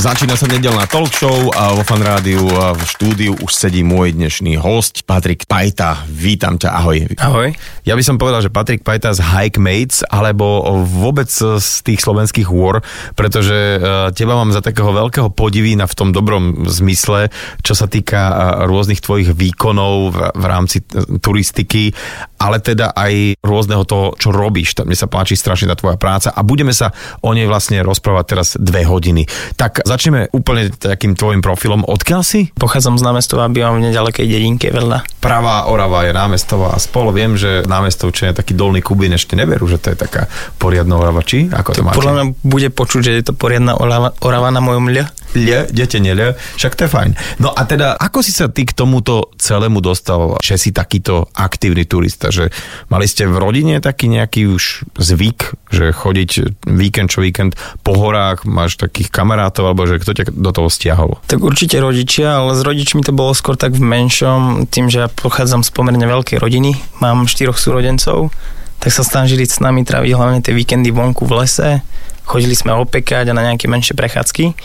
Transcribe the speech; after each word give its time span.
Začína 0.00 0.32
sa 0.32 0.48
nedelná 0.48 0.88
talk 0.88 1.12
show 1.12 1.52
a 1.52 1.76
vo 1.76 1.84
fan 1.84 2.00
rádiu 2.00 2.40
a 2.56 2.72
v 2.72 2.88
štúdiu 2.88 3.36
už 3.36 3.52
sedí 3.52 3.84
môj 3.84 4.16
dnešný 4.16 4.56
host 4.56 5.04
Patrik 5.04 5.44
Pajta. 5.44 6.08
Vítam 6.08 6.56
ťa, 6.56 6.72
ahoj. 6.72 7.04
Ahoj. 7.20 7.52
Ja 7.84 7.92
by 7.92 8.00
som 8.00 8.16
povedal, 8.16 8.40
že 8.40 8.48
Patrik 8.48 8.80
Pajta 8.80 9.12
z 9.12 9.20
Hike 9.20 9.60
Mates, 9.60 10.00
alebo 10.08 10.64
vôbec 10.88 11.28
z 11.36 11.84
tých 11.84 12.00
slovenských 12.00 12.48
hôr, 12.48 12.80
pretože 13.12 13.52
eh, 13.52 14.08
teba 14.16 14.40
mám 14.40 14.56
za 14.56 14.64
takého 14.64 14.88
veľkého 14.88 15.36
podivína 15.36 15.84
v 15.84 15.92
tom 15.92 16.16
dobrom 16.16 16.64
zmysle, 16.64 17.28
čo 17.60 17.76
sa 17.76 17.84
týka 17.84 18.20
eh, 18.24 18.36
rôznych 18.72 19.04
tvojich 19.04 19.36
výkonov 19.36 20.16
v, 20.16 20.44
rámci 20.48 20.80
turistiky, 21.20 21.92
ale 22.40 22.56
teda 22.64 22.96
aj 22.96 23.36
rôzneho 23.44 23.84
toho, 23.84 24.16
čo 24.16 24.32
robíš. 24.32 24.72
Mne 24.80 24.96
sa 24.96 25.04
páči 25.04 25.36
strašne 25.36 25.68
tá 25.68 25.76
tvoja 25.76 26.00
práca 26.00 26.32
a 26.32 26.40
budeme 26.40 26.72
sa 26.72 26.96
o 27.20 27.36
nej 27.36 27.44
vlastne 27.44 27.84
rozprávať 27.84 28.24
teraz 28.24 28.48
dve 28.56 28.88
hodiny. 28.88 29.28
Tak 29.60 29.84
začneme 29.84 30.32
úplne 30.32 30.72
takým 30.72 31.12
tvojim 31.12 31.44
profilom. 31.44 31.84
Odkiaľ 31.84 32.22
si? 32.24 32.48
Pochádzam 32.56 32.96
z 32.96 33.04
námestova 33.04 33.52
bývam 33.52 33.76
v 33.76 33.92
nedalekej 33.92 34.24
dedinke 34.24 34.72
vedľa. 34.72 35.04
Pravá 35.20 35.68
Orava 35.68 36.08
je 36.08 36.16
námestová 36.16 36.72
a 36.72 36.78
spolu 36.80 37.12
viem, 37.12 37.36
že 37.36 37.68
námestovče 37.68 38.32
je 38.32 38.34
taký 38.40 38.56
dolný 38.56 38.80
Kubín, 38.80 39.12
ešte 39.12 39.36
neverú, 39.36 39.68
že 39.68 39.76
to 39.76 39.92
je 39.92 39.96
taká 40.00 40.32
poriadna 40.56 40.96
Orava. 40.96 41.20
Či? 41.20 41.52
Ako 41.52 41.76
to 41.76 41.84
máte? 41.84 42.00
Podľa 42.00 42.14
mňa 42.16 42.24
bude 42.40 42.68
počuť, 42.72 43.00
že 43.04 43.12
je 43.20 43.24
to 43.28 43.34
poriadna 43.36 43.76
orava, 43.76 44.16
orava 44.24 44.48
na 44.48 44.64
mojom 44.64 44.88
ľa. 44.88 45.12
Ľa, 45.30 45.70
dete 45.70 46.02
neľa, 46.02 46.34
však 46.58 46.74
to 46.74 46.84
je 46.86 46.90
fajn. 46.90 47.10
No 47.38 47.54
a 47.54 47.62
teda, 47.62 47.94
ako 47.94 48.18
si 48.18 48.34
sa 48.34 48.50
ty 48.50 48.66
k 48.66 48.74
tomuto 48.74 49.30
celému 49.38 49.78
dostal, 49.78 50.34
že 50.42 50.58
si 50.58 50.74
takýto 50.74 51.30
aktívny 51.38 51.86
turista, 51.86 52.34
že 52.34 52.50
mali 52.90 53.06
ste 53.06 53.30
v 53.30 53.38
rodine 53.38 53.78
taký 53.78 54.10
nejaký 54.10 54.50
už 54.50 54.90
zvyk, 54.98 55.70
že 55.70 55.94
chodiť 55.94 56.30
víkend 56.66 57.14
čo 57.14 57.22
víkend 57.22 57.54
po 57.86 57.94
horách, 57.94 58.42
máš 58.42 58.74
takých 58.74 59.14
kamarátov, 59.14 59.70
alebo 59.70 59.86
že 59.86 60.02
kto 60.02 60.12
ťa 60.18 60.24
do 60.34 60.50
toho 60.50 60.66
stiahol? 60.66 61.22
Tak 61.30 61.38
určite 61.38 61.78
rodičia, 61.78 62.42
ale 62.42 62.58
s 62.58 62.66
rodičmi 62.66 63.06
to 63.06 63.14
bolo 63.14 63.30
skôr 63.30 63.54
tak 63.54 63.78
v 63.78 63.86
menšom, 63.86 64.66
tým, 64.66 64.90
že 64.90 65.06
ja 65.06 65.08
pochádzam 65.08 65.62
z 65.62 65.70
pomerne 65.70 66.10
veľkej 66.10 66.42
rodiny, 66.42 66.74
mám 66.98 67.30
štyroch 67.30 67.58
súrodencov, 67.58 68.34
tak 68.82 68.90
sa 68.90 69.06
snažili 69.06 69.46
s 69.46 69.62
nami 69.62 69.86
tráviť 69.86 70.10
hlavne 70.10 70.40
tie 70.42 70.56
víkendy 70.56 70.90
vonku 70.90 71.22
v 71.22 71.44
lese, 71.44 71.86
chodili 72.26 72.58
sme 72.58 72.74
opekať 72.74 73.30
a 73.30 73.36
na 73.36 73.46
nejaké 73.46 73.70
menšie 73.70 73.94
prechádzky. 73.94 74.56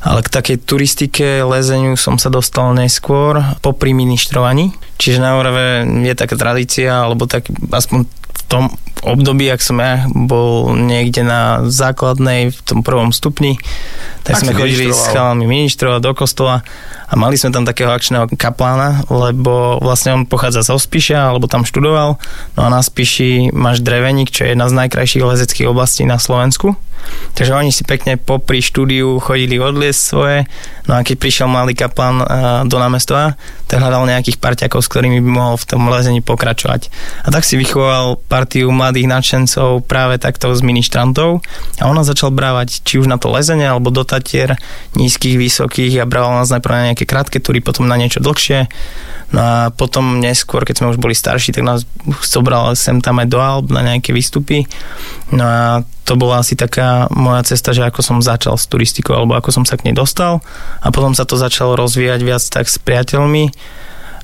Ale 0.00 0.24
k 0.24 0.32
takej 0.32 0.56
turistike, 0.64 1.44
lezeniu 1.44 1.92
som 1.96 2.16
sa 2.16 2.32
dostal 2.32 2.72
neskôr 2.72 3.40
po 3.60 3.76
ministrovaní. 3.76 4.72
Čiže 4.96 5.20
na 5.20 5.36
Orave 5.36 5.84
je 5.84 6.14
taká 6.16 6.40
tradícia, 6.40 7.04
alebo 7.04 7.28
tak 7.28 7.52
aspoň 7.52 8.08
v 8.08 8.42
tom 8.48 8.64
období, 9.00 9.48
ak 9.48 9.64
som 9.64 9.80
ja 9.80 10.04
bol 10.12 10.76
niekde 10.76 11.24
na 11.24 11.64
základnej, 11.68 12.52
v 12.52 12.60
tom 12.64 12.84
prvom 12.84 13.12
stupni, 13.12 13.56
tak 14.24 14.36
Ak 14.36 14.44
sme 14.44 14.52
chodili 14.52 14.92
s 14.92 15.08
chalami 15.08 15.48
ministrovať 15.48 16.00
do 16.04 16.12
kostola 16.12 16.60
a 17.08 17.12
mali 17.16 17.40
sme 17.40 17.52
tam 17.52 17.64
takého 17.64 17.88
akčného 17.88 18.28
kaplána, 18.36 19.08
lebo 19.08 19.80
vlastne 19.80 20.12
on 20.12 20.28
pochádza 20.28 20.68
z 20.68 20.76
Ospiša, 20.76 21.32
alebo 21.32 21.48
tam 21.48 21.64
študoval. 21.64 22.20
No 22.56 22.60
a 22.60 22.68
na 22.68 22.84
Spiši 22.84 23.52
máš 23.56 23.80
Dreveník, 23.80 24.28
čo 24.28 24.44
je 24.44 24.52
jedna 24.52 24.68
z 24.68 24.76
najkrajších 24.76 25.24
lezeckých 25.24 25.70
oblastí 25.72 26.04
na 26.04 26.20
Slovensku. 26.20 26.76
Takže 27.34 27.54
oni 27.54 27.70
si 27.70 27.86
pekne 27.86 28.18
popri 28.18 28.60
štúdiu 28.60 29.22
chodili 29.22 29.56
odliesť 29.56 30.00
svoje. 30.00 30.38
No 30.90 30.98
a 30.98 31.06
keď 31.06 31.16
prišiel 31.22 31.46
malý 31.46 31.78
kaplan 31.78 32.20
uh, 32.20 32.26
do 32.66 32.76
námestova, 32.76 33.38
tak 33.70 33.78
hľadal 33.78 34.10
nejakých 34.10 34.42
parťakov, 34.42 34.82
s 34.82 34.90
ktorými 34.90 35.22
by 35.22 35.30
mohol 35.30 35.54
v 35.54 35.68
tom 35.68 35.86
lezení 35.86 36.18
pokračovať. 36.20 36.90
A 37.22 37.30
tak 37.30 37.46
si 37.46 37.54
vychoval 37.54 38.18
partiu 38.26 38.74
mladých 38.74 39.06
nadšencov 39.06 39.86
práve 39.86 40.18
takto 40.18 40.50
z 40.50 40.60
ministrantov 40.66 41.46
a 41.78 41.86
on 41.86 41.94
nás 41.94 42.10
začal 42.10 42.34
brávať 42.34 42.82
či 42.82 42.98
už 42.98 43.06
na 43.06 43.16
to 43.16 43.30
lezenie 43.30 43.70
alebo 43.70 43.94
do 43.94 44.02
Tatier 44.02 44.58
nízkych, 44.98 45.38
vysokých 45.38 46.02
a 46.02 46.08
brával 46.10 46.42
nás 46.42 46.50
najprv 46.50 46.74
na 46.74 46.86
nejaké 46.90 47.06
krátke 47.06 47.38
túry, 47.38 47.62
potom 47.62 47.86
na 47.86 47.94
niečo 47.94 48.18
dlhšie. 48.18 48.66
No 49.30 49.40
a 49.40 49.54
potom 49.70 50.18
neskôr, 50.18 50.66
keď 50.66 50.82
sme 50.82 50.90
už 50.90 50.98
boli 50.98 51.14
starší, 51.14 51.54
tak 51.54 51.62
nás 51.62 51.86
zobral 52.26 52.74
sem 52.74 52.98
tam 52.98 53.22
aj 53.22 53.28
do 53.30 53.38
Alp 53.38 53.70
na 53.70 53.86
nejaké 53.86 54.10
výstupy. 54.10 54.66
No 55.30 55.46
a 55.46 55.86
to 56.02 56.18
bola 56.18 56.42
asi 56.42 56.58
taká 56.58 56.89
moja 57.10 57.42
cesta, 57.54 57.76
že 57.76 57.86
ako 57.86 58.00
som 58.00 58.18
začal 58.24 58.58
s 58.58 58.66
turistikou, 58.66 59.14
alebo 59.14 59.36
ako 59.36 59.50
som 59.50 59.64
sa 59.66 59.76
k 59.76 59.90
nej 59.90 59.94
dostal. 59.94 60.42
A 60.80 60.88
potom 60.90 61.12
sa 61.14 61.28
to 61.28 61.38
začalo 61.38 61.78
rozvíjať 61.78 62.20
viac 62.22 62.42
tak 62.46 62.66
s 62.66 62.78
priateľmi. 62.80 63.52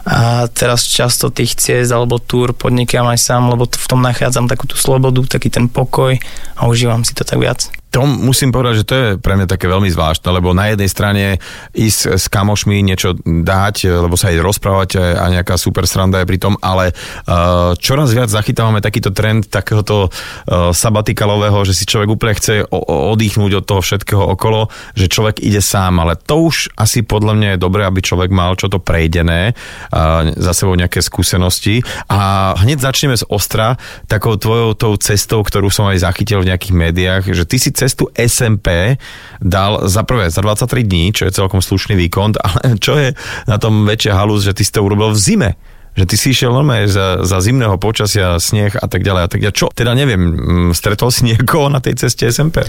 A 0.06 0.47
teraz 0.47 0.87
často 0.87 1.34
tých 1.34 1.59
ciest 1.59 1.91
alebo 1.91 2.22
túr 2.22 2.55
podnikám 2.55 3.10
aj 3.10 3.19
sám, 3.19 3.50
lebo 3.50 3.66
v 3.66 3.87
tom 3.91 3.99
nachádzam 3.99 4.47
takú 4.47 4.71
tú 4.71 4.78
slobodu, 4.78 5.19
taký 5.26 5.50
ten 5.50 5.66
pokoj 5.66 6.15
a 6.55 6.60
užívam 6.71 7.03
si 7.03 7.10
to 7.10 7.26
tak 7.26 7.43
viac. 7.43 7.66
To 7.96 8.04
musím 8.04 8.52
povedať, 8.52 8.84
že 8.84 8.84
to 8.84 8.94
je 8.94 9.06
pre 9.16 9.40
mňa 9.40 9.48
také 9.48 9.72
veľmi 9.72 9.88
zvláštne, 9.88 10.28
lebo 10.28 10.52
na 10.52 10.68
jednej 10.68 10.90
strane 10.92 11.24
ísť 11.72 12.20
s 12.20 12.28
kamošmi 12.28 12.84
niečo 12.84 13.16
dať, 13.24 13.88
lebo 13.88 14.20
sa 14.20 14.28
aj 14.28 14.44
rozprávať 14.44 14.90
a 15.00 15.24
nejaká 15.32 15.56
super 15.56 15.88
sranda 15.88 16.20
je 16.20 16.28
pri 16.28 16.36
tom, 16.36 16.60
ale 16.60 16.92
uh, 16.92 17.72
čoraz 17.80 18.12
viac 18.12 18.28
zachytávame 18.28 18.84
takýto 18.84 19.16
trend 19.16 19.48
takéhoto 19.48 20.12
sabatikalového, 20.76 21.56
že 21.64 21.72
si 21.72 21.88
človek 21.88 22.12
úplne 22.12 22.36
chce 22.36 22.68
o- 22.68 22.68
o- 22.68 23.16
oddychnúť 23.16 23.64
od 23.64 23.64
toho 23.64 23.80
všetkého 23.80 24.24
okolo, 24.36 24.68
že 24.92 25.08
človek 25.08 25.40
ide 25.40 25.64
sám, 25.64 25.96
ale 25.96 26.20
to 26.20 26.52
už 26.52 26.76
asi 26.76 27.00
podľa 27.00 27.32
mňa 27.32 27.48
je 27.56 27.62
dobré, 27.64 27.88
aby 27.88 28.04
človek 28.04 28.28
mal 28.28 28.60
čo 28.60 28.68
to 28.68 28.76
prejdené, 28.76 29.56
za 30.36 30.52
sebou 30.52 30.76
nejaké 30.76 31.00
skúsenosti. 31.00 31.80
A 32.12 32.52
hneď 32.60 32.84
začneme 32.84 33.16
z 33.16 33.24
ostra 33.32 33.80
takou 34.04 34.36
tvojou 34.36 34.76
tou 34.76 34.92
cestou, 35.00 35.40
ktorú 35.40 35.72
som 35.72 35.88
aj 35.88 36.04
zachytil 36.04 36.44
v 36.44 36.52
nejakých 36.52 36.74
médiách, 36.76 37.22
že 37.32 37.48
ty 37.48 37.56
si 37.56 37.70
cestu 37.86 38.10
SMP 38.19 38.98
dal 39.38 39.86
za 39.86 40.02
prvé 40.02 40.26
za 40.26 40.42
23 40.42 40.82
dní, 40.82 41.14
čo 41.14 41.30
je 41.30 41.32
celkom 41.32 41.62
slušný 41.62 41.94
výkon, 41.94 42.34
ale 42.47 42.82
čo 42.82 42.98
je 42.98 43.14
na 43.47 43.62
tom 43.62 43.86
väčšia 43.86 44.19
halus, 44.19 44.42
že 44.42 44.52
ty 44.58 44.66
si 44.66 44.74
to 44.74 44.82
urobil 44.82 45.14
v 45.14 45.22
zime 45.22 45.50
že 45.96 46.04
ty 46.04 46.14
si 46.20 46.36
išiel 46.36 46.52
normálne 46.52 46.84
za, 46.92 47.25
za 47.25 47.41
zimného 47.41 47.80
počasia, 47.80 48.36
sneh 48.36 48.76
a 48.76 48.84
tak 48.84 49.00
ďalej 49.00 49.22
a 49.25 49.28
tak 49.32 49.41
ďalej. 49.41 49.56
Čo? 49.56 49.66
Teda 49.72 49.96
neviem, 49.96 50.20
mm, 50.20 50.70
stretol 50.76 51.08
si 51.08 51.25
niekoho 51.32 51.72
na 51.72 51.80
tej 51.80 51.96
ceste 51.96 52.28
SMP? 52.28 52.62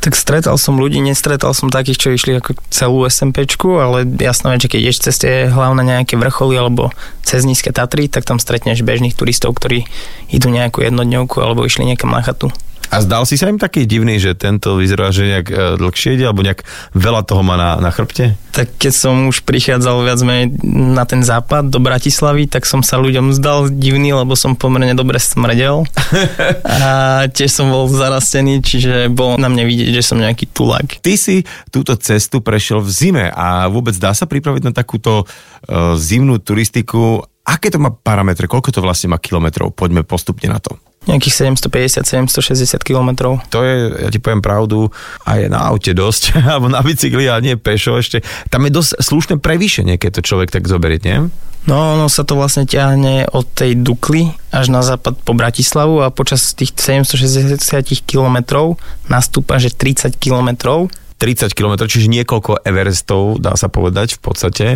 Tak 0.00 0.16
stretal 0.16 0.56
som 0.56 0.80
ľudí, 0.80 0.96
nestretal 1.04 1.52
som 1.52 1.68
takých, 1.68 2.00
čo 2.00 2.08
išli 2.16 2.40
ako 2.40 2.56
celú 2.72 3.04
SMPčku, 3.04 3.68
ale 3.76 4.08
jasné, 4.08 4.56
že 4.56 4.72
keď 4.72 4.80
ideš 4.80 5.04
cez 5.04 5.20
tie 5.20 5.52
hlavné 5.52 5.84
nejaké 5.84 6.16
vrcholy 6.16 6.56
alebo 6.56 6.88
cez 7.20 7.44
nízke 7.44 7.68
Tatry, 7.68 8.08
tak 8.08 8.24
tam 8.24 8.40
stretneš 8.40 8.80
bežných 8.80 9.12
turistov, 9.12 9.60
ktorí 9.60 9.84
idú 10.32 10.48
nejakú 10.48 10.80
jednodňovku 10.80 11.36
alebo 11.44 11.68
išli 11.68 11.84
niekam 11.84 12.16
na 12.16 12.24
chatu. 12.24 12.48
A 12.90 12.98
zdal 12.98 13.22
si 13.22 13.38
sa 13.38 13.46
im 13.46 13.54
taký 13.54 13.86
divný, 13.86 14.18
že 14.18 14.34
tento 14.34 14.74
vyzerá, 14.74 15.14
že 15.14 15.30
nejak 15.30 15.46
e, 15.46 15.54
dlhšie 15.78 16.18
ide, 16.18 16.26
alebo 16.26 16.42
nejak 16.42 16.66
veľa 16.98 17.22
toho 17.22 17.46
má 17.46 17.54
na, 17.54 17.78
na 17.78 17.94
chrbte? 17.94 18.34
Tak 18.50 18.82
keď 18.82 18.92
som 18.92 19.14
už 19.30 19.46
prichádzal 19.46 20.02
viac 20.02 20.18
menej 20.26 20.58
na 20.66 21.06
ten 21.06 21.22
západ 21.22 21.70
do 21.70 21.78
Bratislavy, 21.78 22.50
tak 22.50 22.66
som 22.66 22.82
sa 22.82 22.98
ľuďom 22.98 23.30
zdal 23.30 23.70
divný, 23.70 24.10
lebo 24.10 24.34
som 24.34 24.58
pomerne 24.58 24.98
dobre 24.98 25.22
smrdel. 25.22 25.86
A 26.66 27.30
tiež 27.30 27.62
som 27.62 27.70
bol 27.70 27.86
zarastený, 27.86 28.58
čiže 28.58 29.06
bolo 29.06 29.38
na 29.38 29.46
mne 29.46 29.70
vidieť, 29.70 29.94
že 29.94 30.02
som 30.02 30.18
nejaký 30.18 30.50
tulák. 30.50 30.98
Ty 30.98 31.14
si 31.14 31.46
túto 31.70 31.94
cestu 31.94 32.42
prešiel 32.42 32.82
v 32.82 32.90
zime 32.90 33.24
a 33.30 33.70
vôbec 33.70 33.94
dá 33.94 34.10
sa 34.10 34.26
pripraviť 34.26 34.66
na 34.66 34.72
takúto 34.74 35.22
uh, 35.22 35.94
zimnú 35.94 36.42
turistiku? 36.42 37.22
Aké 37.46 37.70
to 37.70 37.78
má 37.78 37.94
parametre? 37.94 38.50
Koľko 38.50 38.74
to 38.74 38.82
vlastne 38.82 39.14
má 39.14 39.18
kilometrov? 39.22 39.70
Poďme 39.70 40.02
postupne 40.02 40.50
na 40.50 40.58
to. 40.58 40.74
Nejakých 41.08 41.56
750-760 41.56 42.84
kilometrov. 42.84 43.40
To 43.48 43.64
je, 43.64 44.04
ja 44.04 44.08
ti 44.12 44.20
poviem 44.20 44.44
pravdu, 44.44 44.92
aj 45.24 45.48
na 45.48 45.64
aute 45.72 45.96
dosť, 45.96 46.36
alebo 46.52 46.68
na 46.68 46.84
bicykli, 46.84 47.24
a 47.24 47.40
nie 47.40 47.56
pešo 47.56 47.96
ešte. 47.96 48.20
Tam 48.52 48.68
je 48.68 48.72
dosť 48.72 49.00
slušné 49.00 49.34
prevýšenie, 49.40 49.96
keď 49.96 50.20
to 50.20 50.26
človek 50.28 50.52
tak 50.52 50.68
zoberie, 50.68 51.00
nie? 51.00 51.32
No, 51.68 51.96
ono 51.96 52.08
sa 52.08 52.24
to 52.24 52.40
vlastne 52.40 52.64
ťahne 52.64 53.28
od 53.36 53.44
tej 53.52 53.76
Dukly 53.76 54.32
až 54.48 54.72
na 54.72 54.80
západ 54.80 55.20
po 55.20 55.36
Bratislavu 55.36 56.00
a 56.00 56.08
počas 56.08 56.56
tých 56.56 56.72
760 56.72 57.60
kilometrov 58.08 58.80
nastúpa, 59.12 59.60
že 59.60 59.68
30 59.68 60.16
kilometrov 60.16 60.88
30 61.20 61.52
km, 61.52 61.84
čiže 61.84 62.08
niekoľko 62.08 62.64
Everestov, 62.64 63.44
dá 63.44 63.52
sa 63.60 63.68
povedať 63.68 64.16
v 64.16 64.20
podstate. 64.24 64.66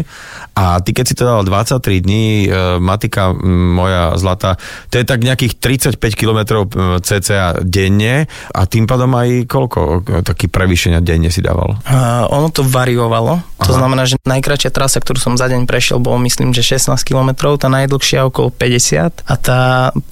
A 0.52 0.76
ty 0.84 0.92
keď 0.92 1.04
si 1.08 1.16
to 1.16 1.24
dal 1.24 1.40
23 1.40 2.04
dní, 2.04 2.44
e, 2.44 2.76
matika 2.76 3.32
moja 3.48 4.12
zlata, 4.20 4.60
to 4.92 5.00
je 5.00 5.08
tak 5.08 5.24
nejakých 5.24 5.56
35 5.56 6.20
km 6.20 6.68
cca 7.00 7.64
denne 7.64 8.28
a 8.52 8.60
tým 8.68 8.84
pádom 8.84 9.08
aj 9.16 9.48
koľko 9.48 9.80
e, 9.80 10.20
taký 10.20 10.52
prevýšenia 10.52 11.00
denne 11.00 11.32
si 11.32 11.40
dával? 11.40 11.80
A 11.88 12.28
ono 12.28 12.52
to 12.52 12.60
variovalo. 12.60 13.40
To 13.64 13.72
Aha. 13.72 13.80
znamená, 13.80 14.04
že 14.04 14.20
najkračšia 14.20 14.68
trasa, 14.68 15.00
ktorú 15.00 15.16
som 15.16 15.40
za 15.40 15.48
deň 15.48 15.64
prešiel, 15.64 15.96
bolo 15.96 16.20
myslím, 16.28 16.52
že 16.52 16.60
16 16.60 17.00
km, 17.08 17.56
tá 17.56 17.72
najdlhšia 17.72 18.28
okolo 18.28 18.52
50 18.52 19.24
a 19.24 19.34
tá 19.40 19.60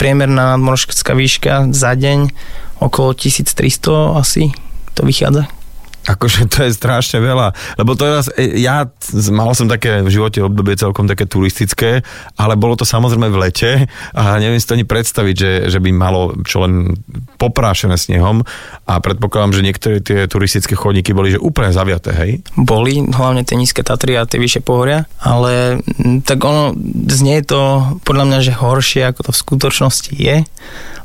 priemerná 0.01 0.57
nadmorská 0.57 1.13
výška 1.13 1.69
za 1.77 1.93
deň 1.93 2.33
okolo 2.81 3.13
1300 3.13 4.17
asi 4.17 4.57
to 4.97 5.05
vychádza. 5.05 5.62
Akože 6.03 6.51
to 6.51 6.67
je 6.67 6.75
strašne 6.75 7.23
veľa, 7.23 7.55
lebo 7.79 7.95
teraz 7.95 8.27
e, 8.35 8.59
ja 8.59 8.91
mal 9.31 9.55
som 9.55 9.71
také 9.71 10.03
v 10.03 10.11
živote 10.11 10.43
obdobie 10.43 10.75
celkom 10.75 11.07
také 11.07 11.31
turistické, 11.31 12.03
ale 12.35 12.59
bolo 12.59 12.75
to 12.75 12.83
samozrejme 12.83 13.31
v 13.31 13.39
lete 13.39 13.71
a 14.11 14.43
neviem 14.43 14.59
si 14.59 14.67
to 14.67 14.75
ani 14.75 14.83
predstaviť, 14.83 15.35
že, 15.39 15.53
že 15.71 15.79
by 15.79 15.91
malo 15.95 16.35
čo 16.43 16.67
len 16.67 16.99
poprášené 17.39 17.95
snehom 17.95 18.43
a 18.83 18.99
predpokladám, 18.99 19.55
že 19.55 19.63
niektoré 19.63 19.97
tie 20.03 20.27
turistické 20.27 20.75
chodníky 20.75 21.15
boli 21.15 21.31
že 21.31 21.39
úplne 21.39 21.71
zaviaté, 21.71 22.11
hej? 22.19 22.31
Boli, 22.59 22.99
hlavne 23.07 23.47
tie 23.47 23.55
nízke 23.55 23.87
Tatry 23.87 24.19
a 24.19 24.27
tie 24.27 24.43
vyššie 24.43 24.67
pohoria, 24.67 25.07
ale 25.23 25.79
tak 26.27 26.43
ono 26.43 26.75
znie 27.15 27.47
to 27.47 27.95
podľa 28.03 28.25
mňa, 28.27 28.39
že 28.43 28.59
horšie 28.59 29.07
ako 29.07 29.31
to 29.31 29.31
v 29.31 29.43
skutočnosti 29.47 30.13
je, 30.19 30.43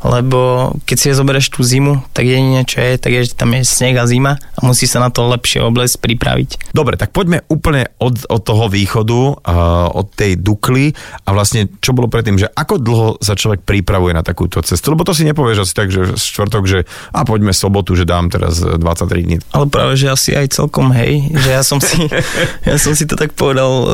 lebo 0.02 0.74
keď 0.90 0.98
si 0.98 1.14
zoberieš 1.14 1.54
tú 1.54 1.62
zimu, 1.62 2.06
tak 2.14 2.30
jedine 2.30 2.64
čo 2.64 2.82
je, 2.82 2.98
tak 2.98 3.12
je, 3.14 3.22
že 3.30 3.34
tam 3.38 3.54
je 3.54 3.62
sneh 3.66 3.98
a 3.98 4.06
zima 4.08 4.38
a 4.38 4.60
musí 4.64 4.87
sa 4.88 5.04
na 5.04 5.12
to 5.12 5.28
lepšie 5.28 5.62
obles 5.62 6.00
pripraviť. 6.00 6.72
Dobre, 6.72 6.96
tak 6.96 7.12
poďme 7.12 7.44
úplne 7.52 7.92
od, 8.00 8.26
od 8.32 8.42
toho 8.42 8.72
východu, 8.72 9.20
uh, 9.44 9.88
od 9.92 10.08
tej 10.16 10.40
Dukly 10.40 10.96
a 11.28 11.30
vlastne 11.36 11.68
čo 11.84 11.92
bolo 11.92 12.08
predtým, 12.08 12.40
že 12.40 12.48
ako 12.48 12.80
dlho 12.80 13.10
sa 13.20 13.36
človek 13.36 13.68
pripravuje 13.68 14.16
na 14.16 14.24
takúto 14.24 14.64
cestu, 14.64 14.96
lebo 14.96 15.04
to 15.04 15.12
si 15.12 15.28
nepovieš 15.28 15.68
asi 15.68 15.74
tak, 15.76 15.92
že 15.92 16.16
štvrtok, 16.16 16.64
že 16.66 16.80
a 17.12 17.28
poďme 17.28 17.52
sobotu, 17.52 17.94
že 17.94 18.08
dám 18.08 18.32
teraz 18.32 18.64
23 18.64 19.28
dní. 19.28 19.38
Ale 19.52 19.68
práve, 19.68 20.00
že 20.00 20.08
asi 20.08 20.34
aj 20.34 20.56
celkom 20.56 20.96
hej, 20.96 21.28
že 21.36 21.50
ja 21.52 21.62
som 21.62 21.84
si, 21.84 22.08
ja 22.70 22.76
som 22.80 22.96
si 22.96 23.04
to 23.04 23.20
tak 23.20 23.36
povedal 23.36 23.70
e, 23.70 23.88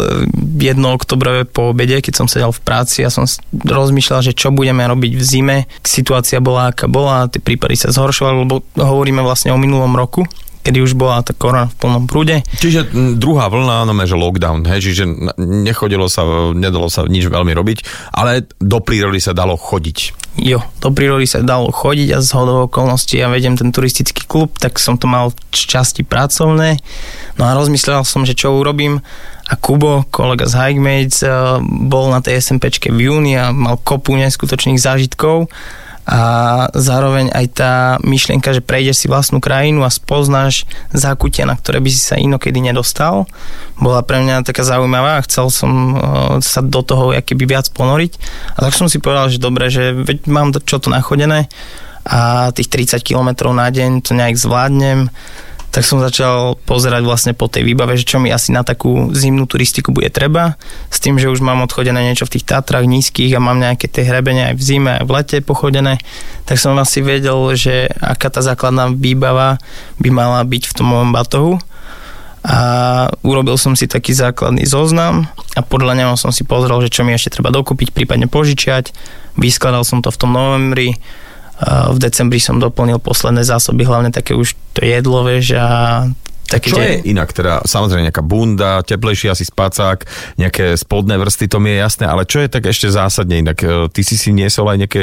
jedno 0.61 0.93
oktobrové 0.93 1.49
po 1.49 1.73
obede, 1.73 1.97
keď 1.99 2.13
som 2.13 2.27
sedel 2.29 2.53
v 2.53 2.61
práci 2.61 3.01
a 3.01 3.09
som 3.09 3.25
rozmýšľal, 3.51 4.21
že 4.21 4.37
čo 4.37 4.53
budeme 4.53 4.85
robiť 4.85 5.11
v 5.17 5.23
zime, 5.23 5.57
situácia 5.81 6.43
bola 6.43 6.69
aká 6.69 6.85
bola, 6.85 7.31
tie 7.31 7.41
prípady 7.41 7.79
sa 7.79 7.89
zhoršovali, 7.89 8.35
lebo 8.45 8.61
hovoríme 8.75 9.23
vlastne 9.23 9.55
o 9.55 9.57
minulom 9.57 9.95
roku, 9.95 10.27
kedy 10.63 10.79
už 10.79 10.95
bola 10.95 11.19
tá 11.21 11.35
korona 11.35 11.67
v 11.67 11.75
plnom 11.75 12.07
prúde. 12.07 12.39
Čiže 12.63 12.89
druhá 13.19 13.51
vlna, 13.51 13.83
no 13.83 13.93
že 14.03 14.15
lockdown, 14.15 14.63
hej, 14.71 14.79
čiže 14.79 15.03
nechodilo 15.37 16.07
sa, 16.07 16.23
nedalo 16.55 16.87
sa 16.87 17.03
nič 17.03 17.27
veľmi 17.27 17.51
robiť, 17.51 17.77
ale 18.15 18.47
do 18.63 18.79
prírody 18.79 19.19
sa 19.19 19.35
dalo 19.35 19.59
chodiť. 19.59 20.23
Jo, 20.33 20.65
do 20.81 20.89
prírody 20.89 21.29
sa 21.29 21.45
dalo 21.45 21.69
chodiť 21.69 22.09
a 22.17 22.23
z 22.23 22.29
hodou 22.33 22.65
okolností 22.65 23.21
ja 23.21 23.29
vedem 23.29 23.53
ten 23.53 23.69
turistický 23.69 24.25
klub, 24.25 24.57
tak 24.57 24.81
som 24.81 24.97
to 24.97 25.05
mal 25.05 25.29
časti 25.53 26.01
pracovné. 26.01 26.81
No 27.37 27.43
a 27.45 27.53
rozmyslel 27.53 28.01
som, 28.01 28.25
že 28.25 28.33
čo 28.33 28.57
urobím 28.57 29.05
a 29.45 29.53
Kubo, 29.53 30.07
kolega 30.09 30.49
z 30.49 30.57
Hikemates, 30.57 31.21
eh, 31.21 31.29
bol 31.61 32.09
na 32.09 32.23
tej 32.23 32.41
SMPčke 32.41 32.89
v 32.89 33.13
júni 33.13 33.37
a 33.37 33.53
mal 33.53 33.77
kopu 33.77 34.17
neskutočných 34.17 34.81
zážitkov 34.81 35.51
a 36.03 36.21
zároveň 36.75 37.31
aj 37.31 37.45
tá 37.55 37.73
myšlienka, 38.03 38.51
že 38.51 38.59
prejdeš 38.59 39.03
si 39.03 39.07
vlastnú 39.07 39.39
krajinu 39.39 39.87
a 39.87 39.91
spoznáš 39.91 40.67
zákutia, 40.91 41.47
na 41.47 41.55
ktoré 41.55 41.79
by 41.79 41.89
si 41.89 42.01
sa 42.03 42.19
inokedy 42.19 42.59
nedostal, 42.59 43.23
bola 43.79 44.03
pre 44.03 44.19
mňa 44.19 44.43
taká 44.43 44.67
zaujímavá 44.67 45.19
a 45.19 45.25
chcel 45.25 45.47
som 45.47 45.71
uh, 45.95 45.99
sa 46.43 46.59
do 46.59 46.83
toho 46.83 47.15
keby 47.15 47.55
viac 47.55 47.71
ponoriť. 47.71 48.19
A 48.59 48.67
tak 48.67 48.75
som 48.75 48.91
si 48.91 48.99
povedal, 48.99 49.31
že 49.31 49.39
dobre, 49.39 49.71
že 49.71 49.95
veď 49.95 50.27
mám 50.27 50.51
čo 50.51 50.83
to 50.83 50.91
nachodené 50.91 51.47
a 52.03 52.51
tých 52.51 52.67
30 52.67 52.99
km 52.99 53.55
na 53.55 53.71
deň 53.71 54.03
to 54.03 54.11
nejak 54.11 54.35
zvládnem 54.35 55.07
tak 55.73 55.89
som 55.89 55.97
začal 55.97 56.53
pozerať 56.69 57.01
vlastne 57.01 57.33
po 57.33 57.49
tej 57.49 57.65
výbave, 57.65 57.97
že 57.97 58.05
čo 58.05 58.21
mi 58.21 58.29
asi 58.29 58.53
na 58.53 58.61
takú 58.61 59.09
zimnú 59.09 59.49
turistiku 59.49 59.89
bude 59.89 60.13
treba, 60.13 60.53
s 60.93 61.01
tým, 61.01 61.17
že 61.17 61.33
už 61.33 61.41
mám 61.41 61.65
odchodené 61.65 61.97
niečo 61.97 62.29
v 62.29 62.37
tých 62.37 62.45
Tatrách 62.45 62.85
nízkych 62.85 63.33
a 63.33 63.41
mám 63.41 63.57
nejaké 63.57 63.89
tie 63.89 64.05
hrebene 64.05 64.53
aj 64.53 64.55
v 64.55 64.61
zime, 64.61 65.01
aj 65.01 65.05
v 65.09 65.13
lete 65.17 65.37
pochodené, 65.41 65.97
tak 66.45 66.61
som 66.61 66.77
asi 66.77 67.01
vedel, 67.01 67.41
že 67.57 67.89
aká 67.97 68.29
tá 68.29 68.45
základná 68.45 68.93
výbava 68.93 69.57
by 69.97 70.09
mala 70.13 70.45
byť 70.45 70.63
v 70.69 70.75
tom 70.77 70.93
mojom 70.93 71.09
batohu. 71.09 71.57
A 72.43 72.57
urobil 73.23 73.55
som 73.55 73.71
si 73.73 73.87
taký 73.87 74.11
základný 74.11 74.67
zoznam 74.67 75.31
a 75.55 75.63
podľa 75.63 75.95
neho 75.95 76.13
som 76.19 76.29
si 76.29 76.43
pozrel, 76.43 76.75
že 76.85 76.91
čo 76.91 77.07
mi 77.07 77.15
ešte 77.15 77.39
treba 77.39 77.49
dokúpiť, 77.49 77.95
prípadne 77.95 78.27
požičiať. 78.27 78.91
Vyskladal 79.39 79.87
som 79.87 80.03
to 80.03 80.11
v 80.11 80.19
tom 80.19 80.35
novembri 80.35 80.99
v 81.93 81.97
decembri 82.01 82.41
som 82.41 82.57
doplnil 82.57 82.97
posledné 82.97 83.45
zásoby, 83.45 83.85
hlavne 83.85 84.09
také 84.09 84.33
už 84.33 84.57
to 84.73 84.81
jedlo, 84.81 85.21
vieš, 85.21 85.53
a 85.55 85.67
také, 86.49 86.69
čo 86.69 86.81
je 86.81 87.01
inak? 87.09 87.33
Teda 87.33 87.61
samozrejme 87.65 88.09
nejaká 88.09 88.21
bunda, 88.25 88.81
teplejší 88.85 89.29
asi 89.33 89.45
spacák, 89.47 90.05
nejaké 90.37 90.77
spodné 90.77 91.17
vrsty, 91.17 91.49
to 91.49 91.57
mi 91.57 91.73
je 91.73 91.77
jasné, 91.81 92.05
ale 92.05 92.29
čo 92.29 92.41
je 92.41 92.49
tak 92.49 92.69
ešte 92.69 92.93
zásadne 92.93 93.41
inak? 93.41 93.57
E, 93.61 93.89
ty 93.89 94.01
si 94.05 94.17
si 94.17 94.29
niesol 94.29 94.69
aj 94.69 94.77
nejaké 94.85 95.01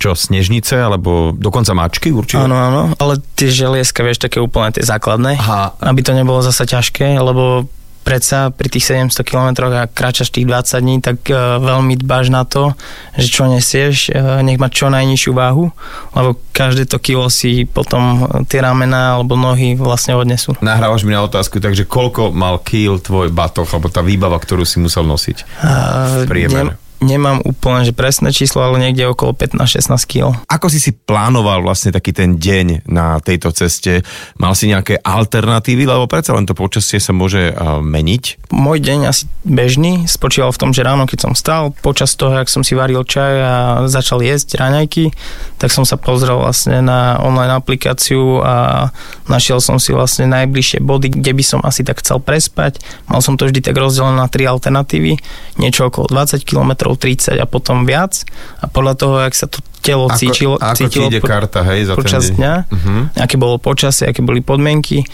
čo, 0.00 0.16
snežnice, 0.16 0.76
alebo 0.76 1.32
dokonca 1.36 1.72
mačky 1.76 2.12
určite? 2.12 2.40
Áno, 2.40 2.56
áno, 2.56 2.82
ale 2.96 3.20
tie 3.36 3.48
želieska, 3.52 4.04
vieš, 4.04 4.20
také 4.24 4.40
úplne 4.40 4.72
tie 4.72 4.84
základné, 4.84 5.40
Aha. 5.40 5.76
aby 5.84 6.00
to 6.04 6.12
nebolo 6.12 6.40
zasa 6.44 6.68
ťažké, 6.68 7.16
lebo 7.20 7.68
predsa 8.00 8.50
pri 8.50 8.68
tých 8.72 8.90
700 8.90 9.22
km 9.22 9.70
a 9.70 9.86
kráčaš 9.86 10.32
tých 10.34 10.48
20 10.48 10.82
dní, 10.82 10.96
tak 11.04 11.22
uh, 11.30 11.60
veľmi 11.62 11.94
dbáš 12.00 12.32
na 12.32 12.42
to, 12.48 12.74
že 13.14 13.28
čo 13.30 13.46
nesieš, 13.46 14.10
uh, 14.10 14.40
nech 14.42 14.58
má 14.58 14.72
čo 14.72 14.88
najnižšiu 14.90 15.32
váhu, 15.32 15.70
lebo 16.16 16.40
každé 16.50 16.90
to 16.90 16.98
kilo 16.98 17.28
si 17.30 17.64
potom 17.64 18.26
tie 18.50 18.60
ramena 18.60 19.20
alebo 19.20 19.38
nohy 19.38 19.78
vlastne 19.78 20.18
odnesú. 20.18 20.58
Nahrávaš 20.58 21.06
mi 21.06 21.14
na 21.14 21.24
otázku, 21.24 21.62
takže 21.62 21.86
koľko 21.86 22.34
mal 22.34 22.58
kil 22.60 22.98
tvoj 22.98 23.30
batoh, 23.30 23.68
alebo 23.70 23.88
tá 23.92 24.02
výbava, 24.02 24.36
ktorú 24.36 24.66
si 24.66 24.82
musel 24.82 25.06
nosiť? 25.06 25.36
Uh, 25.62 26.26
v 26.26 26.89
nemám 27.00 27.40
úplne 27.42 27.88
že 27.88 27.96
presné 27.96 28.30
číslo, 28.30 28.60
ale 28.60 28.78
niekde 28.78 29.08
okolo 29.08 29.32
15-16 29.32 30.04
kg. 30.04 30.36
Ako 30.46 30.68
si 30.68 30.78
si 30.78 30.92
plánoval 30.92 31.64
vlastne 31.64 31.90
taký 31.90 32.12
ten 32.12 32.36
deň 32.36 32.84
na 32.86 33.18
tejto 33.24 33.50
ceste? 33.56 34.04
Mal 34.36 34.52
si 34.52 34.68
nejaké 34.68 35.00
alternatívy, 35.00 35.88
lebo 35.88 36.04
predsa 36.06 36.36
len 36.36 36.44
to 36.44 36.52
počasie 36.52 37.00
sa 37.00 37.16
môže 37.16 37.56
uh, 37.56 37.80
meniť? 37.80 38.52
Môj 38.52 38.78
deň 38.84 38.98
asi 39.08 39.24
bežný 39.42 40.04
spočíval 40.04 40.52
v 40.52 40.60
tom, 40.60 40.70
že 40.76 40.84
ráno, 40.84 41.08
keď 41.08 41.18
som 41.28 41.32
stal, 41.32 41.72
počas 41.80 42.12
toho, 42.14 42.36
jak 42.36 42.52
som 42.52 42.60
si 42.60 42.76
varil 42.76 43.02
čaj 43.02 43.34
a 43.40 43.54
začal 43.88 44.20
jesť 44.20 44.60
raňajky, 44.60 45.10
tak 45.56 45.72
som 45.72 45.88
sa 45.88 45.96
pozrel 45.96 46.36
vlastne 46.36 46.84
na 46.84 47.16
online 47.24 47.56
aplikáciu 47.56 48.44
a 48.44 48.88
našiel 49.26 49.64
som 49.64 49.80
si 49.80 49.96
vlastne 49.96 50.28
najbližšie 50.28 50.84
body, 50.84 51.16
kde 51.16 51.32
by 51.32 51.44
som 51.44 51.60
asi 51.64 51.80
tak 51.80 52.04
chcel 52.04 52.20
prespať. 52.20 52.78
Mal 53.08 53.24
som 53.24 53.40
to 53.40 53.48
vždy 53.48 53.64
tak 53.64 53.76
rozdelené 53.76 54.20
na 54.20 54.28
tri 54.28 54.44
alternatívy, 54.44 55.16
niečo 55.56 55.88
okolo 55.88 56.12
20 56.12 56.44
km 56.44 56.89
30 56.96 57.38
a 57.38 57.46
potom 57.46 57.84
viac 57.84 58.22
a 58.62 58.70
podľa 58.70 58.94
toho, 58.96 59.14
jak 59.26 59.34
sa 59.34 59.46
to 59.46 59.58
telo 59.80 60.06
ako, 60.08 60.18
cítilo, 60.20 60.54
ako 60.60 60.76
cítilo 60.76 61.08
ide 61.08 61.20
karta, 61.24 61.64
hej, 61.64 61.88
za 61.88 61.94
počas 61.96 62.30
dňa, 62.32 62.54
uh-huh. 62.68 63.02
aké 63.16 63.40
bolo 63.40 63.56
počasie, 63.56 64.06
aké 64.06 64.20
boli 64.20 64.44
podmienky, 64.44 65.04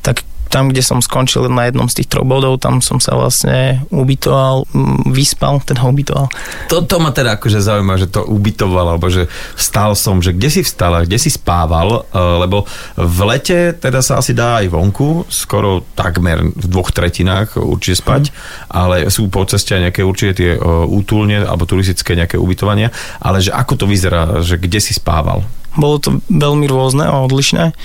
tak 0.00 0.24
tam, 0.48 0.72
kde 0.72 0.80
som 0.80 0.98
skončil 1.04 1.46
na 1.52 1.68
jednom 1.68 1.86
z 1.86 2.02
tých 2.02 2.08
troch 2.10 2.24
bodov, 2.24 2.58
tam 2.58 2.80
som 2.80 2.98
sa 2.98 3.14
vlastne 3.14 3.84
ubytoval, 3.92 4.64
vyspal, 5.12 5.60
teda 5.62 5.84
ubytoval. 5.84 6.32
Toto 6.66 6.96
ma 6.98 7.12
teda 7.12 7.36
akože 7.36 7.60
zaujíma, 7.60 8.00
že 8.00 8.08
to 8.08 8.24
ubytoval, 8.24 8.96
alebo 8.96 9.12
že 9.12 9.28
vstal 9.54 9.92
som, 9.92 10.24
že 10.24 10.32
kde 10.32 10.48
si 10.48 10.60
vstal 10.64 10.92
a 10.96 11.04
kde 11.04 11.20
si 11.20 11.28
spával, 11.28 12.08
e, 12.08 12.18
lebo 12.18 12.64
v 12.96 13.18
lete 13.28 13.76
teda 13.76 14.00
sa 14.00 14.18
asi 14.18 14.32
dá 14.32 14.64
aj 14.64 14.72
vonku, 14.72 15.28
skoro 15.28 15.84
takmer 15.92 16.42
v 16.42 16.66
dvoch 16.66 16.90
tretinách 16.90 17.60
určite 17.60 18.00
spať, 18.00 18.22
hmm. 18.32 18.36
ale 18.72 18.96
sú 19.12 19.28
po 19.28 19.44
ceste 19.44 19.76
aj 19.76 19.92
nejaké 19.92 20.00
určite 20.02 20.32
tie 20.40 20.50
e, 20.56 20.60
útulne 20.88 21.44
alebo 21.44 21.68
turistické 21.68 22.16
nejaké 22.16 22.40
ubytovania, 22.40 22.88
ale 23.20 23.44
že 23.44 23.52
ako 23.52 23.84
to 23.84 23.86
vyzerá, 23.86 24.40
že 24.40 24.56
kde 24.56 24.80
si 24.80 24.96
spával? 24.96 25.44
Bolo 25.78 26.00
to 26.00 26.18
veľmi 26.26 26.66
rôzne 26.66 27.06
a 27.06 27.22
odlišné. 27.22 27.76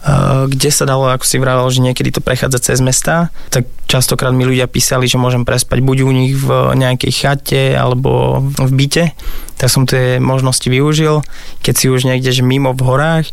Eh, 0.00 0.48
kde 0.48 0.72
sa 0.72 0.88
dalo, 0.88 1.12
ako 1.12 1.28
si 1.28 1.36
vravel, 1.36 1.68
že 1.68 1.84
niekedy 1.84 2.08
to 2.08 2.24
prechádza 2.24 2.72
cez 2.72 2.80
mesta, 2.80 3.28
tak 3.52 3.68
častokrát 3.84 4.32
mi 4.32 4.48
ľudia 4.48 4.64
písali, 4.64 5.04
že 5.04 5.20
môžem 5.20 5.44
prespať 5.44 5.84
buď 5.84 6.08
u 6.08 6.12
nich 6.16 6.32
v 6.40 6.72
nejakej 6.72 7.12
chate 7.12 7.76
alebo 7.76 8.40
v 8.56 8.70
byte, 8.72 9.12
tak 9.60 9.68
som 9.68 9.84
tie 9.84 10.16
možnosti 10.16 10.64
využil. 10.64 11.20
Keď 11.60 11.74
si 11.76 11.86
už 11.92 12.08
niekde 12.08 12.32
že 12.32 12.40
mimo 12.40 12.72
v 12.72 12.80
horách, 12.80 13.28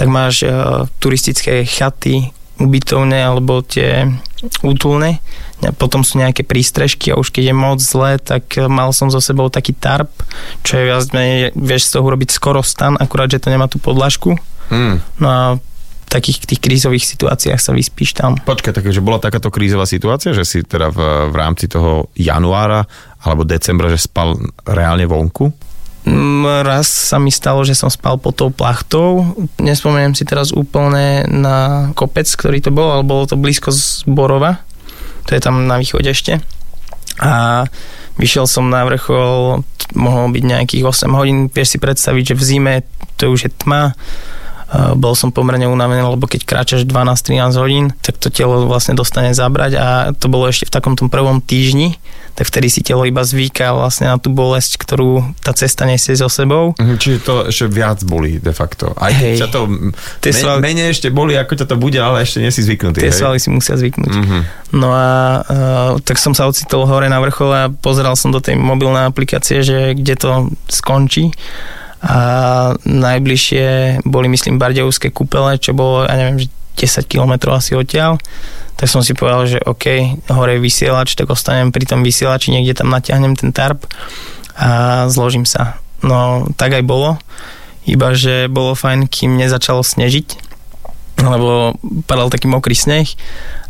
tak 0.00 0.08
máš 0.08 0.40
uh, 0.40 0.88
turistické 1.04 1.68
chaty, 1.68 2.32
ubytovne 2.56 3.20
alebo 3.20 3.60
tie 3.60 4.08
útulné. 4.64 5.20
Potom 5.76 6.00
sú 6.00 6.16
nejaké 6.16 6.48
prístrežky 6.48 7.12
a 7.12 7.20
už 7.20 7.28
keď 7.28 7.52
je 7.52 7.60
moc 7.60 7.76
zle, 7.84 8.16
tak 8.16 8.56
mal 8.72 8.96
som 8.96 9.12
so 9.12 9.20
sebou 9.20 9.52
taký 9.52 9.76
tarp, 9.76 10.08
čo 10.64 10.80
je 10.80 10.88
viac 10.88 11.04
menej, 11.12 11.52
vieš 11.52 11.92
z 11.92 12.00
toho 12.00 12.08
urobiť 12.08 12.32
skoro 12.32 12.64
stan, 12.64 12.96
akurát, 12.96 13.28
že 13.28 13.44
to 13.44 13.52
nemá 13.52 13.68
tú 13.68 13.76
podlažku. 13.76 14.40
Hmm. 14.72 15.04
No 15.20 15.28
a 15.28 15.42
takých 16.10 16.42
tých 16.42 16.60
krízových 16.60 17.06
situáciách 17.06 17.60
sa 17.62 17.70
vyspíš 17.70 18.18
tam. 18.18 18.34
Počkaj, 18.34 18.82
takže 18.82 18.98
bola 18.98 19.22
takáto 19.22 19.54
krízová 19.54 19.86
situácia, 19.86 20.34
že 20.34 20.42
si 20.42 20.66
teda 20.66 20.90
v, 20.90 21.30
v 21.30 21.34
rámci 21.38 21.70
toho 21.70 22.10
januára 22.18 22.82
alebo 23.22 23.46
decembra, 23.46 23.86
že 23.86 24.10
spal 24.10 24.34
reálne 24.66 25.06
vonku? 25.06 25.54
Mm, 26.00 26.64
raz 26.66 26.88
sa 26.88 27.20
mi 27.22 27.30
stalo, 27.30 27.62
že 27.62 27.78
som 27.78 27.92
spal 27.92 28.18
pod 28.18 28.34
tou 28.34 28.50
plachtou. 28.50 29.36
Nespomeniem 29.62 30.16
si 30.18 30.26
teraz 30.26 30.50
úplne 30.50 31.28
na 31.30 31.90
kopec, 31.94 32.26
ktorý 32.26 32.58
to 32.58 32.74
bol, 32.74 32.90
ale 32.90 33.06
bolo 33.06 33.28
to 33.30 33.38
blízko 33.38 33.70
z 33.70 34.02
Borova. 34.08 34.64
To 35.28 35.36
je 35.36 35.40
tam 35.44 35.70
na 35.70 35.78
východe 35.78 36.10
ešte. 36.10 36.40
A 37.20 37.62
vyšiel 38.16 38.48
som 38.48 38.72
na 38.72 38.82
vrchol, 38.88 39.62
mohlo 39.92 40.26
byť 40.32 40.42
nejakých 40.42 40.84
8 40.88 41.12
hodín. 41.14 41.38
Vieš 41.52 41.76
si 41.76 41.78
predstaviť, 41.78 42.32
že 42.32 42.38
v 42.38 42.42
zime 42.42 42.74
to 43.20 43.28
už 43.28 43.40
je 43.46 43.50
tma 43.52 43.92
bol 44.94 45.18
som 45.18 45.34
pomerne 45.34 45.66
unavený, 45.66 46.06
lebo 46.14 46.30
keď 46.30 46.46
kráčaš 46.46 46.86
12-13 46.86 47.58
hodín, 47.58 47.84
tak 48.06 48.22
to 48.22 48.30
telo 48.30 48.70
vlastne 48.70 48.94
dostane 48.94 49.34
zabrať 49.34 49.72
a 49.74 49.86
to 50.14 50.30
bolo 50.30 50.46
ešte 50.46 50.70
v 50.70 50.74
takom 50.74 50.94
tom 50.94 51.10
prvom 51.10 51.42
týždni, 51.42 51.98
tak 52.38 52.46
vtedy 52.46 52.70
si 52.70 52.80
telo 52.86 53.02
iba 53.02 53.26
zvyká 53.26 53.74
vlastne 53.74 54.06
na 54.06 54.16
tú 54.22 54.30
bolesť, 54.30 54.78
ktorú 54.78 55.34
tá 55.42 55.50
cesta 55.52 55.84
nesie 55.90 56.14
so 56.14 56.30
sebou. 56.30 56.78
Mhm, 56.78 56.94
čiže 57.02 57.18
to 57.26 57.34
ešte 57.50 57.66
viac 57.66 57.98
boli 58.06 58.38
de 58.38 58.54
facto. 58.54 58.94
Aj 58.94 59.10
keď 59.10 59.26
Hej. 59.26 59.36
ťa 59.42 59.48
to 59.50 59.60
me, 59.66 59.90
svaly- 60.30 60.62
menej 60.62 60.94
ešte 60.94 61.10
boli, 61.10 61.34
ako 61.34 61.52
ťa 61.58 61.66
to 61.66 61.76
bude, 61.76 61.98
ale 61.98 62.22
ešte 62.22 62.38
nie 62.38 62.54
si 62.54 62.62
zvyknutý. 62.62 63.02
Tie 63.02 63.10
hej? 63.10 63.18
svaly 63.18 63.42
si 63.42 63.50
musia 63.50 63.74
zvyknúť. 63.74 64.14
Mhm. 64.14 64.38
No 64.70 64.94
a 64.94 65.08
uh, 65.42 65.90
tak 66.06 66.22
som 66.22 66.30
sa 66.30 66.46
ocitol 66.46 66.86
hore 66.86 67.10
na 67.10 67.18
vrchole 67.18 67.56
a 67.58 67.72
pozeral 67.74 68.14
som 68.14 68.30
do 68.30 68.38
tej 68.38 68.54
mobilnej 68.54 69.10
aplikácie, 69.10 69.66
že 69.66 69.98
kde 69.98 70.14
to 70.14 70.30
skončí. 70.70 71.34
A 72.00 72.16
najbližšie 72.88 74.00
boli, 74.08 74.32
myslím, 74.32 74.56
Bardejovské 74.56 75.12
kúpele, 75.12 75.60
čo 75.60 75.76
bolo, 75.76 76.08
ja 76.08 76.16
neviem, 76.16 76.40
že 76.40 76.48
10 76.80 77.04
km 77.04 77.52
asi 77.52 77.76
odtiaľ. 77.76 78.16
Tak 78.80 78.88
som 78.88 79.04
si 79.04 79.12
povedal, 79.12 79.44
že 79.44 79.58
OK, 79.60 80.16
hore 80.32 80.56
je 80.56 80.64
vysielač, 80.64 81.12
tak 81.12 81.28
ostanem 81.28 81.68
pri 81.68 81.84
tom 81.84 82.00
vysielači, 82.00 82.48
niekde 82.48 82.80
tam 82.80 82.88
natiahnem 82.88 83.36
ten 83.36 83.52
tarp 83.52 83.84
a 84.56 85.04
zložím 85.12 85.44
sa. 85.44 85.76
No, 86.00 86.48
tak 86.56 86.72
aj 86.72 86.84
bolo. 86.88 87.20
Iba, 87.84 88.16
že 88.16 88.48
bolo 88.48 88.72
fajn, 88.72 89.04
kým 89.12 89.36
nezačalo 89.36 89.84
snežiť, 89.84 90.48
lebo 91.20 91.76
padal 92.08 92.32
taký 92.32 92.48
mokrý 92.48 92.72
sneh 92.72 93.08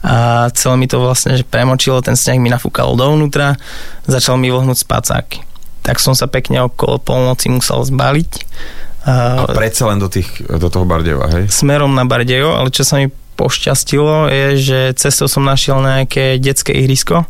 a 0.06 0.46
celé 0.54 0.74
mi 0.78 0.86
to 0.86 1.02
vlastne 1.02 1.34
že 1.34 1.42
premočilo, 1.42 1.98
ten 2.00 2.14
sneh 2.14 2.38
mi 2.38 2.46
nafúkal 2.46 2.94
dovnútra, 2.94 3.58
začal 4.06 4.38
mi 4.38 4.54
vlhnúť 4.54 4.78
spacáky. 4.86 5.42
Tak 5.80 5.96
som 5.96 6.12
sa 6.12 6.26
pekne 6.26 6.62
okolo 6.62 6.96
polnoci 6.96 7.48
musel 7.48 7.80
zbaliť. 7.80 8.30
A 9.00 9.48
predsa 9.48 9.88
len 9.88 9.96
do, 9.96 10.06
tých, 10.06 10.28
do 10.44 10.68
toho 10.68 10.84
Bardeva, 10.84 11.24
hej? 11.30 11.48
smerom 11.48 11.88
na 11.90 12.04
Bardejo, 12.04 12.52
ale 12.52 12.68
čo 12.68 12.84
sa 12.84 13.00
mi 13.00 13.08
pošťastilo 13.08 14.28
je, 14.28 14.46
že 14.60 14.78
cestou 14.92 15.24
som 15.24 15.40
našiel 15.40 15.80
nejaké 15.80 16.36
detské 16.36 16.76
ihrisko 16.76 17.24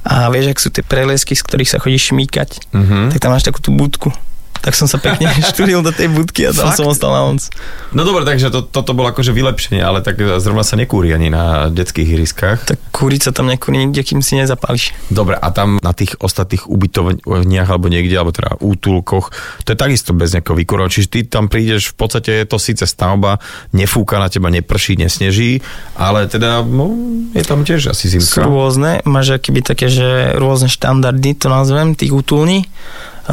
a 0.00 0.30
vieš, 0.30 0.46
ak 0.48 0.62
sú 0.62 0.70
tie 0.70 0.80
preliesky, 0.80 1.34
z 1.34 1.42
ktorých 1.42 1.66
sa 1.68 1.82
chodí 1.82 1.98
šmíkať, 1.98 2.62
Mhm. 2.70 3.10
tak 3.10 3.18
tam 3.18 3.34
máš 3.34 3.42
takú 3.42 3.58
tú 3.58 3.74
budku. 3.74 4.14
Tak 4.60 4.76
som 4.76 4.84
sa 4.84 5.00
pekne 5.00 5.28
štúril 5.52 5.80
do 5.80 5.88
tej 5.88 6.12
budky 6.12 6.44
a 6.44 6.52
tam 6.52 6.68
Fakt? 6.68 6.78
som 6.78 6.86
ostal 6.86 7.10
na 7.10 7.24
onc. 7.24 7.48
No 7.90 8.04
dobre, 8.04 8.22
takže 8.22 8.52
to, 8.52 8.60
toto 8.62 8.92
bolo 8.92 9.08
akože 9.08 9.32
vylepšenie, 9.32 9.80
ale 9.80 10.04
tak 10.04 10.20
zrovna 10.38 10.60
sa 10.62 10.76
nekúri 10.76 11.10
ani 11.10 11.32
na 11.32 11.72
detských 11.72 12.06
ihriskách. 12.12 12.58
Tak 12.68 12.78
kúriť 12.92 13.20
sa 13.26 13.32
tam 13.32 13.48
nekúri 13.48 13.80
nikde, 13.80 14.04
kým 14.04 14.20
si 14.20 14.36
nezapáliš. 14.36 14.92
Dobre, 15.08 15.34
a 15.34 15.48
tam 15.48 15.80
na 15.80 15.96
tých 15.96 16.20
ostatných 16.20 16.68
ubytovniach 16.68 17.66
alebo 17.66 17.88
niekde, 17.88 18.14
alebo 18.14 18.30
teda 18.30 18.60
útulkoch, 18.60 19.32
to 19.64 19.72
je 19.72 19.78
takisto 19.78 20.12
bez 20.12 20.36
nejakého 20.36 20.54
výkuru. 20.54 20.86
Čiže 20.86 21.08
ty 21.08 21.18
tam 21.24 21.48
prídeš, 21.48 21.90
v 21.92 21.96
podstate 21.96 22.30
je 22.30 22.46
to 22.46 22.60
síce 22.60 22.84
stavba, 22.84 23.40
nefúka 23.72 24.20
na 24.20 24.28
teba, 24.28 24.52
neprší, 24.52 25.00
nesneží, 25.00 25.64
ale 25.96 26.28
teda 26.28 26.60
no, 26.62 26.92
je 27.32 27.42
tam 27.42 27.64
tiež 27.64 27.90
asi 27.90 28.12
Sú 28.12 28.20
zimka. 28.20 28.44
rôzne, 28.44 29.00
máš 29.08 29.34
akýby 29.34 29.64
také, 29.64 29.88
že 29.88 30.36
rôzne 30.36 30.68
štandardy, 30.68 31.32
to 31.34 31.48
nazvem, 31.48 31.96
tých 31.96 32.12
útulní. 32.12 32.68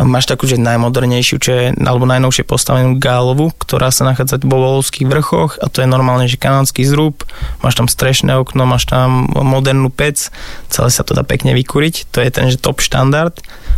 Máš 0.06 0.30
takú, 0.30 0.46
že 0.46 0.62
najmodernejšiu, 0.62 1.38
čo 1.42 1.52
je, 1.54 1.66
alebo 1.74 2.06
najnovšie 2.06 2.46
postavenú 2.46 3.02
gálovu, 3.02 3.50
ktorá 3.58 3.90
sa 3.90 4.06
nachádza 4.06 4.38
vo 4.46 4.62
Volovských 4.62 5.10
vrchoch 5.10 5.58
a 5.58 5.72
to 5.72 5.82
je 5.82 5.90
normálne, 5.90 6.30
že 6.30 6.38
kanadský 6.38 6.86
zrúb, 6.86 7.26
máš 7.66 7.80
tam 7.80 7.90
strešné 7.90 8.38
okno, 8.38 8.70
máš 8.70 8.86
tam 8.86 9.32
modernú 9.34 9.90
pec, 9.90 10.30
celé 10.70 10.90
sa 10.94 11.02
to 11.02 11.18
dá 11.18 11.26
pekne 11.26 11.58
vykuriť, 11.58 12.14
to 12.14 12.22
je 12.22 12.30
ten, 12.30 12.52
že 12.54 12.62
top 12.62 12.84
štandard. 12.84 13.34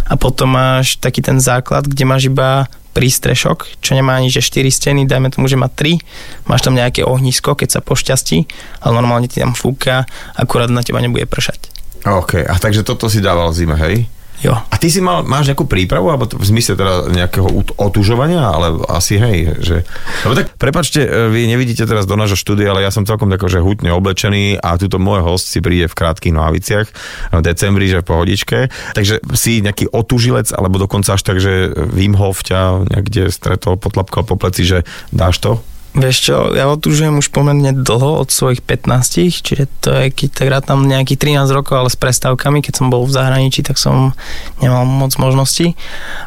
A 0.09 0.17
potom 0.17 0.57
máš 0.57 0.97
taký 0.97 1.21
ten 1.21 1.37
základ, 1.37 1.85
kde 1.85 2.03
máš 2.03 2.27
iba 2.27 2.65
prístrešok, 2.97 3.79
čo 3.79 3.93
nemá 3.93 4.17
ani 4.17 4.33
že 4.33 4.41
4 4.41 4.65
steny, 4.67 5.01
dajme 5.05 5.29
tomu, 5.29 5.45
že 5.45 5.55
má 5.55 5.69
3, 5.69 6.49
máš 6.49 6.65
tam 6.65 6.73
nejaké 6.73 7.05
ohnisko, 7.05 7.53
keď 7.53 7.79
sa 7.79 7.85
pošťastí, 7.85 8.37
ale 8.81 8.91
normálne 8.97 9.29
ti 9.29 9.39
tam 9.39 9.53
fúka, 9.53 10.09
akurát 10.33 10.73
na 10.73 10.81
teba 10.81 10.99
nebude 10.99 11.29
pršať. 11.29 11.69
OK, 12.03 12.43
a 12.43 12.55
takže 12.57 12.81
toto 12.81 13.07
si 13.07 13.21
dával 13.21 13.53
zime, 13.53 13.77
hej? 13.77 14.09
Jo. 14.39 14.55
A 14.55 14.75
ty 14.79 14.87
si 14.87 15.03
mal, 15.03 15.27
máš 15.27 15.51
nejakú 15.51 15.67
prípravu, 15.67 16.07
alebo 16.07 16.23
v 16.23 16.45
zmysle 16.47 16.79
teda 16.79 17.11
nejakého 17.11 17.51
otužovania, 17.75 18.39
ale 18.39 18.79
asi 18.87 19.19
hej, 19.19 19.59
že... 19.59 19.75
Lebo 20.23 20.33
tak, 20.39 20.55
prepačte, 20.55 21.03
e, 21.03 21.27
vy 21.27 21.43
nevidíte 21.51 21.83
teraz 21.83 22.07
do 22.07 22.15
nášho 22.15 22.39
štúdia, 22.39 22.71
ale 22.71 22.87
ja 22.87 22.91
som 22.91 23.03
celkom 23.03 23.27
tako, 23.27 23.51
že 23.51 23.59
hutne 23.59 23.91
oblečený 23.91 24.63
a 24.63 24.79
tuto 24.79 24.95
môj 24.95 25.27
host 25.27 25.51
si 25.51 25.59
príde 25.59 25.91
v 25.91 25.97
krátkých 25.97 26.31
nohaviciach 26.31 26.87
v 27.35 27.41
decembri, 27.43 27.91
že 27.91 27.99
v 27.99 28.07
pohodičke. 28.07 28.57
Takže 28.95 29.19
si 29.35 29.59
nejaký 29.59 29.91
otužilec, 29.91 30.55
alebo 30.55 30.79
dokonca 30.79 31.19
až 31.19 31.21
tak, 31.27 31.43
že 31.43 31.75
Wim 31.91 32.15
Hof 32.15 32.39
ťa 32.47 32.87
niekde 32.87 33.27
stretol, 33.35 33.75
potlapkal 33.75 34.23
po 34.23 34.39
pleci, 34.39 34.63
že 34.63 34.87
dáš 35.11 35.43
to? 35.43 35.59
Vieš 35.97 36.17
čo, 36.21 36.35
ja 36.53 36.69
otužujem 36.69 37.17
už 37.17 37.33
pomerne 37.33 37.73
dlho, 37.73 38.21
od 38.21 38.29
svojich 38.29 38.61
15, 38.61 39.41
čiže 39.41 39.65
to 39.81 39.89
je, 39.89 40.13
keď 40.13 40.29
tak 40.29 40.47
rád 40.47 40.63
tam 40.69 40.85
nejakých 40.85 41.41
13 41.41 41.49
rokov, 41.49 41.81
ale 41.81 41.89
s 41.89 41.97
prestávkami, 41.97 42.61
keď 42.61 42.73
som 42.77 42.93
bol 42.93 43.09
v 43.09 43.15
zahraničí, 43.17 43.65
tak 43.65 43.81
som 43.81 44.13
nemal 44.61 44.85
moc 44.85 45.09
možností. 45.17 45.73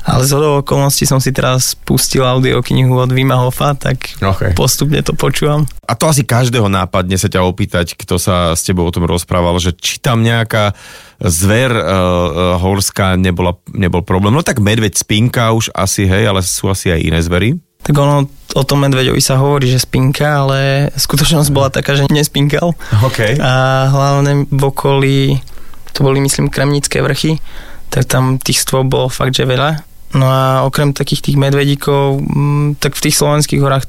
Ale 0.03 0.27
z 0.27 0.35
hodou 0.35 0.67
okolností 0.67 1.07
som 1.07 1.23
si 1.23 1.31
teraz 1.31 1.79
pustil 1.79 2.27
audioknihu 2.27 2.91
od 2.91 3.15
Vima 3.15 3.39
Hofa, 3.39 3.79
tak 3.79 4.19
Okay. 4.23 4.55
postupne 4.55 4.99
to 5.03 5.15
počúvam. 5.15 5.67
A 5.87 5.95
to 5.95 6.11
asi 6.11 6.23
každého 6.27 6.67
nápadne 6.67 7.15
sa 7.19 7.31
ťa 7.31 7.43
opýtať, 7.43 7.95
kto 7.99 8.19
sa 8.19 8.55
s 8.55 8.67
tebou 8.67 8.87
o 8.87 8.95
tom 8.95 9.07
rozprával, 9.07 9.59
že 9.59 9.75
či 9.75 9.99
tam 9.99 10.23
nejaká 10.23 10.75
zver 11.23 11.71
uh, 11.71 12.59
horská 12.59 13.15
nebola, 13.15 13.55
nebol 13.71 14.03
problém. 14.03 14.35
No 14.35 14.43
tak 14.43 14.59
medveď 14.59 14.99
spinka 14.99 15.55
už 15.55 15.71
asi, 15.71 16.07
hej, 16.07 16.27
ale 16.27 16.43
sú 16.43 16.67
asi 16.67 16.91
aj 16.91 17.01
iné 17.03 17.21
zvery. 17.23 17.59
Tak 17.83 17.95
ono, 17.99 18.31
o 18.55 18.63
tom 18.63 18.87
medveďovi 18.87 19.19
sa 19.19 19.43
hovorí, 19.43 19.67
že 19.67 19.83
spinka, 19.83 20.47
ale 20.47 20.91
skutočnosť 20.95 21.51
bola 21.51 21.69
taká, 21.69 21.99
že 21.99 22.07
nespinkal. 22.07 22.79
OK. 23.03 23.43
A 23.43 23.53
hlavne 23.91 24.47
v 24.47 24.63
okolí, 24.63 25.19
to 25.91 26.07
boli 26.07 26.23
myslím 26.23 26.47
kremnické 26.47 27.03
vrchy, 27.03 27.43
tak 27.91 28.07
tam 28.07 28.39
tých 28.39 28.63
stôp 28.63 28.87
bolo 28.87 29.11
fakt, 29.11 29.35
že 29.35 29.45
veľa. 29.45 29.83
No 30.15 30.29
a 30.29 30.63
okrem 30.69 30.93
takých 30.95 31.33
tých 31.33 31.41
medvedíkov, 31.41 32.21
mm, 32.21 32.79
tak 32.79 32.95
v 32.95 33.05
tých 33.09 33.19
slovenských 33.19 33.61
horách 33.61 33.85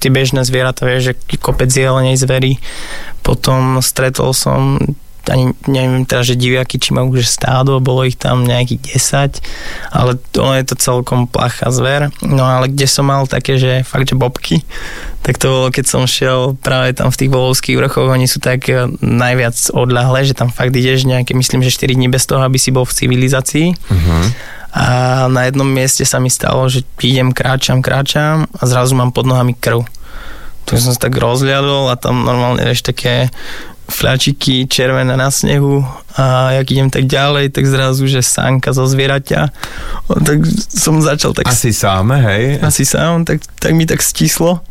tie 0.00 0.12
bežné 0.12 0.44
zvieratá, 0.44 0.84
vieš, 0.84 1.12
že 1.12 1.38
kopec 1.40 1.68
jelenej 1.72 2.20
zverí. 2.20 2.60
Potom 3.24 3.80
stretol 3.80 4.36
som 4.36 4.80
ani 5.30 5.54
neviem 5.66 6.06
teraz, 6.06 6.30
že 6.30 6.38
diviaky, 6.38 6.78
či 6.78 6.94
majú 6.94 7.14
že 7.18 7.26
stádo, 7.26 7.82
bolo 7.82 8.06
ich 8.06 8.14
tam 8.14 8.46
nejakých 8.46 8.98
10, 9.42 9.94
ale 9.94 10.18
to 10.30 10.46
je 10.54 10.62
to 10.66 10.74
celkom 10.78 11.26
plachá 11.26 11.70
zver. 11.74 12.14
No 12.22 12.46
ale 12.46 12.70
kde 12.70 12.86
som 12.86 13.10
mal 13.10 13.26
také, 13.26 13.58
že 13.58 13.82
fakt, 13.82 14.10
že 14.10 14.14
bobky, 14.14 14.62
tak 15.26 15.42
to 15.42 15.50
bolo, 15.50 15.66
keď 15.74 15.84
som 15.90 16.06
šiel 16.06 16.54
práve 16.62 16.94
tam 16.94 17.10
v 17.10 17.18
tých 17.18 17.30
volovských 17.34 17.78
vrchoch, 17.82 18.06
oni 18.06 18.30
sú 18.30 18.38
tak 18.38 18.70
eh, 18.70 18.86
najviac 19.02 19.58
odľahlé, 19.74 20.22
že 20.22 20.38
tam 20.38 20.54
fakt 20.54 20.70
ideš 20.70 21.02
nejaké, 21.02 21.34
myslím, 21.34 21.66
že 21.66 21.74
4 21.74 21.98
dní 21.98 22.06
bez 22.06 22.30
toho, 22.30 22.46
aby 22.46 22.58
si 22.62 22.70
bol 22.70 22.86
v 22.86 22.94
civilizácii. 22.94 23.74
Uh-huh. 23.74 24.24
A 24.76 24.84
na 25.32 25.48
jednom 25.48 25.66
mieste 25.66 26.04
sa 26.04 26.20
mi 26.20 26.28
stalo, 26.28 26.68
že 26.68 26.84
idem, 27.00 27.32
kráčam, 27.32 27.80
kráčam 27.80 28.44
a 28.54 28.62
zrazu 28.68 28.92
mám 28.92 29.08
pod 29.08 29.24
nohami 29.24 29.56
krv. 29.56 29.88
Tu 30.68 30.76
som 30.76 30.92
sa 30.92 31.00
tak 31.08 31.16
rozliadol 31.16 31.88
a 31.88 31.96
tam 31.96 32.26
normálne 32.26 32.60
vieš 32.60 32.84
také 32.84 33.32
fľačiky 33.86 34.66
červené 34.66 35.14
na 35.14 35.30
snehu 35.30 35.82
a 36.18 36.50
jak 36.58 36.66
idem 36.74 36.90
tak 36.90 37.06
ďalej, 37.06 37.54
tak 37.54 37.64
zrazu, 37.70 38.10
že 38.10 38.24
sánka 38.24 38.74
zo 38.74 38.88
zvieraťa. 38.88 39.40
Tak 40.10 40.38
som 40.72 40.98
začal 40.98 41.36
tak 41.36 41.46
Asi 41.46 41.70
sám, 41.70 42.10
hej? 42.10 42.58
asi 42.62 42.82
sám, 42.82 43.22
tak, 43.22 43.44
tak 43.60 43.72
mi 43.76 43.86
tak 43.86 44.02
stislo. 44.02 44.64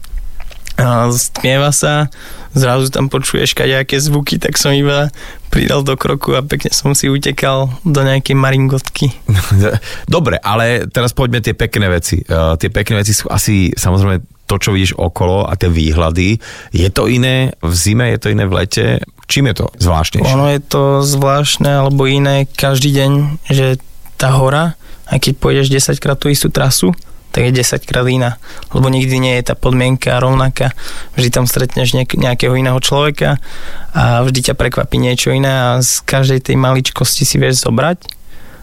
A 0.75 1.07
stmieva 1.07 1.71
sa, 1.71 2.11
zrazu 2.51 2.91
tam 2.91 3.07
počuješ 3.07 3.55
nejaké 3.55 3.95
zvuky, 3.95 4.35
tak 4.35 4.59
som 4.59 4.75
iba 4.75 5.07
pridal 5.47 5.87
do 5.87 5.95
kroku 5.95 6.35
a 6.35 6.43
pekne 6.43 6.75
som 6.75 6.91
si 6.91 7.07
utekal 7.07 7.71
do 7.87 8.01
nejakej 8.03 8.35
maringotky. 8.35 9.15
Dobre, 10.11 10.35
ale 10.43 10.91
teraz 10.91 11.15
poďme 11.15 11.39
tie 11.39 11.55
pekné 11.55 11.87
veci. 11.87 12.19
Uh, 12.27 12.59
tie 12.59 12.67
pekné 12.67 12.99
veci 12.99 13.15
sú 13.15 13.31
asi 13.31 13.71
samozrejme 13.71 14.34
to, 14.45 14.55
čo 14.61 14.69
vidíš 14.73 14.93
okolo 14.97 15.49
a 15.49 15.57
tie 15.57 15.69
výhľady. 15.69 16.37
Je 16.69 16.89
to 16.93 17.09
iné 17.09 17.57
v 17.59 17.73
zime, 17.73 18.13
je 18.13 18.19
to 18.21 18.27
iné 18.29 18.45
v 18.45 18.53
lete? 18.53 18.85
Čím 19.25 19.49
je 19.49 19.55
to 19.57 19.65
zvláštnejšie? 19.81 20.33
Ono 20.37 20.47
je 20.53 20.61
to 20.61 20.83
zvláštne 21.01 21.81
alebo 21.81 22.05
iné 22.05 22.45
každý 22.45 22.93
deň, 22.93 23.11
že 23.49 23.81
tá 24.21 24.37
hora, 24.37 24.77
aj 25.09 25.17
keď 25.17 25.33
pôjdeš 25.41 25.67
10 25.73 25.97
krát 25.97 26.17
tú 26.21 26.29
istú 26.29 26.53
trasu, 26.53 26.93
tak 27.33 27.51
je 27.51 27.57
10 27.57 27.83
krát 27.83 28.07
iná. 28.07 28.39
Lebo 28.71 28.87
nikdy 28.87 29.19
nie 29.19 29.35
je 29.41 29.51
tá 29.51 29.59
podmienka 29.59 30.23
rovnaká. 30.23 30.71
Vždy 31.19 31.29
tam 31.33 31.49
stretneš 31.49 31.91
nejakého 31.97 32.55
iného 32.55 32.79
človeka 32.79 33.43
a 33.91 34.23
vždy 34.23 34.39
ťa 34.51 34.55
prekvapí 34.55 34.95
niečo 35.01 35.35
iné 35.35 35.51
a 35.51 35.83
z 35.83 35.99
každej 36.07 36.47
tej 36.47 36.55
maličkosti 36.55 37.27
si 37.27 37.35
vieš 37.35 37.67
zobrať. 37.67 38.07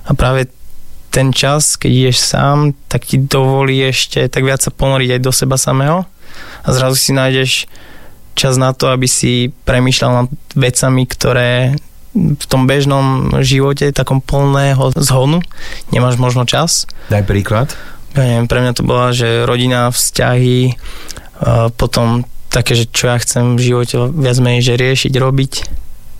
A 0.09 0.17
práve 0.17 0.49
ten 1.13 1.29
čas, 1.31 1.77
keď 1.77 1.91
ideš 1.93 2.25
sám, 2.25 2.73
tak 2.89 3.05
ti 3.05 3.21
dovolí 3.21 3.85
ešte 3.85 4.25
tak 4.27 4.43
viac 4.43 4.59
sa 4.59 4.73
ponoriť 4.73 5.15
aj 5.15 5.21
do 5.21 5.29
seba 5.31 5.55
samého 5.55 6.09
a 6.65 6.69
zrazu 6.73 6.97
si 6.97 7.13
nájdeš 7.13 7.69
čas 8.33 8.57
na 8.57 8.73
to, 8.73 8.89
aby 8.89 9.05
si 9.05 9.53
premýšľal 9.69 10.25
nad 10.25 10.29
vecami, 10.57 11.05
ktoré 11.05 11.77
v 12.17 12.45
tom 12.49 12.65
bežnom 12.65 13.37
živote, 13.41 13.93
takom 13.93 14.21
plného 14.21 14.93
zhonu, 14.97 15.45
nemáš 15.93 16.17
možno 16.17 16.49
čas. 16.49 16.89
Daj 17.09 17.25
príklad. 17.25 17.73
Ja 18.17 18.25
neviem, 18.25 18.49
pre 18.49 18.61
mňa 18.61 18.73
to 18.73 18.85
bola, 18.85 19.13
že 19.13 19.45
rodina, 19.45 19.89
vzťahy, 19.89 20.77
potom 21.77 22.25
také, 22.49 22.77
že 22.77 22.85
čo 22.89 23.09
ja 23.09 23.17
chcem 23.17 23.57
v 23.57 23.65
živote 23.65 24.13
viac 24.13 24.37
menej, 24.39 24.61
že 24.61 24.77
riešiť, 24.77 25.13
robiť 25.13 25.53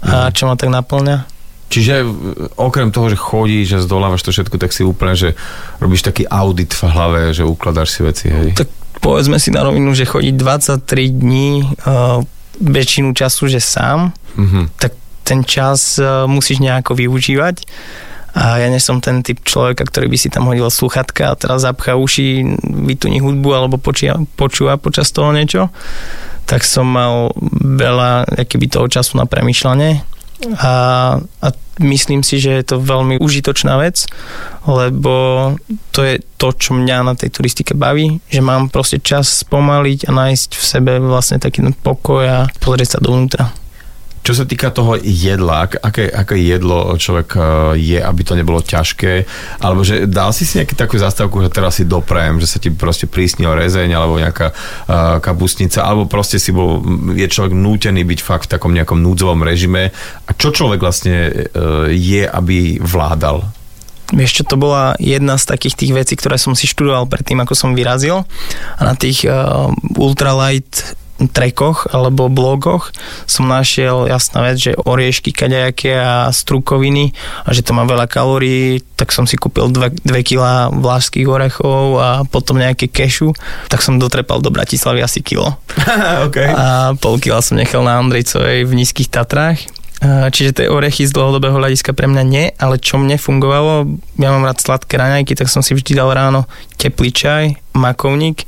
a 0.03 0.29
Mhm. 0.29 0.33
čo 0.33 0.43
ma 0.49 0.57
tak 0.57 0.73
naplňa. 0.73 1.17
Čiže 1.73 1.95
e, 1.99 2.07
okrem 2.55 2.93
toho, 2.93 3.09
že 3.09 3.17
chodíš 3.17 3.69
a 3.73 3.81
zdolávaš 3.81 4.21
to 4.21 4.31
všetko, 4.31 4.61
tak 4.61 4.71
si 4.71 4.85
úplne, 4.85 5.17
že 5.17 5.33
robíš 5.81 6.05
taký 6.05 6.29
audit 6.29 6.69
v 6.71 6.83
hlave, 6.85 7.21
že 7.33 7.43
ukladáš 7.43 7.97
si 7.97 8.01
veci, 8.05 8.29
hej. 8.29 8.53
Tak 8.53 8.69
povedzme 9.01 9.41
si 9.41 9.49
na 9.49 9.65
rovinu, 9.65 9.91
že 9.91 10.05
chodiť 10.05 10.35
23 10.37 10.85
dní 11.09 11.65
uh, 11.65 12.21
väčšinu 12.61 13.17
času, 13.17 13.49
že 13.49 13.59
sám, 13.59 14.13
Mhm. 14.33 14.77
tak 14.77 14.93
ten 15.23 15.45
čas 15.45 15.97
uh, 15.97 16.25
musíš 16.25 16.61
nejako 16.61 16.93
využívať. 16.95 17.65
A 18.33 18.65
ja 18.65 18.73
nie 18.73 18.81
som 18.81 18.97
ten 18.97 19.21
typ 19.21 19.45
človeka, 19.45 19.85
ktorý 19.85 20.09
by 20.09 20.17
si 20.17 20.33
tam 20.33 20.49
hodil 20.49 20.65
sluchatka 20.73 21.29
a 21.29 21.37
teraz 21.37 21.69
zapchá 21.69 22.01
uši, 22.01 22.57
vytuní 22.65 23.21
hudbu 23.21 23.49
alebo 23.53 23.77
počia, 23.77 24.17
počúva 24.41 24.81
počas 24.81 25.13
toho 25.13 25.37
niečo. 25.37 25.69
Tak 26.49 26.65
som 26.65 26.89
mal 26.89 27.29
veľa 27.61 28.25
keby 28.49 28.73
toho 28.73 28.89
času 28.89 29.21
na 29.21 29.29
premyšľanie 29.29 30.01
a, 30.59 30.75
a 31.23 31.49
myslím 31.81 32.27
si, 32.27 32.43
že 32.43 32.51
je 32.51 32.65
to 32.75 32.83
veľmi 32.83 33.23
užitočná 33.23 33.79
vec, 33.79 34.05
lebo 34.67 35.15
to 35.95 36.01
je 36.05 36.21
to, 36.37 36.49
čo 36.53 36.75
mňa 36.75 37.07
na 37.07 37.15
tej 37.15 37.31
turistike 37.33 37.73
baví, 37.73 38.21
že 38.29 38.43
mám 38.45 38.69
proste 38.69 38.99
čas 39.01 39.47
spomaliť 39.47 40.07
a 40.07 40.11
nájsť 40.11 40.51
v 40.53 40.65
sebe 40.65 40.93
vlastne 41.01 41.39
taký 41.39 41.65
pokoj 41.81 42.25
a 42.27 42.39
pozrieť 42.61 42.99
sa 42.99 43.05
dovnútra. 43.05 43.62
Čo 44.23 44.39
sa 44.39 44.45
týka 44.47 44.71
toho 44.71 44.95
jedla, 45.03 45.67
ak- 45.67 45.83
aké, 45.83 46.07
aké 46.07 46.39
jedlo 46.39 46.95
človek 46.95 47.29
e, 47.35 47.41
je, 47.75 47.99
aby 47.99 48.23
to 48.23 48.39
nebolo 48.39 48.63
ťažké, 48.63 49.27
alebo 49.59 49.83
že 49.83 50.07
dal 50.07 50.31
si 50.31 50.47
si 50.47 50.63
nejakú 50.63 50.79
takú 50.79 50.95
zastavku, 50.95 51.43
že 51.43 51.51
teraz 51.51 51.83
si 51.83 51.85
doprajem, 51.85 52.39
že 52.39 52.47
sa 52.47 52.63
ti 52.63 52.71
proste 52.71 53.11
prísnil 53.11 53.51
rezeň, 53.51 53.91
alebo 53.91 54.23
nejaká 54.23 54.55
uh, 54.55 55.19
kapustnica, 55.19 55.83
alebo 55.83 56.07
proste 56.07 56.39
si 56.39 56.55
bol, 56.55 56.79
je 57.13 57.27
človek 57.27 57.51
nútený 57.51 58.07
byť 58.07 58.21
fakt 58.23 58.47
v 58.47 58.53
takom 58.55 58.71
nejakom 58.71 59.03
núdzovom 59.03 59.43
režime. 59.43 59.91
A 60.27 60.31
čo 60.39 60.55
človek 60.55 60.79
vlastne 60.79 61.29
uh, 61.29 61.91
je, 61.91 62.23
aby 62.23 62.79
vládal? 62.79 63.43
Vieš 64.13 64.31
čo, 64.39 64.43
to 64.45 64.61
bola 64.61 64.93
jedna 65.01 65.41
z 65.41 65.49
takých 65.49 65.75
tých 65.75 65.93
vecí, 65.97 66.15
ktoré 66.15 66.37
som 66.37 66.53
si 66.53 66.69
študoval 66.69 67.09
predtým, 67.09 67.41
ako 67.41 67.57
som 67.57 67.73
vyrazil. 67.73 68.29
A 68.77 68.81
na 68.85 68.95
tých 68.95 69.25
uh, 69.25 69.73
ultralight 69.97 70.95
trekoch 71.29 71.91
alebo 71.91 72.33
blogoch 72.33 72.91
som 73.27 73.47
našiel 73.51 74.07
jasná 74.09 74.47
vec, 74.47 74.57
že 74.59 74.79
oriešky 74.79 75.31
kaďajaké 75.31 75.99
a 75.99 76.31
strukoviny 76.31 77.13
a 77.45 77.51
že 77.55 77.63
to 77.63 77.77
má 77.77 77.87
veľa 77.87 78.07
kalórií, 78.09 78.83
tak 78.95 79.11
som 79.11 79.27
si 79.27 79.39
kúpil 79.39 79.71
2 79.71 80.07
kg 80.07 80.71
vlážských 80.71 81.27
orechov 81.27 81.99
a 81.99 82.09
potom 82.27 82.59
nejaké 82.59 82.87
kešu, 82.87 83.35
tak 83.67 83.83
som 83.83 83.99
dotrepal 83.99 84.39
do 84.39 84.55
Bratislavy 84.55 85.03
asi 85.03 85.21
kilo. 85.23 85.59
okay. 86.27 86.51
A 86.51 86.95
pol 86.99 87.19
kila 87.19 87.43
som 87.43 87.59
nechal 87.59 87.83
na 87.83 87.99
Andrejcovej 87.99 88.65
v 88.67 88.73
nízkych 88.73 89.11
Tatrách. 89.11 89.83
Čiže 90.03 90.51
tie 90.59 90.67
orechy 90.67 91.07
z 91.07 91.15
dlhodobého 91.15 91.55
hľadiska 91.55 91.95
pre 91.95 92.11
mňa 92.11 92.23
nie, 92.27 92.51
ale 92.59 92.83
čo 92.83 92.99
mne 92.99 93.15
fungovalo, 93.23 93.87
ja 94.19 94.35
mám 94.35 94.43
rád 94.43 94.59
sladké 94.59 94.99
raňajky, 94.99 95.39
tak 95.39 95.47
som 95.47 95.63
si 95.63 95.79
vždy 95.79 95.95
dal 95.95 96.11
ráno 96.11 96.51
teplý 96.75 97.15
čaj, 97.15 97.55
makovník, 97.71 98.43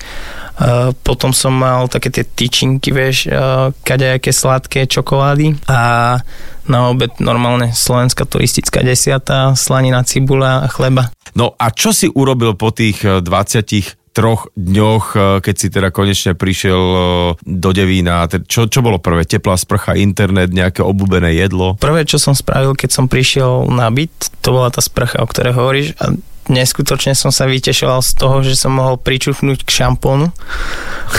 potom 1.02 1.34
som 1.34 1.50
mal 1.50 1.90
také 1.90 2.14
tie 2.14 2.22
tyčinky, 2.22 2.94
vieš, 2.94 3.26
a 3.26 3.74
kadejaké 3.82 4.30
sladké 4.30 4.86
čokolády 4.86 5.58
a 5.66 6.16
na 6.64 6.78
obed 6.88 7.12
normálne 7.20 7.74
slovenská 7.74 8.24
turistická 8.24 8.80
desiata, 8.80 9.52
slanina, 9.52 10.06
cibula 10.06 10.64
a 10.64 10.68
chleba. 10.70 11.12
No 11.34 11.52
a 11.58 11.74
čo 11.74 11.90
si 11.90 12.06
urobil 12.06 12.54
po 12.54 12.70
tých 12.70 13.02
eh, 13.02 13.18
20 13.20 14.14
troch 14.14 14.46
dňoch, 14.54 15.04
eh, 15.12 15.22
keď 15.42 15.54
si 15.58 15.66
teda 15.68 15.88
konečne 15.90 16.32
prišiel 16.38 16.80
eh, 16.80 17.02
do 17.42 17.70
Devína? 17.74 18.24
Te- 18.30 18.46
Čo, 18.46 18.70
čo 18.70 18.80
bolo 18.80 19.02
prvé? 19.02 19.26
Teplá 19.26 19.58
sprcha, 19.58 19.98
internet, 19.98 20.54
nejaké 20.54 20.80
obľúbené 20.80 21.34
jedlo? 21.34 21.74
Prvé, 21.76 22.06
čo 22.06 22.22
som 22.22 22.32
spravil, 22.32 22.78
keď 22.78 22.90
som 22.94 23.10
prišiel 23.10 23.66
na 23.68 23.90
byt, 23.90 24.14
to 24.40 24.54
bola 24.54 24.70
tá 24.70 24.78
sprcha, 24.78 25.18
o 25.18 25.26
ktorej 25.26 25.58
hovoríš 25.58 25.88
a 25.98 26.14
neskutočne 26.48 27.16
som 27.16 27.32
sa 27.32 27.48
vytešoval 27.48 28.00
z 28.04 28.10
toho, 28.16 28.36
že 28.44 28.58
som 28.58 28.76
mohol 28.76 29.00
pričuchnúť 29.00 29.64
k 29.64 29.70
šampónu. 29.70 30.32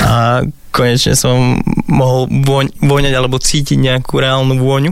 A 0.05 0.45
konečne 0.75 1.15
som 1.15 1.63
mohol 1.87 2.27
voň, 2.27 2.75
voňať 2.83 3.13
alebo 3.15 3.39
cítiť 3.39 3.79
nejakú 3.79 4.19
reálnu 4.19 4.59
vôňu 4.59 4.91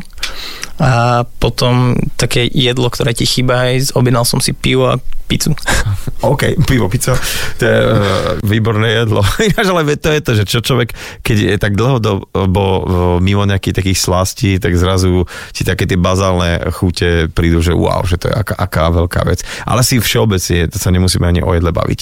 a 0.79 1.21
potom 1.37 1.93
také 2.17 2.49
jedlo, 2.49 2.89
ktoré 2.89 3.13
ti 3.13 3.27
chýba, 3.29 3.69
aj 3.69 3.93
objednal 3.93 4.25
som 4.25 4.41
si 4.41 4.57
pivo 4.57 4.89
a 4.89 4.97
pizzu. 5.29 5.53
OK, 6.33 6.57
pivo, 6.65 6.89
pizza, 6.89 7.13
to 7.61 7.63
je 7.63 7.77
uh, 7.77 7.95
výborné 8.41 9.05
jedlo. 9.05 9.21
Ináč, 9.53 9.67
ale 9.69 9.95
to 9.95 10.09
je 10.09 10.21
to, 10.21 10.31
že 10.33 10.43
čo 10.49 10.59
človek, 10.65 10.91
keď 11.21 11.37
je 11.37 11.57
tak 11.61 11.77
dlhodobo 11.77 12.65
uh, 12.65 12.83
mimo 13.21 13.45
nejakých 13.45 13.85
takých 13.85 13.99
slastí, 14.01 14.51
tak 14.57 14.73
zrazu 14.73 15.29
ti 15.53 15.61
také 15.61 15.85
tie 15.85 15.99
bazálne 15.99 16.57
chute 16.73 17.29
prídu, 17.29 17.61
že 17.61 17.77
wow, 17.77 18.01
že 18.03 18.17
to 18.17 18.29
je 18.29 18.35
aká, 18.35 18.55
aká 18.57 18.89
veľká 18.89 19.21
vec. 19.29 19.45
Ale 19.69 19.85
si 19.85 20.01
všeobecne, 20.01 20.73
to 20.73 20.77
sa 20.81 20.89
nemusíme 20.89 21.23
ani 21.23 21.45
o 21.45 21.53
jedle 21.53 21.69
baviť. 21.69 21.99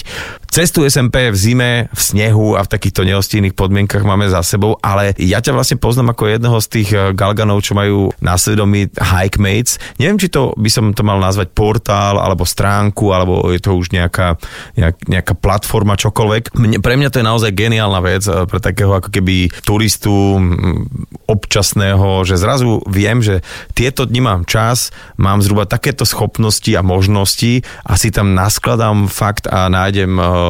Cestu 0.52 0.84
SMP 0.84 1.32
v 1.32 1.38
zime, 1.40 1.70
v 1.88 1.96
snehu 1.96 2.60
a 2.60 2.68
v 2.68 2.68
takýchto 2.68 3.08
neostinných 3.08 3.56
podmienkach 3.56 4.04
máme 4.04 4.28
za 4.28 4.44
sebou, 4.44 4.76
ale 4.84 5.16
ja 5.16 5.40
ťa 5.40 5.56
vlastne 5.56 5.80
poznám 5.80 6.12
ako 6.12 6.28
jedného 6.28 6.58
z 6.60 6.68
tých 6.68 6.88
eh, 6.92 7.16
galganov, 7.16 7.64
čo 7.64 7.72
majú 7.72 8.12
na 8.20 8.36
svedomí 8.36 8.92
Hikemates. 8.92 9.80
Neviem, 9.96 10.20
či 10.20 10.28
to 10.28 10.52
by 10.60 10.68
som 10.68 10.92
to 10.92 11.08
mal 11.08 11.16
nazvať 11.16 11.56
portál, 11.56 12.20
alebo 12.20 12.44
stránku, 12.44 13.16
alebo 13.16 13.48
je 13.48 13.64
to 13.64 13.72
už 13.72 13.96
nejaká, 13.96 14.36
nejak, 14.76 15.00
nejaká 15.08 15.32
platforma, 15.40 15.96
čokoľvek. 15.96 16.52
Mne, 16.52 16.84
pre 16.84 17.00
mňa 17.00 17.08
to 17.08 17.24
je 17.24 17.30
naozaj 17.32 17.56
geniálna 17.56 18.04
vec, 18.04 18.20
eh, 18.28 18.44
pre 18.44 18.60
takého 18.60 18.92
ako 18.92 19.08
keby 19.08 19.48
turistu 19.64 20.36
občasného, 21.32 22.28
že 22.28 22.36
zrazu 22.36 22.84
viem, 22.92 23.24
že 23.24 23.40
tieto 23.72 24.04
dni 24.04 24.20
mám 24.20 24.44
čas, 24.44 24.92
mám 25.16 25.40
zhruba 25.40 25.64
takéto 25.64 26.04
schopnosti 26.04 26.68
a 26.76 26.84
možnosti 26.84 27.64
a 27.88 27.96
si 27.96 28.12
tam 28.12 28.36
naskladám 28.36 29.08
fakt 29.08 29.48
a 29.48 29.72
nájdem 29.72 30.20
uh, 30.20 30.41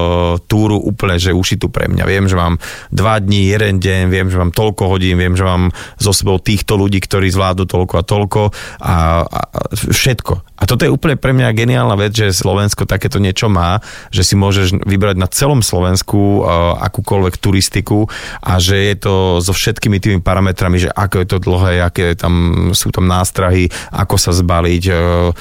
túru 0.46 0.76
úplne, 0.78 1.16
že 1.18 1.34
ušitú 1.34 1.68
pre 1.68 1.88
mňa. 1.88 2.04
Viem, 2.08 2.26
že 2.28 2.36
mám 2.36 2.60
dva 2.92 3.18
dní, 3.18 3.52
jeden 3.52 3.80
deň, 3.80 4.00
viem, 4.08 4.28
že 4.28 4.38
mám 4.38 4.52
toľko 4.52 4.92
hodín, 4.92 5.18
viem, 5.18 5.34
že 5.36 5.44
mám 5.44 5.72
so 5.96 6.12
sebou 6.12 6.38
týchto 6.42 6.76
ľudí, 6.76 7.00
ktorí 7.02 7.32
zvládnu 7.32 7.64
toľko 7.66 7.94
a 7.98 8.04
toľko 8.04 8.40
a, 8.48 8.52
a, 8.82 8.94
a 9.24 9.40
všetko. 9.74 10.32
A 10.58 10.62
toto 10.64 10.86
je 10.86 10.94
úplne 10.94 11.18
pre 11.18 11.34
mňa 11.34 11.58
geniálna 11.58 11.98
vec, 11.98 12.14
že 12.14 12.30
Slovensko 12.30 12.86
takéto 12.86 13.18
niečo 13.18 13.50
má, 13.50 13.82
že 14.14 14.22
si 14.22 14.38
môžeš 14.38 14.86
vybrať 14.86 15.16
na 15.18 15.26
celom 15.26 15.58
Slovensku 15.58 16.42
uh, 16.42 16.78
akúkoľvek 16.78 17.34
turistiku 17.42 18.06
a 18.38 18.62
že 18.62 18.78
je 18.92 18.94
to 19.02 19.14
so 19.42 19.50
všetkými 19.50 19.98
tými 19.98 20.18
parametrami, 20.22 20.78
že 20.78 20.90
ako 20.94 21.16
je 21.18 21.26
to 21.26 21.38
dlhé, 21.42 21.82
aké 21.82 22.14
tam 22.14 22.70
sú 22.78 22.94
tam 22.94 23.10
nástrahy, 23.10 23.74
ako 23.90 24.14
sa 24.14 24.30
zbaliť, 24.30 24.82
uh, 24.90 25.34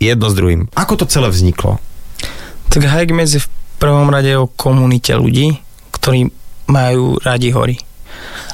jedno 0.00 0.26
s 0.28 0.34
druhým. 0.36 0.68
Ako 0.76 0.96
to 1.00 1.08
celé 1.08 1.28
vzniklo? 1.28 1.80
Tak 2.72 2.84
Hike 2.84 3.12
je 3.12 3.40
v 3.40 3.48
prvom 3.78 4.08
rade 4.08 4.32
o 4.36 4.50
komunite 4.50 5.12
ľudí, 5.14 5.60
ktorí 5.94 6.32
majú 6.66 7.20
radi 7.22 7.50
hory. 7.54 7.76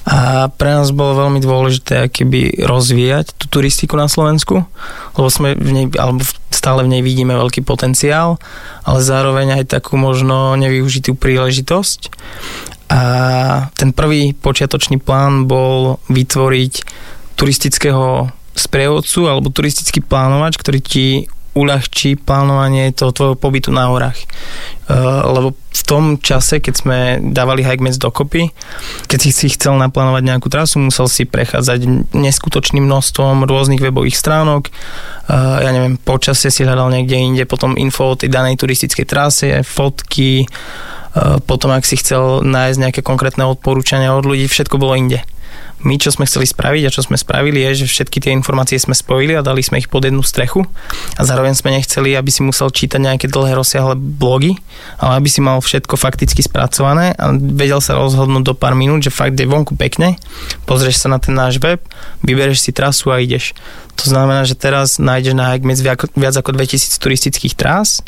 A 0.02 0.50
pre 0.50 0.74
nás 0.74 0.90
bolo 0.90 1.14
veľmi 1.26 1.38
dôležité 1.38 2.10
keby 2.10 2.66
rozvíjať 2.66 3.38
tú 3.38 3.46
turistiku 3.46 3.94
na 3.94 4.10
Slovensku, 4.10 4.66
lebo 5.14 5.28
sme 5.30 5.54
v 5.54 5.70
nej, 5.70 5.86
alebo 5.94 6.26
stále 6.50 6.82
v 6.82 6.98
nej 6.98 7.02
vidíme 7.06 7.38
veľký 7.38 7.62
potenciál, 7.62 8.42
ale 8.82 8.98
zároveň 8.98 9.62
aj 9.62 9.78
takú 9.78 9.94
možno 9.94 10.58
nevyužitú 10.58 11.14
príležitosť. 11.14 12.10
A 12.90 13.00
ten 13.78 13.94
prvý 13.94 14.34
počiatočný 14.34 14.98
plán 14.98 15.46
bol 15.46 16.02
vytvoriť 16.10 16.74
turistického 17.38 18.28
sprievodcu 18.52 19.20
alebo 19.30 19.48
turistický 19.48 20.04
plánovač, 20.04 20.58
ktorý 20.60 20.80
ti 20.82 21.06
uľahčí 21.52 22.16
plánovanie 22.16 22.96
toho 22.96 23.12
tvojho 23.12 23.36
pobytu 23.36 23.68
na 23.68 23.92
horách. 23.92 24.16
Uh, 24.88 25.20
lebo 25.36 25.48
v 25.52 25.82
tom 25.84 26.16
čase, 26.16 26.60
keď 26.60 26.74
sme 26.74 26.98
dávali 27.20 27.64
Hikemans 27.64 28.00
dokopy, 28.00 28.52
keď 29.08 29.18
si 29.20 29.30
si 29.32 29.46
chcel 29.52 29.76
naplánovať 29.76 30.22
nejakú 30.24 30.48
trasu, 30.48 30.80
musel 30.80 31.08
si 31.12 31.28
prechádzať 31.28 32.12
neskutočným 32.16 32.84
množstvom 32.88 33.44
rôznych 33.44 33.84
webových 33.84 34.16
stránok. 34.16 34.72
Uh, 35.28 35.60
ja 35.60 35.70
neviem, 35.76 36.00
počasie 36.00 36.48
si 36.48 36.64
hľadal 36.64 36.88
niekde 36.88 37.20
inde, 37.20 37.44
potom 37.44 37.76
info 37.76 38.16
o 38.16 38.18
tej 38.18 38.32
danej 38.32 38.56
turistickej 38.56 39.04
trase, 39.04 39.60
fotky, 39.60 40.48
uh, 40.48 41.36
potom 41.44 41.72
ak 41.72 41.84
si 41.84 42.00
chcel 42.00 42.40
nájsť 42.48 42.78
nejaké 42.80 43.00
konkrétne 43.04 43.44
odporúčania 43.44 44.16
od 44.16 44.24
ľudí, 44.24 44.48
všetko 44.48 44.80
bolo 44.80 44.96
inde 44.96 45.20
my, 45.82 45.94
čo 45.98 46.14
sme 46.14 46.26
chceli 46.26 46.46
spraviť 46.46 46.82
a 46.86 46.94
čo 46.94 47.02
sme 47.02 47.18
spravili, 47.18 47.62
je, 47.66 47.84
že 47.84 47.90
všetky 47.90 48.22
tie 48.22 48.32
informácie 48.34 48.78
sme 48.78 48.94
spojili 48.94 49.34
a 49.34 49.42
dali 49.42 49.62
sme 49.62 49.82
ich 49.82 49.90
pod 49.90 50.06
jednu 50.06 50.22
strechu 50.22 50.62
a 51.18 51.22
zároveň 51.26 51.58
sme 51.58 51.74
nechceli, 51.74 52.14
aby 52.14 52.30
si 52.30 52.46
musel 52.46 52.70
čítať 52.70 53.02
nejaké 53.02 53.26
dlhé 53.26 53.58
rozsiahle 53.58 53.98
blogy, 53.98 54.58
ale 55.02 55.18
aby 55.18 55.28
si 55.28 55.42
mal 55.42 55.58
všetko 55.58 55.98
fakticky 55.98 56.40
spracované 56.42 57.14
a 57.18 57.34
vedel 57.34 57.82
sa 57.82 57.98
rozhodnúť 57.98 58.42
do 58.46 58.54
pár 58.54 58.78
minút, 58.78 59.02
že 59.02 59.14
fakt 59.14 59.34
je 59.34 59.46
vonku 59.46 59.74
pekne, 59.74 60.14
pozrieš 60.64 61.02
sa 61.02 61.10
na 61.10 61.18
ten 61.18 61.34
náš 61.34 61.58
web, 61.58 61.82
vybereš 62.22 62.62
si 62.62 62.70
trasu 62.70 63.10
a 63.10 63.18
ideš. 63.18 63.52
To 64.00 64.08
znamená, 64.08 64.48
že 64.48 64.56
teraz 64.56 64.96
nájdeš 64.96 65.34
na 65.36 65.52
Hikemates 65.52 65.84
viac 66.16 66.34
ako 66.34 66.56
2000 66.56 66.96
turistických 66.96 67.54
trás, 67.58 68.00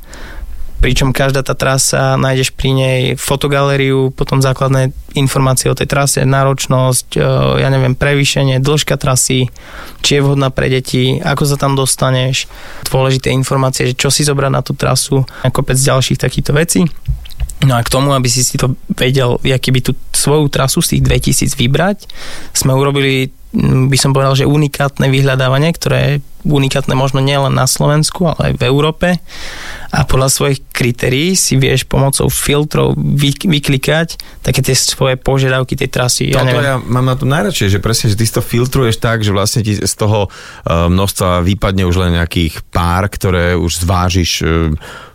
pričom 0.80 1.14
každá 1.14 1.40
tá 1.40 1.56
trasa, 1.56 2.18
nájdeš 2.20 2.52
pri 2.52 2.70
nej 2.74 3.00
fotogalériu, 3.16 4.12
potom 4.12 4.42
základné 4.42 4.92
informácie 5.16 5.70
o 5.70 5.78
tej 5.78 5.88
trase, 5.88 6.22
náročnosť, 6.26 7.08
e, 7.16 7.20
ja 7.62 7.68
neviem, 7.72 7.96
prevýšenie, 7.96 8.60
dĺžka 8.60 8.98
trasy, 9.00 9.48
či 10.04 10.10
je 10.18 10.24
vhodná 10.24 10.50
pre 10.50 10.68
deti, 10.68 11.22
ako 11.22 11.42
sa 11.48 11.56
tam 11.56 11.78
dostaneš, 11.78 12.50
dôležité 12.88 13.32
informácie, 13.32 13.92
že 13.92 13.98
čo 13.98 14.12
si 14.12 14.26
zobrať 14.26 14.50
na 14.52 14.60
tú 14.60 14.76
trasu 14.76 15.24
a 15.42 15.48
kopec 15.48 15.78
ďalších 15.78 16.20
takýchto 16.20 16.52
vecí. 16.52 16.84
No 17.64 17.78
a 17.78 17.80
k 17.80 17.88
tomu, 17.88 18.12
aby 18.12 18.28
si 18.28 18.44
si 18.44 18.60
to 18.60 18.76
vedel, 18.92 19.40
aký 19.40 19.72
by 19.72 19.80
tú 19.80 19.96
svoju 20.12 20.52
trasu 20.52 20.84
z 20.84 20.98
tých 20.98 21.02
2000 21.48 21.56
vybrať, 21.56 21.98
sme 22.52 22.76
urobili 22.76 23.32
by 23.62 23.98
som 23.98 24.10
povedal, 24.10 24.34
že 24.34 24.50
unikátne 24.50 25.06
vyhľadávanie, 25.06 25.70
ktoré 25.70 25.98
je 26.02 26.14
unikátne 26.44 26.92
možno 26.92 27.24
nielen 27.24 27.56
na 27.56 27.64
Slovensku, 27.64 28.28
ale 28.28 28.52
aj 28.52 28.54
v 28.60 28.62
Európe. 28.68 29.08
A 29.94 30.04
podľa 30.04 30.28
svojich 30.28 30.58
kritérií 30.74 31.32
si 31.38 31.56
vieš 31.56 31.88
pomocou 31.88 32.28
filtrov 32.28 32.98
vy, 32.98 33.32
vyklikať 33.32 34.42
také 34.44 34.60
tie 34.60 34.76
svoje 34.76 35.16
požiadavky 35.16 35.78
tej 35.78 35.88
trasy. 35.88 36.34
Ja, 36.34 36.44
ja 36.44 36.76
mám 36.82 37.06
na 37.06 37.16
to 37.16 37.24
najradšej, 37.24 37.78
že 37.78 37.80
presne, 37.80 38.12
že 38.12 38.18
ty 38.18 38.26
si 38.26 38.34
to 38.34 38.44
filtruješ 38.44 39.00
tak, 39.00 39.24
že 39.24 39.32
vlastne 39.32 39.64
ti 39.64 39.78
z 39.78 39.94
toho 39.96 40.28
uh, 40.28 40.90
množstva 40.90 41.46
vypadne 41.46 41.86
už 41.88 41.96
len 41.96 42.18
nejakých 42.20 42.60
pár, 42.68 43.08
ktoré 43.08 43.56
už 43.56 43.86
zvážiš 43.86 44.30
uh, 44.42 44.74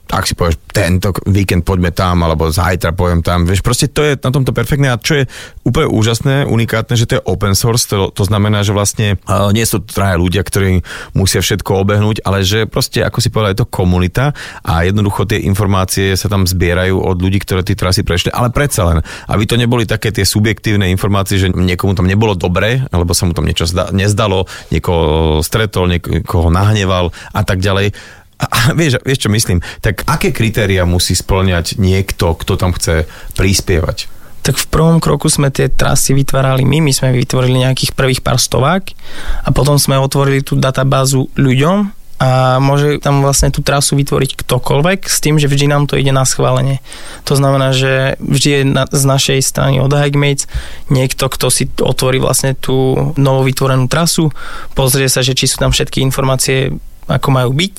ak 0.10 0.26
si 0.26 0.34
povieš, 0.34 0.58
tento 0.74 1.13
víkend 1.30 1.62
poďme 1.62 1.93
tam, 1.93 2.26
alebo 2.26 2.50
zajtra 2.50 2.98
pojem 2.98 3.22
tam. 3.22 3.45
Vieš, 3.45 3.62
proste 3.62 3.86
to 3.93 4.02
je 4.02 4.17
na 4.17 4.34
tomto 4.34 4.58
perfektné 4.58 4.89
a 4.89 4.98
čo 4.98 5.22
je 5.22 5.30
úplne 5.62 5.86
úžasné, 5.86 6.50
unikátne, 6.50 6.98
že 6.98 7.06
to 7.06 7.22
je 7.22 7.26
open 7.30 7.54
source, 7.54 7.86
to, 7.86 8.10
to 8.10 8.26
znamená, 8.26 8.65
že 8.65 8.74
vlastne 8.74 9.22
uh, 9.30 9.54
nie 9.54 9.62
sú 9.69 9.86
to 9.86 9.93
traja 9.93 10.17
ľudia, 10.17 10.41
ktorí 10.41 10.82
musia 11.13 11.45
všetko 11.45 11.86
obehnúť, 11.86 12.26
ale 12.26 12.41
že 12.41 12.65
proste, 12.65 13.06
ako 13.06 13.22
si 13.22 13.30
povedal, 13.30 13.54
je 13.54 13.62
to 13.62 13.69
komunita 13.69 14.34
a 14.65 14.82
jednoducho 14.82 15.30
tie 15.30 15.45
informácie 15.45 16.17
sa 16.17 16.26
tam 16.26 16.50
zbierajú 16.50 16.98
od 16.98 17.17
ľudí, 17.22 17.38
ktoré 17.45 17.62
tie 17.62 17.78
trasy 17.78 18.02
prešli, 18.02 18.34
ale 18.34 18.50
predsa 18.50 18.89
len, 18.89 19.06
aby 19.30 19.45
to 19.45 19.62
neboli 19.62 19.86
také 19.86 20.10
tie 20.10 20.26
subjektívne 20.26 20.89
informácie, 20.89 21.38
že 21.38 21.54
niekomu 21.54 21.93
tam 21.93 22.10
nebolo 22.10 22.34
dobre, 22.34 22.82
alebo 22.89 23.13
sa 23.13 23.30
mu 23.30 23.38
tam 23.38 23.45
niečo 23.45 23.69
zda, 23.69 23.93
nezdalo, 23.93 24.50
niekoho 24.74 25.45
stretol, 25.45 25.86
niekoho 25.86 26.50
nahneval 26.50 27.13
a 27.30 27.45
tak 27.45 27.62
ďalej 27.62 27.93
a 28.39 28.71
vieš, 28.80 29.04
vieš, 29.04 29.28
čo 29.28 29.30
myslím? 29.30 29.60
Tak 29.84 30.08
aké 30.08 30.32
kritéria 30.32 30.88
musí 30.88 31.12
splňať 31.12 31.75
niekto, 31.75 32.34
kto 32.39 32.56
tam 32.56 32.71
chce 32.71 33.04
prispievať? 33.36 34.08
Tak 34.39 34.56
v 34.56 34.69
prvom 34.71 34.97
kroku 35.04 35.28
sme 35.28 35.52
tie 35.52 35.67
trasy 35.67 36.15
vytvárali 36.15 36.63
my, 36.63 36.80
my 36.80 36.91
sme 36.95 37.12
vytvorili 37.12 37.60
nejakých 37.67 37.91
prvých 37.91 38.23
pár 38.23 38.39
stovák 38.39 38.95
a 39.43 39.49
potom 39.52 39.75
sme 39.75 39.99
otvorili 39.99 40.39
tú 40.39 40.56
databázu 40.56 41.28
ľuďom 41.36 41.99
a 42.19 42.60
môže 42.60 42.99
tam 42.99 43.23
vlastne 43.23 43.47
tú 43.47 43.63
trasu 43.63 43.95
vytvoriť 43.95 44.36
ktokoľvek 44.36 45.08
s 45.08 45.23
tým, 45.23 45.39
že 45.39 45.47
vždy 45.47 45.71
nám 45.71 45.88
to 45.88 45.95
ide 45.95 46.12
na 46.12 46.28
schválenie. 46.28 46.84
To 47.23 47.39
znamená, 47.39 47.71
že 47.71 48.19
vždy 48.19 48.49
je 48.52 48.62
na, 48.67 48.84
z 48.91 49.04
našej 49.08 49.39
strany 49.39 49.80
od 49.80 49.88
Hikemates 49.88 50.52
niekto, 50.91 51.32
kto 51.32 51.47
si 51.47 51.71
otvorí 51.80 52.19
vlastne 52.19 52.60
tú 52.60 53.15
novo 53.15 53.47
vytvorenú 53.47 53.88
trasu, 53.88 54.36
pozrie 54.75 55.08
sa, 55.08 55.23
že 55.23 55.32
či 55.32 55.47
sú 55.47 55.63
tam 55.63 55.71
všetky 55.71 56.04
informácie 56.04 56.75
ako 57.10 57.30
majú 57.34 57.52
byť 57.52 57.76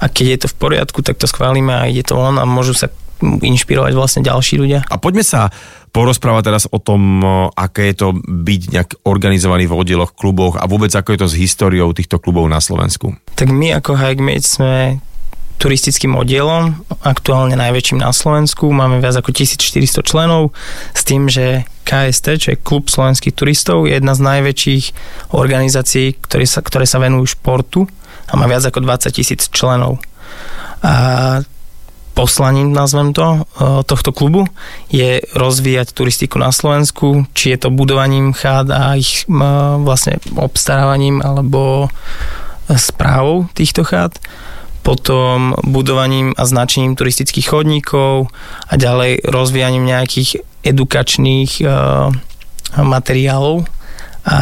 a 0.00 0.08
keď 0.08 0.26
je 0.26 0.38
to 0.40 0.48
v 0.48 0.56
poriadku, 0.56 1.04
tak 1.04 1.20
to 1.20 1.28
schválime 1.28 1.70
a 1.70 1.86
ide 1.86 2.02
to 2.02 2.16
on 2.16 2.40
a 2.40 2.48
môžu 2.48 2.72
sa 2.72 2.88
inšpirovať 3.20 3.92
vlastne 3.92 4.24
ďalší 4.24 4.56
ľudia. 4.56 4.80
A 4.88 4.96
poďme 4.96 5.20
sa 5.20 5.52
porozprávať 5.92 6.42
teraz 6.48 6.64
o 6.70 6.80
tom, 6.80 7.20
aké 7.52 7.92
je 7.92 7.96
to 8.00 8.08
byť 8.16 8.60
nejak 8.72 8.90
organizovaný 9.04 9.68
v 9.68 9.76
oddieloch, 9.76 10.16
kluboch 10.16 10.56
a 10.56 10.64
vôbec 10.64 10.88
ako 10.88 11.12
je 11.12 11.20
to 11.20 11.28
s 11.28 11.36
históriou 11.36 11.92
týchto 11.92 12.16
klubov 12.16 12.48
na 12.48 12.64
Slovensku. 12.64 13.12
Tak 13.36 13.52
my 13.52 13.76
ako 13.76 13.98
Hikemates 13.98 14.56
sme 14.56 15.04
turistickým 15.60 16.16
oddielom, 16.16 16.80
aktuálne 17.04 17.52
najväčším 17.52 18.00
na 18.00 18.16
Slovensku. 18.16 18.72
Máme 18.72 19.04
viac 19.04 19.20
ako 19.20 19.36
1400 19.36 20.00
členov 20.00 20.56
s 20.96 21.04
tým, 21.04 21.28
že 21.28 21.68
KST, 21.84 22.26
čo 22.40 22.48
je 22.56 22.62
Klub 22.64 22.88
slovenských 22.88 23.36
turistov, 23.36 23.84
je 23.84 24.00
jedna 24.00 24.16
z 24.16 24.24
najväčších 24.24 24.84
organizácií, 25.36 26.16
ktoré 26.16 26.48
sa, 26.48 26.64
ktoré 26.64 26.88
sa 26.88 26.96
venujú 26.96 27.36
športu 27.36 27.84
a 28.30 28.32
má 28.38 28.46
viac 28.46 28.64
ako 28.64 28.80
20 28.80 29.10
tisíc 29.10 29.50
členov. 29.50 29.98
A 30.80 31.42
poslaním, 32.14 32.72
nazvem 32.72 33.12
to, 33.12 33.26
e, 33.26 33.40
tohto 33.84 34.10
klubu 34.14 34.46
je 34.88 35.20
rozvíjať 35.34 35.92
turistiku 35.92 36.38
na 36.38 36.54
Slovensku, 36.54 37.26
či 37.34 37.54
je 37.54 37.58
to 37.66 37.68
budovaním 37.74 38.32
chád 38.32 38.70
a 38.70 38.94
ich 38.96 39.26
e, 39.26 39.46
vlastne 39.82 40.22
obstarávaním 40.38 41.20
alebo 41.20 41.90
správou 42.70 43.50
týchto 43.54 43.82
chád 43.82 44.14
potom 44.80 45.54
budovaním 45.64 46.32
a 46.36 46.48
značením 46.48 46.96
turistických 46.96 47.46
chodníkov 47.52 48.32
a 48.68 48.74
ďalej 48.80 49.28
rozvíjaním 49.28 49.84
nejakých 49.84 50.40
edukačných 50.64 51.64
uh, 51.64 52.08
materiálov 52.80 53.68
a 54.24 54.36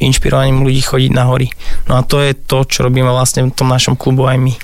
inšpirovaním 0.00 0.64
ľudí 0.64 0.82
chodiť 0.82 1.10
na 1.12 1.28
hory. 1.28 1.52
No 1.86 2.00
a 2.00 2.06
to 2.06 2.20
je 2.20 2.32
to, 2.34 2.64
čo 2.64 2.84
robíme 2.88 3.08
vlastne 3.08 3.48
v 3.48 3.54
tom 3.54 3.68
našom 3.68 3.94
klubu 3.96 4.26
aj 4.26 4.38
my. 4.40 4.54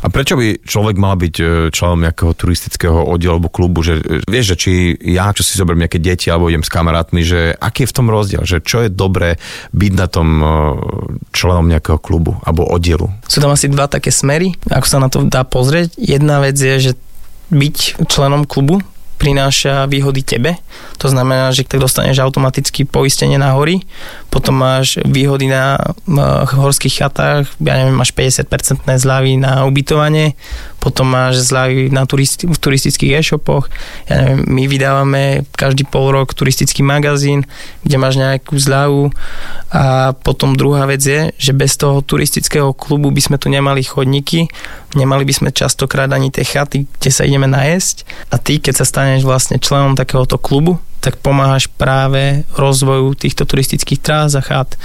A 0.00 0.08
prečo 0.08 0.36
by 0.36 0.64
človek 0.64 0.96
mal 0.96 1.16
byť 1.16 1.34
e, 1.40 1.44
členom 1.72 2.00
nejakého 2.00 2.32
turistického 2.32 3.04
oddielu 3.04 3.36
alebo 3.36 3.52
klubu? 3.52 3.84
Že, 3.84 3.94
e, 4.00 4.16
vieš, 4.24 4.56
že 4.56 4.56
či 4.56 4.72
ja, 4.96 5.28
čo 5.32 5.44
si 5.44 5.60
zoberiem 5.60 5.84
nejaké 5.84 6.00
deti 6.00 6.32
alebo 6.32 6.48
idem 6.48 6.64
s 6.64 6.72
kamarátmi, 6.72 7.20
že 7.20 7.52
aký 7.56 7.84
je 7.84 7.90
v 7.92 7.96
tom 7.96 8.08
rozdiel? 8.08 8.42
Že 8.44 8.56
čo 8.64 8.78
je 8.84 8.90
dobré 8.92 9.36
byť 9.76 9.92
na 9.92 10.06
tom 10.08 10.28
e, 10.40 10.46
členom 11.36 11.68
nejakého 11.68 12.00
klubu 12.00 12.40
alebo 12.44 12.64
oddielu? 12.64 13.12
Sú 13.28 13.44
tam 13.44 13.52
asi 13.52 13.68
dva 13.68 13.92
také 13.92 14.08
smery, 14.08 14.56
ako 14.72 14.86
sa 14.88 14.98
na 15.00 15.12
to 15.12 15.28
dá 15.28 15.44
pozrieť. 15.44 15.96
Jedna 16.00 16.40
vec 16.40 16.56
je, 16.56 16.92
že 16.92 16.92
byť 17.52 18.06
členom 18.08 18.48
klubu 18.48 18.80
prináša 19.20 19.84
výhody 19.84 20.24
tebe. 20.24 20.56
To 20.96 21.12
znamená, 21.12 21.52
že 21.52 21.68
tak 21.68 21.84
dostaneš 21.84 22.24
automaticky 22.24 22.88
poistenie 22.88 23.36
na 23.36 23.52
hory, 23.52 23.84
potom 24.30 24.62
máš 24.62 25.02
výhody 25.02 25.50
na 25.50 25.74
horských 26.54 27.02
chatách, 27.02 27.50
ja 27.58 27.74
neviem, 27.82 27.98
máš 27.98 28.14
50% 28.14 28.86
zľavy 28.86 29.42
na 29.42 29.66
ubytovanie, 29.66 30.38
potom 30.78 31.10
máš 31.10 31.42
zľavy 31.50 31.90
na 31.90 32.06
turisti- 32.06 32.46
v 32.46 32.54
turistických 32.54 33.18
e-shopoch. 33.18 33.66
Ja 34.06 34.22
neviem, 34.22 34.46
my 34.46 34.62
vydávame 34.70 35.22
každý 35.58 35.82
pol 35.82 36.14
rok 36.14 36.32
turistický 36.32 36.86
magazín, 36.86 37.42
kde 37.82 37.96
máš 37.98 38.16
nejakú 38.16 38.54
zľavu 38.54 39.10
a 39.74 40.14
potom 40.14 40.54
druhá 40.54 40.86
vec 40.86 41.02
je, 41.02 41.34
že 41.34 41.50
bez 41.50 41.74
toho 41.74 41.98
turistického 42.00 42.70
klubu 42.70 43.10
by 43.10 43.20
sme 43.20 43.36
tu 43.36 43.50
nemali 43.50 43.82
chodníky, 43.82 44.46
nemali 44.94 45.26
by 45.26 45.34
sme 45.34 45.50
častokrát 45.50 46.08
ani 46.14 46.30
tie 46.30 46.46
chaty, 46.46 46.86
kde 46.86 47.10
sa 47.10 47.26
ideme 47.26 47.50
najesť 47.50 48.06
a 48.30 48.38
ty, 48.38 48.62
keď 48.62 48.78
sa 48.78 48.86
staneš 48.86 49.26
vlastne 49.26 49.58
členom 49.58 49.98
takéhoto 49.98 50.38
klubu, 50.38 50.78
tak 51.00 51.16
pomáhaš 51.16 51.66
práve 51.66 52.44
rozvoju 52.54 53.16
týchto 53.16 53.48
turistických 53.48 54.00
trás 54.00 54.36
a 54.36 54.44
chat 54.44 54.76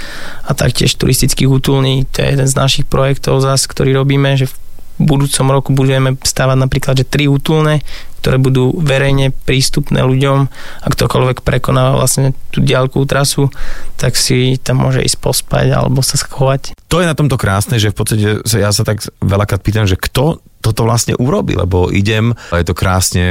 a 0.42 0.56
taktiež 0.56 0.96
turistických 0.96 1.48
útulní. 1.48 2.08
To 2.16 2.24
je 2.24 2.28
jeden 2.32 2.48
z 2.48 2.56
našich 2.56 2.88
projektov 2.88 3.44
zás, 3.44 3.68
ktorý 3.68 3.92
robíme, 4.00 4.32
že 4.34 4.48
v 4.48 4.65
budúcom 4.98 5.46
roku 5.52 5.70
budeme 5.76 6.16
stavať 6.20 6.56
napríklad, 6.56 6.94
že 6.96 7.08
tri 7.08 7.28
útulné, 7.28 7.84
ktoré 8.24 8.42
budú 8.42 8.74
verejne 8.74 9.30
prístupné 9.30 10.02
ľuďom 10.02 10.38
a 10.82 10.86
ktokoľvek 10.90 11.46
prekoná 11.46 11.94
vlastne 11.94 12.34
tú 12.50 12.58
ďalkú 12.64 13.06
trasu, 13.06 13.54
tak 13.94 14.18
si 14.18 14.58
tam 14.58 14.82
môže 14.82 15.04
ísť 15.04 15.18
pospať 15.22 15.66
alebo 15.70 16.02
sa 16.02 16.18
schovať. 16.18 16.74
To 16.90 16.98
je 16.98 17.06
na 17.06 17.14
tomto 17.14 17.38
krásne, 17.38 17.78
že 17.78 17.94
v 17.94 17.96
podstate 17.96 18.26
ja 18.42 18.70
sa 18.74 18.82
tak 18.82 19.06
veľakrát 19.22 19.62
pýtam, 19.62 19.86
že 19.86 19.94
kto 19.94 20.42
toto 20.66 20.82
vlastne 20.82 21.14
urobi, 21.14 21.54
lebo 21.54 21.94
idem, 21.94 22.34
je 22.50 22.66
to 22.66 22.74
krásne 22.74 23.28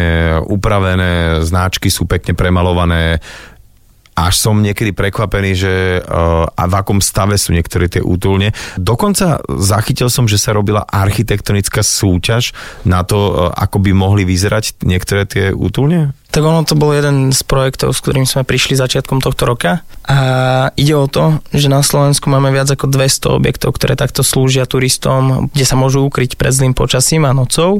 upravené, 0.47 1.43
značky 1.43 1.91
sú 1.91 2.07
pekne 2.07 2.31
premalované, 2.31 3.19
až 4.15 4.33
som 4.39 4.63
niekedy 4.63 4.95
prekvapený, 4.95 5.51
že 5.53 5.73
uh, 5.99 6.47
a 6.47 6.63
v 6.71 6.73
akom 6.73 7.03
stave 7.03 7.35
sú 7.35 7.51
niektoré 7.51 7.91
tie 7.91 7.99
útulne. 7.99 8.55
Dokonca 8.79 9.43
zachytil 9.59 10.07
som, 10.07 10.23
že 10.23 10.39
sa 10.39 10.55
robila 10.55 10.87
architektonická 10.87 11.83
súťaž 11.83 12.55
na 12.87 13.03
to, 13.03 13.19
uh, 13.19 13.31
ako 13.51 13.83
by 13.83 13.91
mohli 13.91 14.23
vyzerať 14.23 14.79
niektoré 14.87 15.27
tie 15.27 15.45
útulne? 15.51 16.15
Tak 16.31 16.43
ono 16.43 16.67
to 16.67 16.75
bol 16.75 16.91
jeden 16.91 17.31
z 17.31 17.43
projektov, 17.47 17.95
s 17.95 18.03
ktorým 18.03 18.27
sme 18.27 18.43
prišli 18.43 18.75
začiatkom 18.75 19.23
tohto 19.23 19.47
roka 19.47 19.87
a 20.03 20.19
ide 20.75 20.91
o 20.91 21.07
to, 21.07 21.39
že 21.55 21.71
na 21.71 21.79
Slovensku 21.79 22.27
máme 22.27 22.51
viac 22.51 22.67
ako 22.67 22.91
200 22.91 23.39
objektov, 23.39 23.79
ktoré 23.79 23.95
takto 23.95 24.19
slúžia 24.19 24.67
turistom, 24.67 25.47
kde 25.55 25.63
sa 25.63 25.79
môžu 25.79 26.03
ukryť 26.03 26.35
pred 26.35 26.51
zlým 26.51 26.75
počasím 26.75 27.23
a 27.23 27.31
nocou 27.31 27.79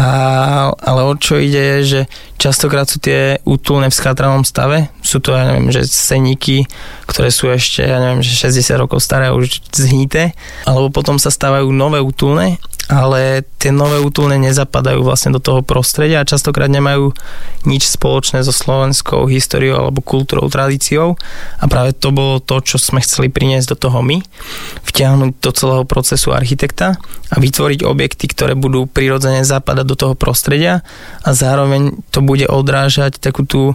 a, 0.00 0.72
ale 0.72 1.00
o 1.04 1.12
čo 1.12 1.36
ide 1.36 1.60
je, 1.60 1.78
že 1.84 2.00
častokrát 2.40 2.88
sú 2.88 2.96
tie 2.96 3.36
útulné 3.44 3.92
v 3.92 3.98
schatranom 4.00 4.48
stave. 4.48 4.88
Sú 5.04 5.20
to, 5.20 5.36
ja 5.36 5.44
neviem, 5.44 5.68
že 5.68 5.84
seníky, 5.84 6.64
ktoré 7.04 7.28
sú 7.28 7.52
ešte, 7.52 7.84
ja 7.84 8.00
neviem, 8.00 8.24
že 8.24 8.32
60 8.32 8.80
rokov 8.80 9.04
staré 9.04 9.28
a 9.28 9.36
už 9.36 9.60
zhnité. 9.68 10.32
Alebo 10.64 10.88
potom 10.88 11.20
sa 11.20 11.28
stávajú 11.28 11.68
nové 11.68 12.00
útulné 12.00 12.56
ale 12.90 13.46
tie 13.62 13.70
nové 13.70 14.02
útulne 14.02 14.34
nezapadajú 14.42 15.06
vlastne 15.06 15.38
do 15.38 15.40
toho 15.40 15.62
prostredia 15.62 16.20
a 16.20 16.26
častokrát 16.26 16.66
nemajú 16.66 17.14
nič 17.62 17.86
spoločné 17.86 18.42
so 18.42 18.50
slovenskou 18.50 19.30
históriou 19.30 19.78
alebo 19.78 20.02
kultúrou, 20.02 20.50
tradíciou. 20.50 21.14
A 21.62 21.64
práve 21.70 21.94
to 21.94 22.10
bolo 22.10 22.42
to, 22.42 22.58
čo 22.58 22.82
sme 22.82 22.98
chceli 22.98 23.30
priniesť 23.30 23.78
do 23.78 23.86
toho 23.86 24.02
my, 24.02 24.18
vtiahnuť 24.82 25.38
do 25.38 25.50
celého 25.54 25.84
procesu 25.86 26.34
architekta 26.34 26.98
a 27.30 27.36
vytvoriť 27.38 27.86
objekty, 27.86 28.26
ktoré 28.26 28.58
budú 28.58 28.90
prirodzene 28.90 29.46
zapadať 29.46 29.86
do 29.86 29.94
toho 29.94 30.14
prostredia 30.18 30.82
a 31.22 31.30
zároveň 31.30 31.94
to 32.10 32.26
bude 32.26 32.50
odrážať 32.50 33.22
takú 33.22 33.46
tú 33.46 33.70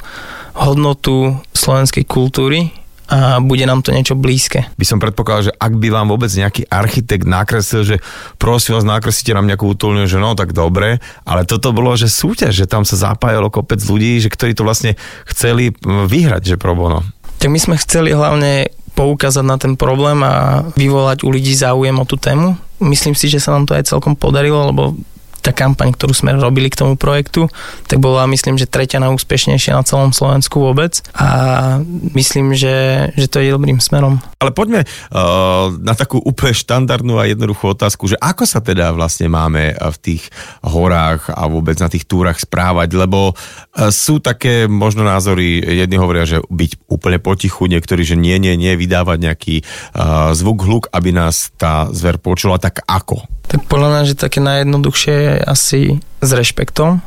hodnotu 0.59 1.39
slovenskej 1.55 2.03
kultúry 2.03 2.75
a 3.05 3.37
bude 3.37 3.65
nám 3.69 3.85
to 3.85 3.93
niečo 3.93 4.17
blízke. 4.17 4.65
By 4.73 4.85
som 4.85 4.97
predpokladal, 4.97 5.53
že 5.53 5.57
ak 5.57 5.73
by 5.77 5.87
vám 5.93 6.09
vôbec 6.09 6.29
nejaký 6.33 6.65
architekt 6.69 7.29
nakreslil, 7.29 7.85
že 7.85 7.97
prosím 8.41 8.77
vás, 8.77 8.85
nakreslite 8.85 9.37
nám 9.37 9.45
nejakú 9.45 9.69
útulňu, 9.77 10.09
že 10.09 10.17
no 10.17 10.33
tak 10.33 10.57
dobre, 10.57 10.97
ale 11.21 11.45
toto 11.45 11.69
bolo, 11.69 11.93
že 11.93 12.09
súťaž, 12.09 12.65
že 12.65 12.65
tam 12.65 12.81
sa 12.81 12.97
zapájalo 12.97 13.53
kopec 13.53 13.77
ľudí, 13.85 14.17
že 14.17 14.33
ktorí 14.33 14.57
to 14.57 14.65
vlastne 14.65 14.97
chceli 15.29 15.69
vyhrať, 15.85 16.55
že 16.55 16.61
pro 16.61 16.73
bono. 16.73 17.05
Tak 17.37 17.53
my 17.53 17.59
sme 17.61 17.75
chceli 17.77 18.15
hlavne 18.15 18.73
poukázať 18.95 19.45
na 19.45 19.59
ten 19.59 19.75
problém 19.75 20.23
a 20.23 20.65
vyvolať 20.73 21.27
u 21.27 21.29
ľudí 21.29 21.51
záujem 21.51 21.93
o 21.99 22.07
tú 22.07 22.15
tému. 22.15 22.57
Myslím 22.79 23.13
si, 23.13 23.27
že 23.27 23.43
sa 23.43 23.53
nám 23.53 23.67
to 23.67 23.75
aj 23.75 23.85
celkom 23.91 24.15
podarilo, 24.15 24.71
lebo 24.71 24.97
tá 25.45 25.53
kampaň, 25.53 25.93
ktorú 25.93 26.17
sme 26.17 26.33
robili 26.33 26.73
k 26.73 26.81
tomu 26.81 26.97
projektu, 26.97 27.45
tak 27.85 28.01
bola 28.01 28.25
myslím, 28.33 28.57
že 28.57 28.65
tretia 28.65 28.97
najúspešnejšia 28.97 29.77
na 29.77 29.85
celom 29.85 30.09
Slovensku 30.09 30.57
vôbec 30.57 31.05
a 31.13 31.77
myslím, 32.17 32.57
že, 32.57 33.09
že 33.13 33.29
to 33.29 33.37
je 33.37 33.53
dobrým 33.53 33.77
smerom. 33.77 34.17
Ale 34.41 34.49
poďme 34.49 34.89
uh, 34.89 35.69
na 35.85 35.93
takú 35.93 36.17
úplne 36.17 36.57
štandardnú 36.57 37.21
a 37.21 37.29
jednoduchú 37.29 37.77
otázku, 37.77 38.09
že 38.09 38.17
ako 38.17 38.49
sa 38.49 38.65
teda 38.65 38.89
vlastne 38.97 39.29
máme 39.29 39.77
v 39.77 39.97
tých 40.01 40.23
horách 40.65 41.29
a 41.29 41.45
vôbec 41.45 41.77
na 41.77 41.93
tých 41.93 42.09
túrach 42.09 42.41
správať, 42.41 42.97
lebo 42.97 43.37
uh, 43.37 43.93
sú 43.93 44.17
také 44.17 44.65
možno 44.65 45.05
názory, 45.05 45.61
jedni 45.61 46.01
hovoria, 46.01 46.25
že 46.25 46.41
byť 46.41 46.89
úplne 46.89 47.21
potichu, 47.21 47.69
niektorí, 47.69 48.01
že 48.01 48.17
nie, 48.17 48.41
nie, 48.41 48.57
nie, 48.57 48.73
vydávať 48.73 49.17
nejaký 49.21 49.55
uh, 49.61 50.33
zvuk, 50.33 50.65
hluk, 50.65 50.83
aby 50.89 51.13
nás 51.13 51.53
tá 51.61 51.85
zver 51.93 52.17
počula, 52.17 52.57
tak 52.57 52.81
ako? 52.89 53.34
Tak 53.45 53.69
podľa 53.69 53.87
mňa, 53.91 54.01
že 54.09 54.15
také 54.17 54.41
najjednoduchšie 54.41 55.15
je 55.15 55.33
asi 55.45 55.81
s 56.21 56.29
rešpektom. 56.29 57.01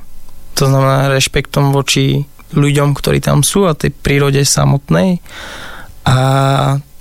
To 0.59 0.63
znamená 0.67 1.11
rešpektom 1.11 1.71
voči 1.71 2.27
ľuďom, 2.55 2.97
ktorí 2.97 3.21
tam 3.21 3.45
sú 3.45 3.69
a 3.69 3.77
tej 3.77 3.93
prírode 3.93 4.41
samotnej. 4.43 5.21
A 6.09 6.17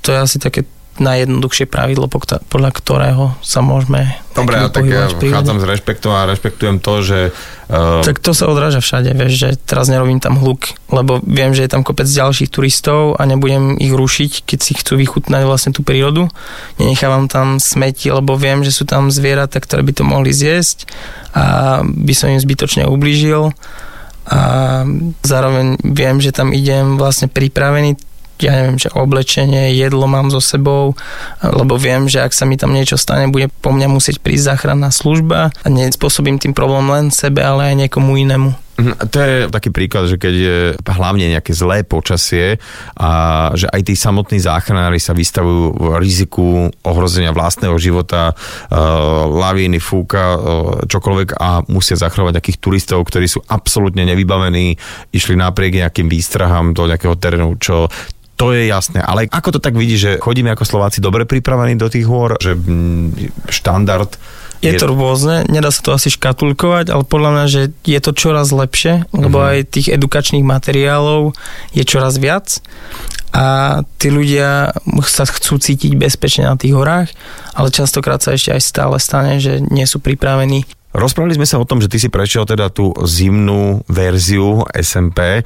to 0.04 0.12
je 0.12 0.20
asi 0.20 0.38
také 0.38 0.68
najjednoduchšie 1.00 1.66
pravidlo, 1.70 2.10
podľa 2.48 2.72
ktorého 2.74 3.36
sa 3.42 3.60
môžeme 3.66 4.18
Dobre, 4.38 4.54
ja 4.54 4.70
tak 4.70 4.86
ja 4.86 5.10
vchádzam 5.10 5.58
s 5.58 5.66
rešpektom 5.66 6.14
a 6.14 6.30
rešpektujem 6.30 6.78
to, 6.78 7.02
že... 7.02 7.20
Uh... 7.74 8.06
Tak 8.06 8.22
to 8.22 8.38
sa 8.38 8.46
odráža 8.46 8.86
všade, 8.86 9.18
vieš, 9.18 9.34
že 9.34 9.50
teraz 9.58 9.90
nerobím 9.90 10.22
tam 10.22 10.38
hluk, 10.38 10.78
lebo 10.94 11.18
viem, 11.26 11.58
že 11.58 11.66
je 11.66 11.74
tam 11.74 11.82
kopec 11.82 12.06
ďalších 12.06 12.54
turistov 12.54 13.18
a 13.18 13.26
nebudem 13.26 13.82
ich 13.82 13.90
rušiť, 13.90 14.46
keď 14.46 14.60
si 14.62 14.78
chcú 14.78 14.94
vychutnať 15.02 15.42
vlastne 15.42 15.74
tú 15.74 15.82
prírodu. 15.82 16.30
Nenechávam 16.78 17.26
tam 17.26 17.58
smeti, 17.58 18.14
lebo 18.14 18.38
viem, 18.38 18.62
že 18.62 18.70
sú 18.70 18.86
tam 18.86 19.10
zvieratá, 19.10 19.58
ktoré 19.58 19.82
by 19.82 19.94
to 19.98 20.04
mohli 20.06 20.30
zjesť 20.30 20.86
a 21.34 21.82
by 21.82 22.14
som 22.14 22.30
im 22.30 22.38
zbytočne 22.38 22.86
ublížil 22.86 23.58
a 24.28 24.42
zároveň 25.24 25.80
viem, 25.88 26.20
že 26.20 26.36
tam 26.36 26.52
idem 26.52 27.00
vlastne 27.00 27.32
pripravený 27.32 27.96
ja 28.42 28.52
neviem, 28.54 28.78
že 28.78 28.94
oblečenie, 28.94 29.74
jedlo 29.74 30.06
mám 30.06 30.30
so 30.30 30.42
sebou, 30.42 30.94
lebo 31.42 31.78
viem, 31.80 32.06
že 32.06 32.22
ak 32.22 32.34
sa 32.34 32.46
mi 32.46 32.58
tam 32.58 32.74
niečo 32.74 33.00
stane, 33.00 33.30
bude 33.30 33.50
po 33.62 33.74
mňa 33.74 33.88
musieť 33.90 34.22
prísť 34.22 34.54
záchranná 34.54 34.94
služba 34.94 35.50
a 35.50 35.68
nespôsobím 35.68 36.38
tým 36.38 36.54
problém 36.54 36.86
len 36.90 37.06
sebe, 37.10 37.42
ale 37.42 37.74
aj 37.74 37.88
niekomu 37.88 38.18
inému. 38.18 38.68
Mhm, 38.78 39.10
to 39.10 39.18
je 39.18 39.36
taký 39.50 39.70
príklad, 39.74 40.06
že 40.06 40.22
keď 40.22 40.34
je 40.38 40.58
hlavne 40.86 41.26
nejaké 41.34 41.50
zlé 41.50 41.82
počasie 41.82 42.62
a 42.94 43.10
že 43.58 43.66
aj 43.74 43.82
tí 43.90 43.98
samotní 43.98 44.38
záchranári 44.38 45.02
sa 45.02 45.18
vystavujú 45.18 45.98
riziku 45.98 46.70
ohrozenia 46.86 47.34
vlastného 47.34 47.74
života, 47.82 48.38
uh, 48.38 49.26
lavíny, 49.26 49.82
fúka, 49.82 50.38
uh, 50.38 50.40
čokoľvek 50.86 51.42
a 51.42 51.66
musia 51.74 51.98
zachrovať 51.98 52.38
nejakých 52.38 52.62
turistov, 52.62 53.02
ktorí 53.10 53.26
sú 53.26 53.42
absolútne 53.50 54.06
nevybavení, 54.06 54.78
išli 55.10 55.34
napriek 55.34 55.82
nejakým 55.82 56.06
výstrahám 56.06 56.78
do 56.78 56.86
nejakého 56.86 57.18
terénu, 57.18 57.58
čo 57.58 57.90
to 58.38 58.54
je 58.54 58.70
jasné, 58.70 59.02
ale 59.02 59.26
ako 59.26 59.58
to 59.58 59.60
tak 59.60 59.74
vidí, 59.74 59.98
že 59.98 60.22
chodíme 60.22 60.54
ako 60.54 60.62
Slováci 60.64 61.02
dobre 61.02 61.26
pripravení 61.26 61.74
do 61.74 61.90
tých 61.90 62.06
hôr, 62.06 62.38
že 62.38 62.54
mm, 62.54 63.50
štandard 63.50 64.14
je, 64.58 64.74
je 64.74 64.82
to 64.82 64.90
rôzne, 64.90 65.46
nedá 65.54 65.70
sa 65.70 65.86
to 65.86 65.94
asi 65.94 66.10
škatulkovať, 66.10 66.90
ale 66.90 67.06
podľa 67.06 67.30
mňa, 67.30 67.46
že 67.46 67.62
je 67.86 68.00
to 68.02 68.12
čoraz 68.18 68.50
lepšie, 68.50 69.06
lebo 69.14 69.38
uh-huh. 69.38 69.54
aj 69.54 69.70
tých 69.70 69.94
edukačných 69.94 70.42
materiálov 70.42 71.38
je 71.78 71.84
čoraz 71.86 72.18
viac 72.18 72.58
a 73.38 73.80
tí 74.02 74.10
ľudia 74.10 74.74
sa 75.06 75.30
chcú 75.30 75.62
cítiť 75.62 75.94
bezpečne 75.94 76.50
na 76.50 76.58
tých 76.58 76.74
horách, 76.74 77.14
ale 77.54 77.70
častokrát 77.70 78.18
sa 78.18 78.34
ešte 78.34 78.58
aj 78.58 78.62
stále 78.66 78.98
stane, 78.98 79.38
že 79.38 79.62
nie 79.62 79.86
sú 79.86 80.02
pripravení 80.02 80.66
Rozprávali 80.98 81.38
sme 81.38 81.46
sa 81.46 81.62
o 81.62 81.68
tom, 81.68 81.78
že 81.78 81.94
ty 81.94 82.02
si 82.02 82.10
prešiel 82.10 82.50
teda 82.50 82.74
tú 82.74 82.90
zimnú 83.06 83.86
verziu 83.86 84.66
SMP 84.74 85.46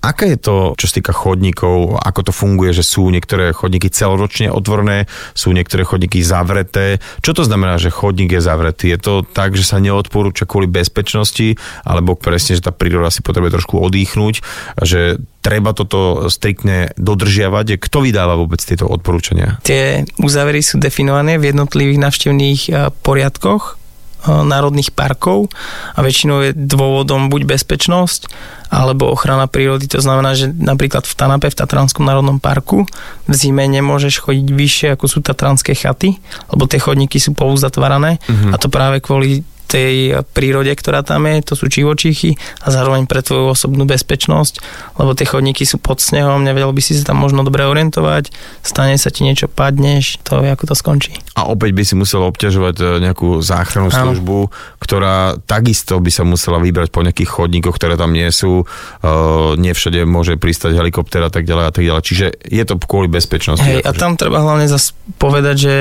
Aké 0.00 0.32
je 0.32 0.38
to, 0.40 0.72
čo 0.80 0.88
sa 0.88 0.96
týka 0.96 1.12
chodníkov, 1.12 2.00
ako 2.00 2.20
to 2.28 2.32
funguje, 2.32 2.72
že 2.72 2.80
sú 2.80 3.12
niektoré 3.12 3.52
chodníky 3.52 3.92
celoročne 3.92 4.48
otvorené, 4.48 5.04
sú 5.36 5.52
niektoré 5.52 5.84
chodníky 5.84 6.24
zavreté? 6.24 7.04
Čo 7.20 7.36
to 7.36 7.42
znamená, 7.44 7.76
že 7.76 7.92
chodník 7.92 8.32
je 8.32 8.40
zavretý? 8.40 8.96
Je 8.96 9.00
to 9.00 9.14
tak, 9.28 9.60
že 9.60 9.68
sa 9.68 9.76
neodporúča 9.76 10.48
kvôli 10.48 10.72
bezpečnosti, 10.72 11.60
alebo 11.84 12.16
presne, 12.16 12.56
že 12.56 12.64
tá 12.64 12.72
príroda 12.72 13.12
si 13.12 13.20
potrebuje 13.20 13.60
trošku 13.60 13.76
odýchnuť, 13.76 14.34
že 14.80 15.20
treba 15.44 15.76
toto 15.76 16.32
striktne 16.32 16.96
dodržiavať? 16.96 17.76
Kto 17.76 18.00
vydáva 18.00 18.40
vôbec 18.40 18.60
tieto 18.64 18.88
odporúčania? 18.88 19.60
Tie 19.64 20.08
uzávery 20.20 20.64
sú 20.64 20.80
definované 20.80 21.36
v 21.36 21.52
jednotlivých 21.52 22.00
navštevných 22.00 22.60
eh, 22.72 22.88
poriadkoch 23.04 23.79
národných 24.26 24.92
parkov 24.92 25.48
a 25.96 26.04
väčšinou 26.04 26.44
je 26.44 26.50
dôvodom 26.52 27.32
buď 27.32 27.56
bezpečnosť 27.56 28.28
alebo 28.70 29.10
ochrana 29.10 29.50
prírody. 29.50 29.90
To 29.90 29.98
znamená, 29.98 30.38
že 30.38 30.46
napríklad 30.46 31.02
v 31.02 31.14
Tanape, 31.18 31.50
v 31.50 31.58
Tatranskom 31.58 32.06
národnom 32.06 32.38
parku, 32.38 32.86
v 33.26 33.34
zime 33.34 33.66
nemôžeš 33.66 34.22
chodiť 34.22 34.46
vyššie 34.46 34.88
ako 34.94 35.04
sú 35.10 35.18
tatranské 35.24 35.74
chaty, 35.74 36.22
lebo 36.54 36.70
tie 36.70 36.78
chodníky 36.78 37.18
sú 37.18 37.34
pouzatvárané 37.34 38.22
mm-hmm. 38.22 38.52
a 38.54 38.56
to 38.62 38.70
práve 38.70 39.02
kvôli 39.02 39.42
tej 39.70 40.26
prírode, 40.34 40.74
ktorá 40.74 41.06
tam 41.06 41.30
je, 41.30 41.46
to 41.46 41.54
sú 41.54 41.70
živočíchy 41.70 42.34
a 42.66 42.74
zároveň 42.74 43.06
pre 43.06 43.22
tvoju 43.22 43.54
osobnú 43.54 43.86
bezpečnosť, 43.86 44.58
lebo 44.98 45.14
tie 45.14 45.30
chodníky 45.30 45.62
sú 45.62 45.78
pod 45.78 46.02
snehom, 46.02 46.42
nevedel 46.42 46.74
by 46.74 46.82
si 46.82 46.98
sa 46.98 47.14
tam 47.14 47.22
možno 47.22 47.46
dobre 47.46 47.62
orientovať, 47.70 48.34
stane 48.66 48.98
sa 48.98 49.14
ti 49.14 49.22
niečo, 49.22 49.46
padneš, 49.46 50.18
to 50.26 50.42
je, 50.42 50.50
ako 50.50 50.64
to 50.66 50.74
skončí. 50.74 51.14
A 51.38 51.46
opäť 51.46 51.70
by 51.70 51.82
si 51.86 51.94
musel 51.94 52.26
obťažovať 52.26 52.76
e, 52.82 52.84
nejakú 53.06 53.38
záchrannú 53.38 53.94
službu, 53.94 54.50
ktorá 54.82 55.38
takisto 55.46 56.02
by 56.02 56.10
sa 56.10 56.26
musela 56.26 56.58
vybrať 56.58 56.90
po 56.90 57.06
nejakých 57.06 57.30
chodníkoch, 57.30 57.78
ktoré 57.78 57.94
tam 57.94 58.10
nie 58.10 58.26
sú, 58.34 58.64
uh, 58.64 59.54
nie 59.54 59.70
všade 59.70 60.02
môže 60.08 60.34
pristať 60.40 60.74
helikopter 60.74 61.22
a 61.22 61.30
tak 61.30 61.46
ďalej 61.46 61.64
a 61.68 61.72
tak 61.72 61.84
ďalej. 61.86 62.02
Čiže 62.02 62.26
je 62.48 62.64
to 62.66 62.74
kvôli 62.80 63.06
bezpečnosti. 63.06 63.62
Hej, 63.62 63.86
a 63.86 63.90
tam 63.94 64.18
treba 64.18 64.42
hlavne 64.42 64.66
zase 64.66 64.96
povedať, 65.20 65.56
že 65.56 65.74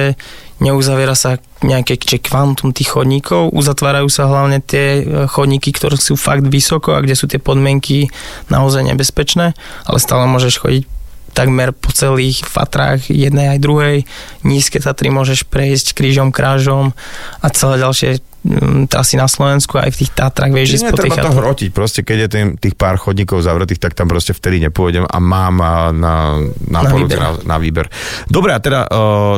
neuzaviera 0.59 1.15
sa 1.15 1.39
nejaké 1.63 1.99
či 1.99 2.19
kvantum 2.19 2.71
tých 2.71 2.95
chodníkov, 2.95 3.51
uzatvárajú 3.51 4.07
sa 4.11 4.27
hlavne 4.27 4.63
tie 4.63 5.03
e, 5.03 5.27
chodníky, 5.27 5.71
ktoré 5.75 5.99
sú 5.99 6.15
fakt 6.19 6.47
vysoko 6.47 6.95
a 6.95 7.03
kde 7.03 7.15
sú 7.15 7.27
tie 7.27 7.39
podmienky 7.39 8.11
naozaj 8.51 8.87
nebezpečné, 8.87 9.55
ale 9.87 9.97
stále 9.99 10.27
môžeš 10.27 10.59
chodiť 10.59 10.83
takmer 11.31 11.71
po 11.71 11.93
celých 11.93 12.43
fatrách 12.43 13.07
jednej 13.07 13.55
aj 13.55 13.59
druhej. 13.63 13.97
Nízke 14.43 14.81
Tatry 14.81 15.13
môžeš 15.13 15.47
prejsť 15.47 15.95
krížom, 15.95 16.33
krážom 16.33 16.91
a 17.39 17.47
celé 17.53 17.79
ďalšie 17.79 18.19
Mm, 18.39 18.87
trasy 18.87 19.19
na 19.19 19.27
Slovensku 19.27 19.75
aj 19.75 19.91
v 19.91 19.97
tých 19.99 20.15
Tatrách, 20.15 20.55
vieš, 20.55 20.79
že 20.79 20.87
spod 20.87 21.03
treba 21.03 21.19
to 21.19 21.35
hrotiť, 21.35 21.69
proste 21.75 22.07
keď 22.07 22.17
je 22.23 22.27
tým, 22.31 22.47
tých 22.55 22.71
pár 22.79 22.95
chodníkov 22.95 23.43
zavretých, 23.43 23.83
tak 23.83 23.99
tam 23.99 24.07
proste 24.07 24.31
vtedy 24.31 24.63
nepôjdem 24.63 25.03
a 25.03 25.17
mám 25.19 25.59
a 25.59 25.91
na, 25.91 26.39
na, 26.63 26.79
na, 26.79 26.81
výber. 26.87 27.19
Na, 27.19 27.29
na 27.43 27.57
výber. 27.59 27.91
Dobre, 28.31 28.55
a 28.55 28.63
teda 28.63 28.87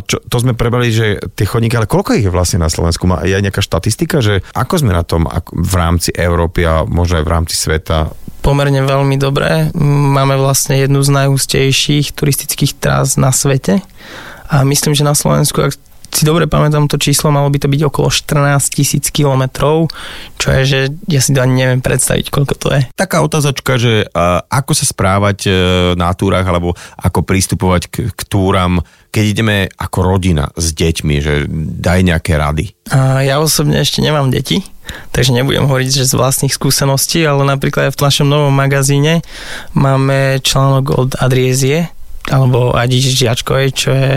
čo, 0.06 0.22
to 0.22 0.38
sme 0.38 0.54
prebrali, 0.54 0.94
že 0.94 1.18
tie 1.34 1.50
chodníky, 1.50 1.82
ale 1.82 1.90
koľko 1.90 2.14
ich 2.14 2.30
je 2.30 2.34
vlastne 2.34 2.62
na 2.62 2.70
Slovensku? 2.70 3.10
Má, 3.10 3.26
je 3.26 3.34
aj 3.34 3.42
nejaká 3.42 3.66
štatistika, 3.66 4.22
že 4.22 4.46
ako 4.54 4.86
sme 4.86 4.94
na 4.94 5.02
tom 5.02 5.26
v 5.50 5.74
rámci 5.74 6.14
Európy 6.14 6.62
a 6.70 6.86
možno 6.86 7.18
aj 7.18 7.26
v 7.26 7.34
rámci 7.34 7.58
sveta? 7.58 8.14
Pomerne 8.46 8.86
veľmi 8.86 9.18
dobré. 9.18 9.74
Máme 10.14 10.38
vlastne 10.38 10.78
jednu 10.78 11.02
z 11.02 11.10
najústejších 11.10 12.14
turistických 12.14 12.78
trás 12.78 13.18
na 13.18 13.34
svete 13.34 13.82
a 14.46 14.62
myslím, 14.62 14.94
že 14.94 15.02
na 15.02 15.18
Slovensku, 15.18 15.58
ak 15.58 15.74
si 16.12 16.24
dobre 16.28 16.46
pamätám 16.46 16.86
to 16.92 17.00
číslo, 17.00 17.32
malo 17.32 17.48
by 17.48 17.58
to 17.58 17.72
byť 17.72 17.82
okolo 17.88 18.08
14 18.12 18.76
tisíc 18.76 19.10
kilometrov, 19.10 19.88
čo 20.38 20.48
je, 20.60 20.62
že 20.68 20.80
ja 21.08 21.20
si 21.24 21.32
to 21.32 21.40
ani 21.42 21.66
neviem 21.66 21.82
predstaviť, 21.82 22.30
koľko 22.30 22.54
to 22.60 22.68
je. 22.76 22.82
Taká 22.94 23.24
otázočka, 23.24 23.80
že 23.80 24.06
uh, 24.06 24.44
ako 24.52 24.72
sa 24.76 24.86
správať 24.86 25.40
uh, 25.48 25.54
na 25.96 26.12
túrach, 26.12 26.46
alebo 26.46 26.76
ako 27.00 27.24
pristupovať 27.24 27.82
k, 27.88 27.96
k 28.12 28.22
túram, 28.28 28.84
keď 29.12 29.24
ideme 29.28 29.58
ako 29.76 30.00
rodina 30.08 30.48
s 30.56 30.72
deťmi, 30.72 31.16
že 31.20 31.34
daj 31.84 32.00
nejaké 32.08 32.40
rady. 32.40 32.72
Ja 32.96 33.44
osobne 33.44 33.84
ešte 33.84 34.00
nemám 34.00 34.32
deti, 34.32 34.64
takže 35.12 35.36
nebudem 35.36 35.68
hovoriť 35.68 36.04
že 36.04 36.08
z 36.08 36.16
vlastných 36.16 36.56
skúseností, 36.56 37.24
ale 37.28 37.44
napríklad 37.44 37.92
aj 37.92 37.96
v 37.96 38.04
našom 38.08 38.28
novom 38.28 38.56
magazíne 38.56 39.20
máme 39.76 40.40
článok 40.40 40.86
od 40.96 41.10
Adriezie, 41.20 41.92
alebo 42.32 42.72
Adi 42.72 43.04
Žiačkovej, 43.04 43.68
čo 43.76 43.92
je 43.92 44.12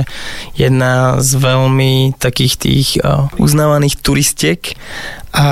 jedna 0.55 1.18
z 1.18 1.31
veľmi 1.35 2.14
takých 2.14 2.55
tých 2.57 2.88
uh, 3.03 3.27
uznávaných 3.42 3.98
turistiek. 3.98 4.79
A 5.35 5.46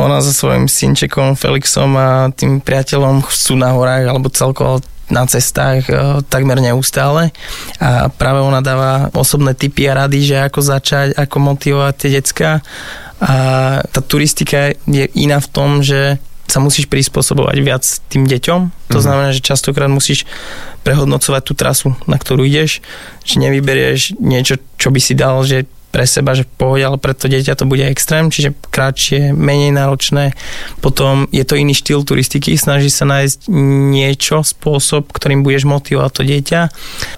ona 0.00 0.24
so 0.24 0.32
svojím 0.32 0.72
synčekom 0.72 1.36
Felixom 1.36 1.92
a 2.00 2.32
tým 2.32 2.64
priateľom 2.64 3.28
sú 3.28 3.60
na 3.60 3.76
horách 3.76 4.08
alebo 4.08 4.32
celkovo 4.32 4.80
na 5.08 5.24
cestách 5.24 5.88
e, 5.88 6.20
takmer 6.28 6.60
neustále. 6.60 7.32
A 7.80 8.12
práve 8.12 8.44
ona 8.44 8.60
dáva 8.60 9.08
osobné 9.16 9.56
tipy 9.56 9.88
a 9.88 10.04
rady, 10.04 10.32
že 10.32 10.36
ako 10.36 10.60
začať, 10.60 11.08
ako 11.16 11.36
motivovať 11.40 11.94
tie 11.96 12.10
decka. 12.20 12.50
A 13.18 13.34
tá 13.82 14.00
turistika 14.04 14.72
je 14.86 15.04
iná 15.18 15.42
v 15.42 15.48
tom, 15.50 15.82
že 15.82 16.22
sa 16.48 16.64
musíš 16.64 16.88
prispôsobovať 16.88 17.56
viac 17.60 17.84
tým 18.08 18.24
deťom. 18.24 18.60
To 18.64 18.72
mm-hmm. 18.72 19.04
znamená, 19.04 19.28
že 19.36 19.44
častokrát 19.44 19.92
musíš 19.92 20.24
prehodnocovať 20.80 21.42
tú 21.44 21.52
trasu, 21.52 21.88
na 22.08 22.16
ktorú 22.16 22.48
ideš, 22.48 22.80
že 23.22 23.36
nevyberieš 23.36 24.16
niečo, 24.16 24.56
čo 24.80 24.88
by 24.88 25.00
si 25.00 25.12
dal, 25.12 25.44
že 25.44 25.68
pre 25.98 26.06
seba, 26.06 26.38
že 26.38 26.46
v 26.46 26.54
pohode, 26.54 26.86
ale 26.86 26.94
pre 26.94 27.10
to 27.10 27.26
dieťa 27.26 27.58
to 27.58 27.66
bude 27.66 27.82
extrém, 27.82 28.30
čiže 28.30 28.54
kratšie, 28.70 29.34
menej 29.34 29.74
náročné. 29.74 30.38
Potom 30.78 31.26
je 31.34 31.42
to 31.42 31.58
iný 31.58 31.74
štýl 31.74 32.06
turistiky, 32.06 32.54
snaží 32.54 32.86
sa 32.86 33.02
nájsť 33.02 33.50
niečo, 33.90 34.46
spôsob, 34.46 35.10
ktorým 35.10 35.42
budeš 35.42 35.66
motivovať 35.66 36.12
to 36.14 36.22
dieťa. 36.22 36.60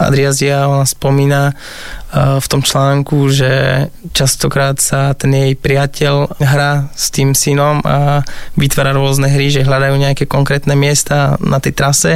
Adriazia, 0.01 0.65
ona 0.65 0.89
spomína 0.89 1.53
v 2.11 2.47
tom 2.51 2.59
článku, 2.59 3.31
že 3.31 3.87
častokrát 4.11 4.83
sa 4.83 5.15
ten 5.15 5.31
jej 5.31 5.55
priateľ 5.55 6.43
hrá 6.43 6.91
s 6.91 7.15
tým 7.15 7.39
synom 7.39 7.79
a 7.87 8.27
vytvára 8.59 8.91
rôzne 8.91 9.31
hry, 9.31 9.47
že 9.47 9.63
hľadajú 9.63 9.95
nejaké 9.95 10.27
konkrétne 10.27 10.75
miesta 10.75 11.39
na 11.39 11.63
tej 11.63 11.71
trase 11.79 12.13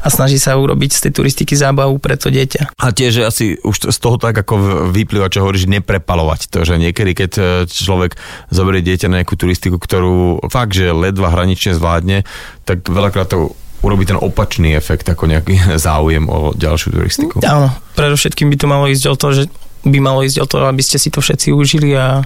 a 0.00 0.06
snaží 0.08 0.40
sa 0.40 0.56
urobiť 0.56 0.96
z 0.96 1.00
tej 1.04 1.12
turistiky 1.20 1.52
zábavu 1.60 2.00
pre 2.00 2.16
to 2.16 2.32
dieťa. 2.32 2.72
A 2.80 2.88
tiež 2.88 3.28
asi 3.28 3.60
už 3.60 3.92
z 3.92 3.98
toho 4.00 4.16
tak 4.16 4.32
ako 4.32 4.88
vyplýva, 4.88 5.28
čo 5.28 5.44
hovoríš, 5.44 5.68
neprepalovať 6.04 6.52
to, 6.52 6.68
že 6.68 6.76
niekedy, 6.76 7.16
keď 7.16 7.30
e, 7.40 7.42
človek 7.64 8.20
zoberie 8.52 8.84
dieťa 8.84 9.08
na 9.08 9.24
nejakú 9.24 9.40
turistiku, 9.40 9.80
ktorú 9.80 10.44
fakt, 10.52 10.76
že 10.76 10.92
ledva 10.92 11.32
hranične 11.32 11.72
zvládne, 11.72 12.28
tak 12.68 12.84
veľakrát 12.84 13.32
to 13.32 13.56
urobí 13.80 14.04
ten 14.04 14.20
opačný 14.20 14.76
efekt 14.76 15.08
ako 15.08 15.24
nejaký 15.24 15.56
záujem 15.88 16.28
o 16.28 16.52
ďalšiu 16.52 16.92
turistiku. 16.92 17.40
Áno, 17.40 17.72
predovšetkým 17.96 18.52
by 18.52 18.56
to 18.60 18.66
malo 18.68 18.84
ísť 18.84 19.04
o 19.08 19.16
to, 19.16 19.28
že 19.32 19.42
by 19.88 19.98
malo 20.00 20.20
ísť 20.20 20.38
o 20.44 20.46
to, 20.46 20.56
aby 20.68 20.84
ste 20.84 21.00
si 21.00 21.08
to 21.08 21.24
všetci 21.24 21.56
užili 21.56 21.96
a 21.96 22.20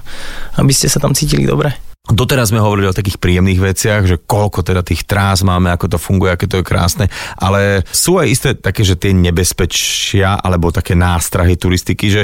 aby 0.59 0.71
ste 0.75 0.91
sa 0.91 0.99
tam 0.99 1.15
cítili 1.15 1.47
dobre. 1.47 1.71
Doteraz 2.09 2.49
sme 2.49 2.57
hovorili 2.57 2.89
o 2.89 2.95
takých 2.95 3.21
príjemných 3.21 3.61
veciach, 3.61 4.01
že 4.09 4.17
koľko 4.17 4.65
teda 4.65 4.81
tých 4.81 5.05
trás 5.05 5.45
máme, 5.45 5.69
ako 5.69 5.93
to 5.93 5.97
funguje, 6.01 6.33
aké 6.33 6.49
to 6.49 6.57
je 6.57 6.65
krásne, 6.65 7.05
ale 7.37 7.85
sú 7.85 8.17
aj 8.17 8.27
isté 8.27 8.49
také, 8.57 8.81
že 8.81 8.97
tie 8.97 9.13
nebezpečia 9.13 10.41
alebo 10.41 10.73
také 10.73 10.97
nástrahy 10.97 11.53
turistiky, 11.53 12.09
že 12.09 12.23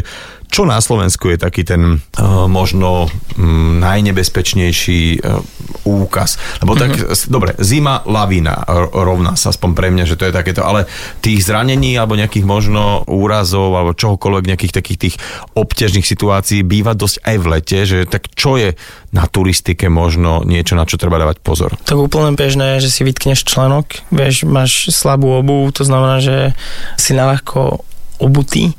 čo 0.56 0.64
na 0.64 0.80
Slovensku 0.80 1.28
je 1.28 1.36
taký 1.36 1.68
ten 1.68 2.00
uh, 2.00 2.48
možno 2.48 3.12
um, 3.36 3.84
najnebezpečnejší 3.84 5.20
uh, 5.20 5.44
úkaz? 5.84 6.40
Lebo 6.64 6.80
tak, 6.80 6.96
mm-hmm. 6.96 7.28
dobre, 7.28 7.60
zima, 7.60 8.00
lavína 8.08 8.64
rovná 8.96 9.36
sa 9.36 9.52
aspoň 9.52 9.70
pre 9.76 9.92
mňa, 9.92 10.08
že 10.08 10.16
to 10.16 10.32
je 10.32 10.32
takéto, 10.32 10.64
ale 10.64 10.88
tých 11.20 11.44
zranení 11.44 12.00
alebo 12.00 12.16
nejakých 12.16 12.48
možno 12.48 13.04
úrazov 13.04 13.76
alebo 13.76 13.92
čohokoľvek, 14.00 14.48
nejakých 14.48 14.76
takých 14.80 15.00
tých 15.04 15.16
obťažných 15.60 16.08
situácií 16.08 16.64
býva 16.64 16.96
dosť 16.96 17.28
aj 17.28 17.36
v 17.36 17.46
lete, 17.52 17.80
že 17.84 18.00
tak 18.08 18.32
čo 18.32 18.56
je 18.56 18.80
na 19.12 19.28
turistike 19.28 19.92
možno 19.92 20.48
niečo, 20.48 20.80
na 20.80 20.88
čo 20.88 20.96
treba 20.96 21.20
dávať 21.20 21.44
pozor? 21.44 21.76
Tak 21.84 22.00
úplne 22.00 22.32
bežné 22.32 22.80
je, 22.80 22.88
že 22.88 22.94
si 22.96 23.02
vytkneš 23.04 23.44
členok, 23.44 24.08
vieš, 24.08 24.48
máš 24.48 24.88
slabú 24.96 25.36
obu, 25.36 25.68
to 25.76 25.84
znamená, 25.84 26.24
že 26.24 26.56
si 26.96 27.12
naľahko 27.12 27.84
obutý 28.22 28.74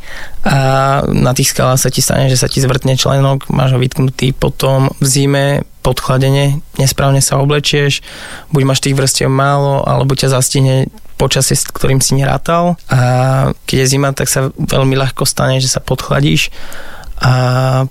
a 0.46 1.02
na 1.06 1.36
tých 1.36 1.52
skalách 1.52 1.82
sa 1.82 1.90
ti 1.92 2.00
stane, 2.00 2.30
že 2.32 2.40
sa 2.40 2.48
ti 2.48 2.62
zvrtne 2.62 2.96
členok, 2.96 3.50
máš 3.52 3.76
ho 3.76 3.78
vytknutý, 3.82 4.32
potom 4.32 4.88
v 5.02 5.06
zime 5.06 5.46
podchladenie, 5.84 6.58
nesprávne 6.80 7.22
sa 7.22 7.38
oblečieš, 7.38 8.02
buď 8.50 8.62
máš 8.66 8.82
tých 8.82 8.96
vrstiev 8.98 9.30
málo, 9.30 9.86
alebo 9.86 10.18
ťa 10.18 10.34
zastihne 10.34 10.90
počasie, 11.16 11.56
s 11.56 11.64
ktorým 11.68 12.02
si 12.02 12.18
nerátal 12.18 12.76
a 12.92 13.00
keď 13.64 13.76
je 13.84 13.90
zima, 13.96 14.10
tak 14.12 14.28
sa 14.28 14.52
veľmi 14.56 14.98
ľahko 14.98 15.24
stane, 15.24 15.62
že 15.62 15.70
sa 15.70 15.80
podchladíš 15.80 16.52
a 17.16 17.32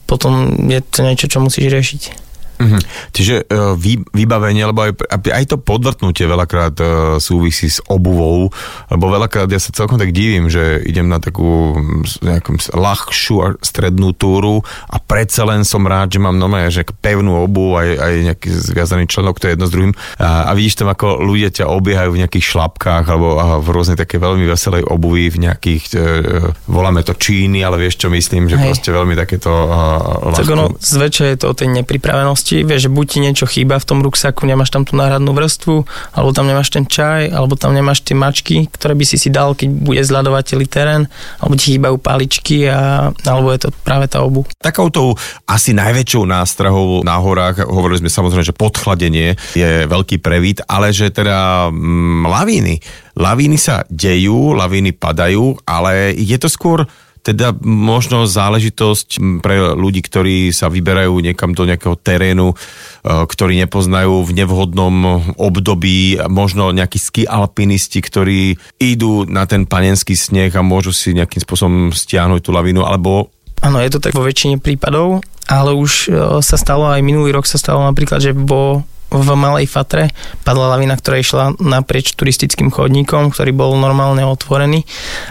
potom 0.06 0.54
je 0.70 0.80
to 0.86 1.02
niečo, 1.02 1.26
čo 1.26 1.42
musíš 1.42 1.74
riešiť. 1.74 2.25
Mm-hmm. 2.56 2.82
Čiže 3.12 3.36
uh, 3.52 3.76
vy, 3.76 4.00
vybavenie, 4.16 4.64
lebo 4.64 4.88
aj, 4.88 4.96
aj 5.12 5.46
to 5.52 5.58
podvrtnutie 5.60 6.24
veľakrát 6.24 6.76
uh, 6.80 6.88
súvisí 7.20 7.68
s 7.68 7.84
obuvou, 7.92 8.48
lebo 8.88 9.06
veľakrát 9.12 9.52
ja 9.52 9.60
sa 9.60 9.76
celkom 9.76 10.00
tak 10.00 10.16
divím, 10.16 10.48
že 10.48 10.80
idem 10.88 11.12
na 11.12 11.20
takú 11.20 11.76
nejakú 12.24 12.56
ľahšiu 12.72 13.60
strednú 13.60 14.16
túru 14.16 14.64
a 14.88 14.98
predsa 15.04 15.44
len 15.44 15.68
som 15.68 15.84
rád, 15.84 16.16
že 16.16 16.24
mám 16.24 16.40
nové, 16.40 16.72
že 16.72 16.88
pevnú 16.88 17.44
obu 17.44 17.76
aj, 17.76 17.90
aj 18.00 18.14
nejaký 18.32 18.48
zviazaný 18.48 19.06
členok, 19.12 19.42
to 19.42 19.52
je 19.52 19.54
jedno 19.60 19.68
s 19.68 19.74
druhým 19.74 19.94
a, 20.22 20.48
a 20.48 20.52
vidíš 20.56 20.80
tam, 20.80 20.90
ako 20.92 21.20
ľudia 21.20 21.52
ťa 21.52 21.66
obiehajú 21.68 22.16
v 22.16 22.22
nejakých 22.24 22.46
šlapkách 22.56 23.06
alebo 23.12 23.28
a 23.36 23.46
v 23.60 23.68
rôznej 23.68 24.00
také 24.00 24.16
veľmi 24.16 24.48
veselej 24.48 24.88
obuvi 24.88 25.28
v 25.28 25.50
nejakých, 25.50 25.84
uh, 25.96 26.56
voláme 26.72 27.04
to 27.04 27.18
číny, 27.18 27.66
ale 27.66 27.82
vieš 27.82 28.00
čo 28.00 28.08
myslím, 28.14 28.48
že 28.48 28.56
Hej. 28.56 28.64
proste 28.72 28.90
veľmi 28.96 29.16
takéto 29.18 29.50
ľahko. 29.50 30.40
Tak 30.40 30.54
ono, 30.54 30.66
zväčša 30.78 31.26
je 31.34 31.38
to 31.42 31.46
o 31.52 31.58
tej 31.58 31.70
nepripravenosti 31.82 32.45
možnosti, 32.46 32.70
vieš, 32.70 32.82
že 32.86 32.94
buď 32.94 33.06
ti 33.10 33.20
niečo 33.20 33.46
chýba 33.50 33.82
v 33.82 33.88
tom 33.90 34.00
ruksaku, 34.06 34.46
nemáš 34.46 34.70
tam 34.70 34.86
tú 34.86 34.94
náhradnú 34.94 35.34
vrstvu, 35.34 35.76
alebo 36.14 36.30
tam 36.30 36.46
nemáš 36.46 36.70
ten 36.70 36.86
čaj, 36.86 37.34
alebo 37.34 37.58
tam 37.58 37.74
nemáš 37.74 38.06
tie 38.06 38.14
mačky, 38.14 38.70
ktoré 38.70 38.94
by 38.94 39.06
si 39.06 39.18
si 39.18 39.34
dal, 39.34 39.58
keď 39.58 39.70
bude 39.74 40.02
zľadovateľý 40.06 40.66
terén, 40.70 41.10
alebo 41.42 41.58
ti 41.58 41.74
chýbajú 41.76 41.98
paličky, 41.98 42.70
a, 42.70 43.10
alebo 43.26 43.50
je 43.50 43.66
to 43.66 43.70
práve 43.82 44.06
tá 44.06 44.22
obu. 44.22 44.46
Takouto 44.62 45.18
asi 45.50 45.74
najväčšou 45.74 46.24
nástrahou 46.30 47.02
na 47.02 47.18
horách, 47.18 47.66
hovorili 47.66 48.06
sme 48.06 48.14
samozrejme, 48.14 48.46
že 48.46 48.54
podchladenie 48.54 49.34
je 49.58 49.90
veľký 49.90 50.22
prevít, 50.22 50.62
ale 50.70 50.94
že 50.94 51.10
teda 51.10 51.70
mm, 51.74 52.30
lavíny, 52.30 52.76
lavíny 53.18 53.58
sa 53.58 53.82
dejú, 53.90 54.54
lavíny 54.54 54.94
padajú, 54.94 55.58
ale 55.66 56.14
je 56.14 56.38
to 56.38 56.46
skôr 56.46 56.86
teda 57.26 57.58
možno 57.66 58.30
záležitosť 58.30 59.42
pre 59.42 59.74
ľudí, 59.74 60.06
ktorí 60.06 60.54
sa 60.54 60.70
vyberajú 60.70 61.18
niekam 61.18 61.58
do 61.58 61.66
nejakého 61.66 61.98
terénu, 61.98 62.54
e, 62.54 62.56
ktorí 63.04 63.58
nepoznajú 63.66 64.22
v 64.22 64.32
nevhodnom 64.38 64.96
období, 65.34 66.22
možno 66.30 66.70
nejakí 66.70 67.02
ski 67.02 67.24
alpinisti, 67.26 68.06
ktorí 68.06 68.62
idú 68.78 69.26
na 69.26 69.50
ten 69.50 69.66
panenský 69.66 70.14
sneh 70.14 70.54
a 70.54 70.62
môžu 70.62 70.94
si 70.94 71.18
nejakým 71.18 71.42
spôsobom 71.42 71.90
stiahnuť 71.90 72.46
tú 72.46 72.54
lavinu, 72.54 72.86
alebo 72.86 73.34
Áno, 73.66 73.82
je 73.82 73.90
to 73.90 74.04
tak 74.04 74.14
vo 74.14 74.22
väčšine 74.22 74.62
prípadov, 74.62 75.26
ale 75.50 75.74
už 75.74 75.92
e, 76.06 76.10
sa 76.46 76.58
stalo 76.62 76.86
aj 76.94 77.02
minulý 77.02 77.34
rok 77.34 77.50
sa 77.50 77.58
stalo 77.58 77.82
napríklad, 77.82 78.22
že 78.22 78.38
vo 78.38 78.86
v 79.12 79.30
Malej 79.38 79.70
Fatre 79.70 80.12
padla 80.42 80.76
lavina, 80.76 80.98
ktorá 80.98 81.22
išla 81.22 81.44
naprieč 81.62 82.18
turistickým 82.18 82.74
chodníkom, 82.74 83.32
ktorý 83.32 83.52
bol 83.54 83.72
normálne 83.78 84.26
otvorený, 84.26 84.84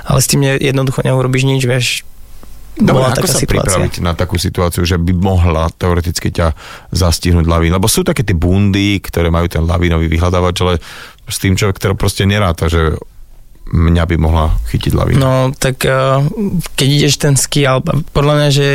ale 0.06 0.18
s 0.22 0.30
tým 0.30 0.46
jednoducho 0.46 1.02
neurobiš 1.02 1.42
nič, 1.44 1.62
vieš, 1.66 1.87
Dobre, 2.74 3.06
ako 3.06 3.30
sa 3.30 3.38
situácia. 3.38 3.70
pripraviť 3.70 3.94
na 4.02 4.18
takú 4.18 4.34
situáciu, 4.34 4.82
že 4.82 4.98
by 4.98 5.14
mohla 5.14 5.70
teoreticky 5.70 6.34
ťa 6.34 6.58
zastihnúť 6.90 7.46
lavín? 7.46 7.70
Lebo 7.70 7.87
sú 7.87 8.02
také 8.02 8.26
tie 8.26 8.34
bundy, 8.34 8.98
ktoré 8.98 9.30
majú 9.30 9.46
ten 9.46 9.62
lavínový 9.62 10.10
vyhľadávač, 10.10 10.56
ale 10.66 10.82
s 11.30 11.38
tým 11.38 11.54
človek, 11.54 11.78
ktorý 11.78 11.94
proste 11.94 12.26
neráta, 12.26 12.66
že 12.66 12.98
mňa 13.64 14.05
by 14.05 14.16
mohla 14.20 14.53
chytiť 14.68 14.92
lavína. 14.92 15.18
No, 15.20 15.33
tak 15.57 15.88
uh, 15.88 16.20
keď 16.77 16.88
ideš 16.88 17.14
ten 17.16 17.35
ski, 17.35 17.64
ale 17.64 17.81
podľa 18.12 18.35
mňa, 18.37 18.48
že 18.53 18.68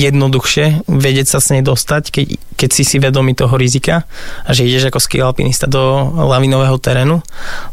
jednoduchšie 0.00 0.88
vedieť 0.88 1.26
sa 1.36 1.38
s 1.44 1.52
nej 1.52 1.60
dostať, 1.60 2.02
keď, 2.08 2.26
keď 2.56 2.70
si 2.72 2.82
si 2.88 2.96
vedomý 2.96 3.36
toho 3.36 3.52
rizika 3.60 4.08
a 4.48 4.50
že 4.56 4.64
ideš 4.64 4.88
ako 4.88 4.98
ski 5.00 5.20
alpinista 5.20 5.68
do 5.68 5.80
lavinového 6.24 6.80
terénu, 6.80 7.20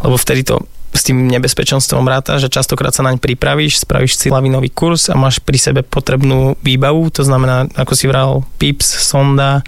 lebo 0.03 0.15
vtedy 0.19 0.43
to 0.43 0.59
s 0.95 1.03
tým 1.03 1.27
nebezpečenstvom 1.27 2.07
ráta, 2.07 2.39
že 2.39 2.47
častokrát 2.47 2.95
sa 2.95 3.03
naň 3.03 3.19
pripravíš, 3.19 3.83
spravíš 3.83 4.15
si 4.15 4.31
lavinový 4.31 4.71
kurz 4.71 5.11
a 5.11 5.19
máš 5.19 5.43
pri 5.43 5.59
sebe 5.59 5.81
potrebnú 5.83 6.55
výbavu, 6.63 7.11
to 7.11 7.27
znamená, 7.27 7.67
ako 7.75 7.93
si 7.99 8.07
vral, 8.07 8.47
pips, 8.55 8.87
sonda, 9.03 9.59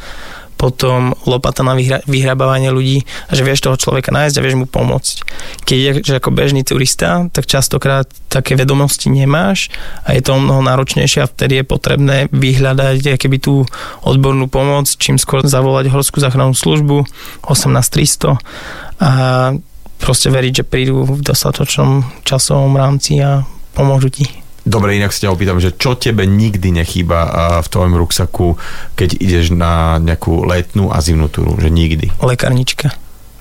potom 0.57 1.13
lopata 1.29 1.61
na 1.61 1.77
vyhra- 1.77 2.01
vyhrabávanie 2.09 2.73
ľudí 2.73 3.05
a 3.29 3.31
že 3.37 3.45
vieš 3.45 3.63
toho 3.63 3.77
človeka 3.77 4.09
nájsť 4.09 4.35
a 4.35 4.43
vieš 4.43 4.57
mu 4.57 4.65
pomôcť. 4.65 5.15
Keď 5.63 6.01
že 6.01 6.17
ako 6.17 6.33
bežný 6.33 6.65
turista, 6.65 7.29
tak 7.29 7.45
častokrát 7.45 8.09
také 8.27 8.57
vedomosti 8.57 9.13
nemáš 9.13 9.69
a 10.03 10.17
je 10.17 10.25
to 10.25 10.35
mnoho 10.35 10.65
náročnejšie 10.65 11.23
a 11.23 11.29
vtedy 11.29 11.61
je 11.61 11.65
potrebné 11.69 12.17
vyhľadať 12.33 13.21
keby 13.21 13.37
tú 13.37 13.63
odbornú 14.01 14.49
pomoc, 14.49 14.89
čím 14.97 15.21
skôr 15.21 15.45
zavolať 15.45 15.93
horskú 15.93 16.17
záchrannú 16.17 16.57
službu 16.57 17.05
18300 17.45 18.41
a 18.97 19.11
proste 20.01 20.29
veriť, 20.33 20.61
že 20.61 20.63
prídu 20.65 21.05
v 21.05 21.21
dostatočnom 21.21 22.21
časovom 22.25 22.73
rámci 22.77 23.21
a 23.21 23.45
pomôžu 23.77 24.09
ti. 24.09 24.46
Dobre, 24.67 24.99
inak 24.99 25.15
sa 25.15 25.25
ťa 25.25 25.33
opýtam, 25.33 25.63
že 25.63 25.71
čo 25.79 25.95
tebe 25.95 26.27
nikdy 26.27 26.75
nechýba 26.75 27.19
v 27.63 27.67
tvojom 27.71 27.95
ruksaku, 27.95 28.59
keď 28.99 29.15
ideš 29.15 29.55
na 29.55 29.95
nejakú 29.95 30.43
letnú 30.43 30.91
a 30.91 30.99
zimnú 30.99 31.31
túru, 31.31 31.55
že 31.55 31.71
nikdy? 31.71 32.11
Lekárnička. 32.19 32.91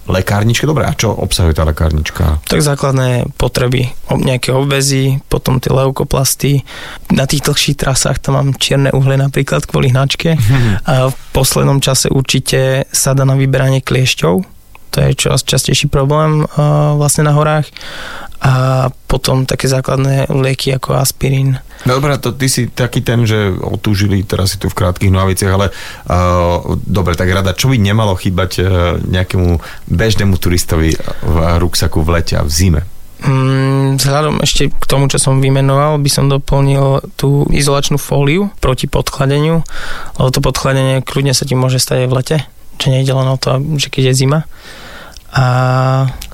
Lekárnička, 0.07 0.71
dobre, 0.71 0.87
a 0.87 0.95
čo 0.95 1.11
obsahuje 1.11 1.59
tá 1.59 1.67
lekárnička? 1.67 2.39
Tak 2.47 2.63
základné 2.63 3.27
potreby, 3.35 3.91
nejaké 4.07 4.55
obvezy, 4.55 5.19
potom 5.27 5.59
tie 5.59 5.75
leukoplasty. 5.75 6.63
Na 7.11 7.27
tých 7.27 7.43
dlhších 7.43 7.75
trasách 7.75 8.23
tam 8.23 8.39
mám 8.39 8.55
čierne 8.55 8.95
uhlie 8.95 9.19
napríklad 9.19 9.67
kvôli 9.67 9.91
hnačke. 9.91 10.39
A 10.91 11.11
v 11.11 11.17
poslednom 11.35 11.83
čase 11.83 12.07
určite 12.07 12.87
sa 12.95 13.19
dá 13.19 13.27
na 13.27 13.35
vyberanie 13.35 13.83
kliešťov, 13.83 14.47
to 14.95 15.05
je 15.05 15.19
čoraz 15.19 15.45
častejší 15.45 15.93
problém 15.93 16.47
vlastne 16.97 17.29
na 17.29 17.37
horách. 17.37 17.69
A 18.45 18.87
potom 19.09 19.49
také 19.49 19.65
základné 19.65 20.29
lieky 20.29 20.77
ako 20.77 21.01
aspirín. 21.01 21.57
No 21.89 21.97
dobré, 21.97 22.21
to 22.21 22.37
ty 22.37 22.53
si 22.53 22.69
taký 22.69 23.01
ten, 23.01 23.25
že 23.25 23.49
otúžili, 23.49 24.21
teraz 24.29 24.53
si 24.53 24.61
tu 24.61 24.69
v 24.69 24.77
krátkých 24.77 25.13
nohaviciach, 25.13 25.53
ale 25.53 25.73
uh, 25.73 26.77
dobre, 26.85 27.17
tak 27.17 27.33
rada, 27.33 27.57
čo 27.57 27.73
by 27.73 27.81
nemalo 27.81 28.13
chýbať 28.13 28.51
uh, 28.61 28.67
nejakému 29.01 29.61
bežnému 29.89 30.37
turistovi 30.37 30.93
v 31.25 31.37
ruksaku 31.57 32.05
v 32.05 32.13
lete 32.21 32.37
a 32.37 32.45
v 32.45 32.53
zime? 32.53 32.83
Mm, 33.17 33.97
vzhľadom 33.97 34.45
ešte 34.45 34.69
k 34.69 34.85
tomu, 34.85 35.09
čo 35.09 35.17
som 35.17 35.41
vymenoval, 35.41 35.97
by 35.97 36.11
som 36.13 36.29
doplnil 36.29 37.01
tú 37.17 37.49
izolačnú 37.49 37.97
fóliu 37.97 38.53
proti 38.61 38.85
podchladeniu, 38.85 39.65
lebo 40.21 40.29
to 40.29 40.45
podchladenie 40.45 41.01
kľudne 41.01 41.33
sa 41.33 41.49
ti 41.49 41.57
môže 41.57 41.81
stať 41.81 42.05
aj 42.05 42.09
v 42.13 42.17
lete, 42.21 42.37
že 42.77 42.93
nejde 42.93 43.17
len 43.17 43.29
o 43.33 43.41
to, 43.41 43.57
že 43.81 43.89
keď 43.89 44.13
je 44.13 44.19
zima. 44.21 44.45
A 45.33 45.45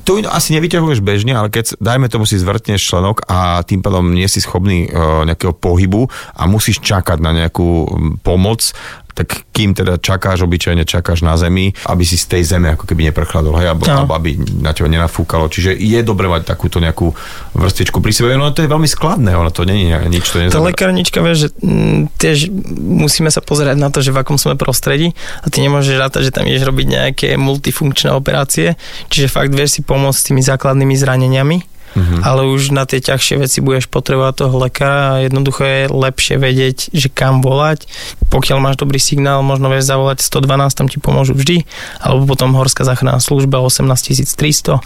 Tu 0.02 0.18
asi 0.26 0.50
nevyťahuješ 0.58 0.98
bežne, 0.98 1.30
ale 1.38 1.46
keď, 1.46 1.78
dajme 1.78 2.10
tomu, 2.10 2.26
si 2.26 2.34
zvrtneš 2.34 2.82
členok 2.82 3.22
a 3.30 3.62
tým 3.62 3.86
pádom 3.86 4.10
nie 4.10 4.26
si 4.26 4.42
schopný 4.42 4.90
uh, 4.90 5.22
nejakého 5.22 5.54
pohybu 5.54 6.10
a 6.34 6.42
musíš 6.50 6.82
čakať 6.82 7.22
na 7.22 7.30
nejakú 7.30 7.86
mm, 7.86 8.12
pomoc, 8.26 8.74
tak 9.12 9.44
kým 9.50 9.72
teda 9.72 9.96
čakáš, 9.96 10.42
obyčajne 10.42 10.82
čakáš 10.82 11.20
na 11.20 11.36
zemi, 11.36 11.70
aby 11.84 12.02
si 12.02 12.16
z 12.16 12.26
tej 12.28 12.42
zeme 12.48 12.72
ako 12.72 12.84
keby 12.84 13.08
neprchladol, 13.08 13.56
hej, 13.56 13.68
alebo, 13.68 13.84
No. 13.84 14.08
aby 14.08 14.34
na 14.58 14.72
teba 14.72 14.88
nenafúkalo. 14.88 15.46
Čiže 15.46 15.74
je 15.74 16.00
dobre 16.00 16.26
mať 16.26 16.48
takúto 16.48 16.80
nejakú 16.80 17.12
vrstičku 17.52 17.98
pri 17.98 18.10
sebe, 18.10 18.34
no 18.34 18.48
to 18.50 18.60
je 18.60 18.68
veľmi 18.68 18.86
skladné, 18.86 19.32
ono 19.32 19.52
to 19.52 19.62
nie 19.62 19.86
je 19.86 19.96
nič, 20.08 20.24
to 20.24 20.40
tá 20.40 20.48
neznamená. 20.48 20.68
lekárnička, 20.72 21.18
vieš, 21.20 21.38
že 21.38 21.48
mm, 21.60 22.00
tiež 22.16 22.38
musíme 22.78 23.28
sa 23.28 23.38
pozerať 23.38 23.76
na 23.76 23.88
to, 23.88 24.00
že 24.00 24.10
v 24.10 24.20
akom 24.20 24.40
sme 24.40 24.56
prostredí 24.56 25.12
a 25.38 25.52
ty 25.52 25.60
nemôžeš 25.60 25.94
rátať, 25.94 26.20
že 26.26 26.34
tam 26.34 26.48
ideš 26.48 26.64
robiť 26.64 26.86
nejaké 26.88 27.28
multifunkčné 27.36 28.10
operácie, 28.10 28.80
čiže 29.06 29.28
fakt 29.28 29.52
vieš 29.52 29.76
si 29.76 29.80
pomôcť 29.82 30.16
s 30.16 30.26
tými 30.26 30.40
základnými 30.40 30.96
zraneniami, 30.96 31.56
Mhm. 31.92 32.24
ale 32.24 32.48
už 32.48 32.72
na 32.72 32.88
tie 32.88 33.04
ťažšie 33.04 33.36
veci 33.42 33.58
budeš 33.60 33.88
potrebovať 33.88 34.34
toho 34.46 34.56
lekára 34.56 35.18
a 35.18 35.22
jednoducho 35.24 35.62
je 35.64 35.82
lepšie 35.92 36.36
vedieť, 36.40 36.92
že 36.92 37.08
kam 37.12 37.44
volať. 37.44 37.84
Pokiaľ 38.32 38.58
máš 38.58 38.76
dobrý 38.80 38.96
signál, 38.96 39.44
možno 39.44 39.68
vieš 39.68 39.90
zavolať 39.92 40.24
112, 40.24 40.78
tam 40.78 40.88
ti 40.88 40.96
pomôžu 41.02 41.36
vždy, 41.36 41.68
alebo 42.00 42.32
potom 42.32 42.56
Horská 42.56 42.88
záchranná 42.88 43.20
služba 43.20 43.60
18300 43.60 44.80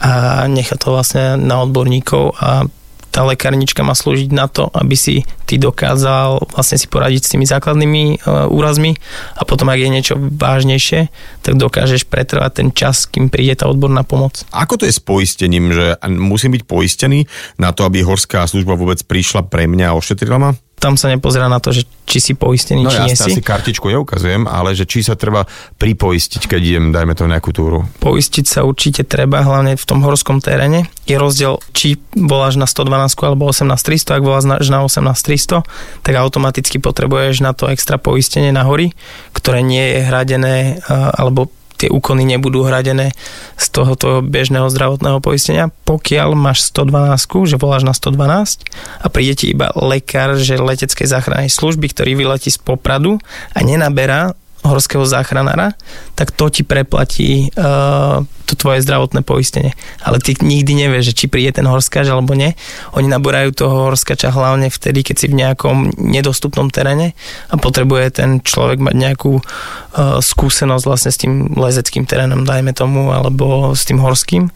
a 0.00 0.10
nechá 0.48 0.74
to 0.74 0.90
vlastne 0.90 1.38
na 1.38 1.62
odborníkov 1.62 2.34
a 2.40 2.66
tá 3.10 3.26
lekárnička 3.26 3.82
má 3.82 3.92
slúžiť 3.92 4.30
na 4.30 4.46
to, 4.46 4.70
aby 4.70 4.94
si 4.94 5.26
ty 5.44 5.58
dokázal 5.58 6.54
vlastne 6.54 6.78
si 6.78 6.86
poradiť 6.86 7.22
s 7.26 7.32
tými 7.34 7.46
základnými 7.46 8.02
e, 8.14 8.16
úrazmi 8.48 8.94
a 9.34 9.42
potom, 9.42 9.66
ak 9.68 9.82
je 9.82 9.90
niečo 9.90 10.14
vážnejšie, 10.16 11.10
tak 11.42 11.54
dokážeš 11.58 12.06
pretrvať 12.06 12.50
ten 12.62 12.68
čas, 12.70 13.10
kým 13.10 13.28
príde 13.28 13.58
tá 13.58 13.66
odborná 13.66 14.06
pomoc. 14.06 14.46
Ako 14.54 14.78
to 14.78 14.86
je 14.86 14.94
s 14.94 15.02
poistením, 15.02 15.74
že 15.74 15.98
musím 16.06 16.54
byť 16.54 16.62
poistený 16.64 17.26
na 17.58 17.74
to, 17.74 17.82
aby 17.82 18.06
horská 18.06 18.46
služba 18.46 18.78
vôbec 18.78 19.02
prišla 19.02 19.50
pre 19.50 19.66
mňa 19.66 19.90
a 19.90 19.98
ošetrila 19.98 20.38
ma? 20.38 20.50
Tam 20.80 20.96
sa 20.96 21.12
nepozerá 21.12 21.44
na 21.46 21.60
to, 21.60 21.76
že 21.76 21.84
či 22.08 22.18
si 22.18 22.32
poistený, 22.32 22.82
No 22.82 22.90
či 22.90 22.98
nie 23.04 23.12
jasne, 23.14 23.30
si. 23.30 23.38
asi 23.38 23.44
kartičku 23.44 23.86
neukazujem, 23.86 24.48
ale 24.48 24.72
že 24.72 24.88
či 24.88 25.04
sa 25.04 25.14
treba 25.14 25.44
pripoistiť, 25.76 26.48
keď 26.48 26.60
idem, 26.64 26.86
dajme 26.90 27.12
to 27.14 27.28
nejakú 27.28 27.52
túru. 27.52 27.84
Poistiť 28.00 28.48
sa 28.48 28.64
určite 28.64 29.04
treba, 29.04 29.44
hlavne 29.44 29.76
v 29.76 29.84
tom 29.84 30.00
horskom 30.00 30.40
teréne. 30.40 30.88
Je 31.04 31.20
rozdiel, 31.20 31.60
či 31.70 32.00
voláš 32.16 32.56
na 32.56 32.64
112 32.64 33.12
alebo 33.22 33.46
18300, 33.52 34.18
ak 34.18 34.22
voláš 34.24 34.48
na, 34.48 34.56
na 34.58 34.80
18300, 34.82 35.62
tak 36.02 36.14
automaticky 36.16 36.80
potrebuješ 36.80 37.44
na 37.44 37.52
to 37.52 37.68
extra 37.68 38.00
poistenie 38.00 38.50
na 38.50 38.64
hory, 38.64 38.96
ktoré 39.36 39.60
nie 39.60 39.84
je 39.94 40.00
hradené, 40.08 40.56
alebo 40.88 41.52
tie 41.80 41.88
úkony 41.88 42.28
nebudú 42.28 42.60
hradené 42.68 43.16
z 43.56 43.66
tohoto 43.72 44.20
bežného 44.20 44.68
zdravotného 44.68 45.24
poistenia. 45.24 45.72
Pokiaľ 45.88 46.36
máš 46.36 46.68
112, 46.68 47.48
že 47.48 47.56
voláš 47.56 47.88
na 47.88 47.96
112 47.96 48.68
a 49.00 49.06
príde 49.08 49.34
ti 49.40 49.46
iba 49.56 49.72
lekár, 49.72 50.36
že 50.36 50.60
leteckej 50.60 51.08
záchrannej 51.08 51.48
služby, 51.48 51.88
ktorý 51.88 52.20
vyletí 52.20 52.52
z 52.52 52.60
Popradu 52.60 53.16
a 53.56 53.58
nenaberá 53.64 54.36
horského 54.60 55.08
záchranára, 55.08 55.72
tak 56.14 56.36
to 56.36 56.52
ti 56.52 56.60
preplatí 56.60 57.48
uh, 57.56 58.20
to 58.44 58.58
tvoje 58.58 58.82
zdravotné 58.82 59.22
poistenie. 59.22 59.72
Ale 60.02 60.18
ty 60.18 60.34
nikdy 60.36 60.74
nevieš, 60.74 61.14
že 61.14 61.16
či 61.16 61.26
príde 61.30 61.54
ten 61.54 61.64
horskáč 61.64 62.10
alebo 62.10 62.34
nie. 62.34 62.52
Oni 62.98 63.06
naborajú 63.06 63.54
toho 63.54 63.74
horskača 63.88 64.34
hlavne 64.34 64.68
vtedy, 64.68 65.06
keď 65.06 65.16
si 65.16 65.26
v 65.30 65.38
nejakom 65.38 65.94
nedostupnom 65.96 66.68
teréne 66.68 67.14
a 67.48 67.54
potrebuje 67.56 68.20
ten 68.20 68.30
človek 68.42 68.82
mať 68.82 68.94
nejakú 68.98 69.38
uh, 69.38 70.18
skúsenosť 70.18 70.84
vlastne 70.84 71.10
s 71.14 71.20
tým 71.22 71.54
lezeckým 71.56 72.04
terénom, 72.04 72.42
dajme 72.42 72.74
tomu, 72.74 73.14
alebo 73.14 73.72
s 73.72 73.86
tým 73.86 74.02
horským. 74.02 74.50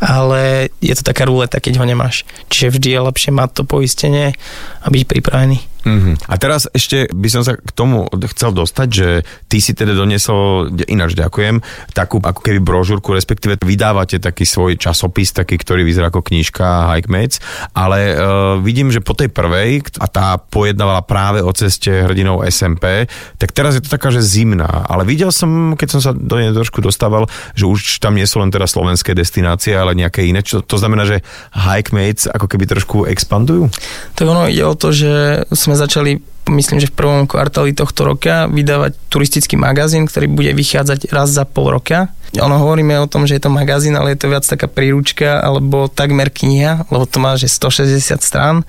Ale 0.00 0.72
je 0.80 0.94
to 0.96 1.06
taká 1.06 1.28
ruleta, 1.28 1.62
keď 1.62 1.78
ho 1.78 1.84
nemáš. 1.86 2.26
Čiže 2.50 2.74
vždy 2.74 2.88
je 2.88 3.06
lepšie 3.06 3.30
mať 3.30 3.50
to 3.52 3.62
poistenie 3.62 4.34
a 4.82 4.86
byť 4.88 5.02
pripravený. 5.06 5.75
Mm-hmm. 5.86 6.14
A 6.26 6.34
teraz 6.34 6.66
ešte 6.74 7.06
by 7.14 7.28
som 7.30 7.46
sa 7.46 7.54
k 7.54 7.70
tomu 7.70 8.10
chcel 8.34 8.50
dostať, 8.50 8.88
že 8.90 9.08
ty 9.46 9.62
si 9.62 9.70
teda 9.70 9.94
doniesol, 9.94 10.74
ináč 10.90 11.14
ďakujem, 11.14 11.62
takú 11.94 12.18
ako 12.18 12.42
keby 12.42 12.58
brožúrku, 12.58 13.14
respektíve 13.14 13.62
vydávate 13.62 14.18
taký 14.18 14.42
svoj 14.42 14.74
časopis, 14.74 15.30
taký, 15.30 15.54
ktorý 15.54 15.86
vyzerá 15.86 16.10
ako 16.10 16.26
knižka 16.26 16.90
Hike 16.90 17.06
Mates, 17.06 17.38
ale 17.70 18.18
uh, 18.18 18.58
vidím, 18.58 18.90
že 18.90 18.98
po 18.98 19.14
tej 19.14 19.30
prvej, 19.30 19.86
a 20.02 20.10
tá 20.10 20.42
pojednávala 20.42 21.06
práve 21.06 21.38
o 21.38 21.54
ceste 21.54 22.02
hrdinou 22.02 22.42
SMP, 22.50 23.06
tak 23.38 23.54
teraz 23.54 23.78
je 23.78 23.82
to 23.86 23.92
taká, 23.92 24.10
že 24.10 24.26
zimná, 24.26 24.90
ale 24.90 25.06
videl 25.06 25.30
som, 25.30 25.78
keď 25.78 25.88
som 25.94 26.00
sa 26.02 26.10
do 26.10 26.34
nej 26.42 26.50
trošku 26.50 26.82
dostával, 26.82 27.30
že 27.54 27.70
už 27.70 28.02
tam 28.02 28.18
nie 28.18 28.26
sú 28.26 28.42
len 28.42 28.50
teda 28.50 28.66
slovenské 28.66 29.14
destinácie, 29.14 29.78
ale 29.78 29.94
nejaké 29.94 30.26
iné, 30.26 30.42
čo 30.42 30.66
to 30.66 30.80
znamená, 30.82 31.06
že 31.06 31.22
Hike 31.54 31.94
Mates 31.94 32.26
ako 32.26 32.50
keby 32.50 32.64
trošku 32.66 33.06
expandujú? 33.06 33.70
Tak 34.18 34.26
ono 34.26 34.50
ide 34.50 34.66
o 34.66 34.74
to, 34.74 34.90
že 34.90 35.46
sme 35.52 35.75
začali 35.76 36.18
myslím, 36.50 36.78
že 36.78 36.90
v 36.90 36.96
prvom 36.96 37.26
kvartáli 37.26 37.74
tohto 37.74 38.06
roka 38.06 38.46
vydávať 38.46 38.94
turistický 39.10 39.58
magazín, 39.58 40.06
ktorý 40.06 40.30
bude 40.30 40.52
vychádzať 40.54 41.10
raz 41.10 41.30
za 41.34 41.42
pol 41.46 41.74
roka. 41.74 42.14
Ono 42.36 42.56
hovoríme 42.58 42.98
o 43.00 43.08
tom, 43.08 43.24
že 43.24 43.38
je 43.38 43.46
to 43.46 43.54
magazín, 43.54 43.94
ale 43.96 44.12
je 44.12 44.20
to 44.20 44.28
viac 44.28 44.44
taká 44.44 44.66
príručka 44.68 45.40
alebo 45.40 45.86
takmer 45.86 46.28
kniha, 46.28 46.90
lebo 46.90 47.06
to 47.06 47.22
má 47.22 47.38
že 47.38 47.48
160 47.48 48.20
strán. 48.20 48.66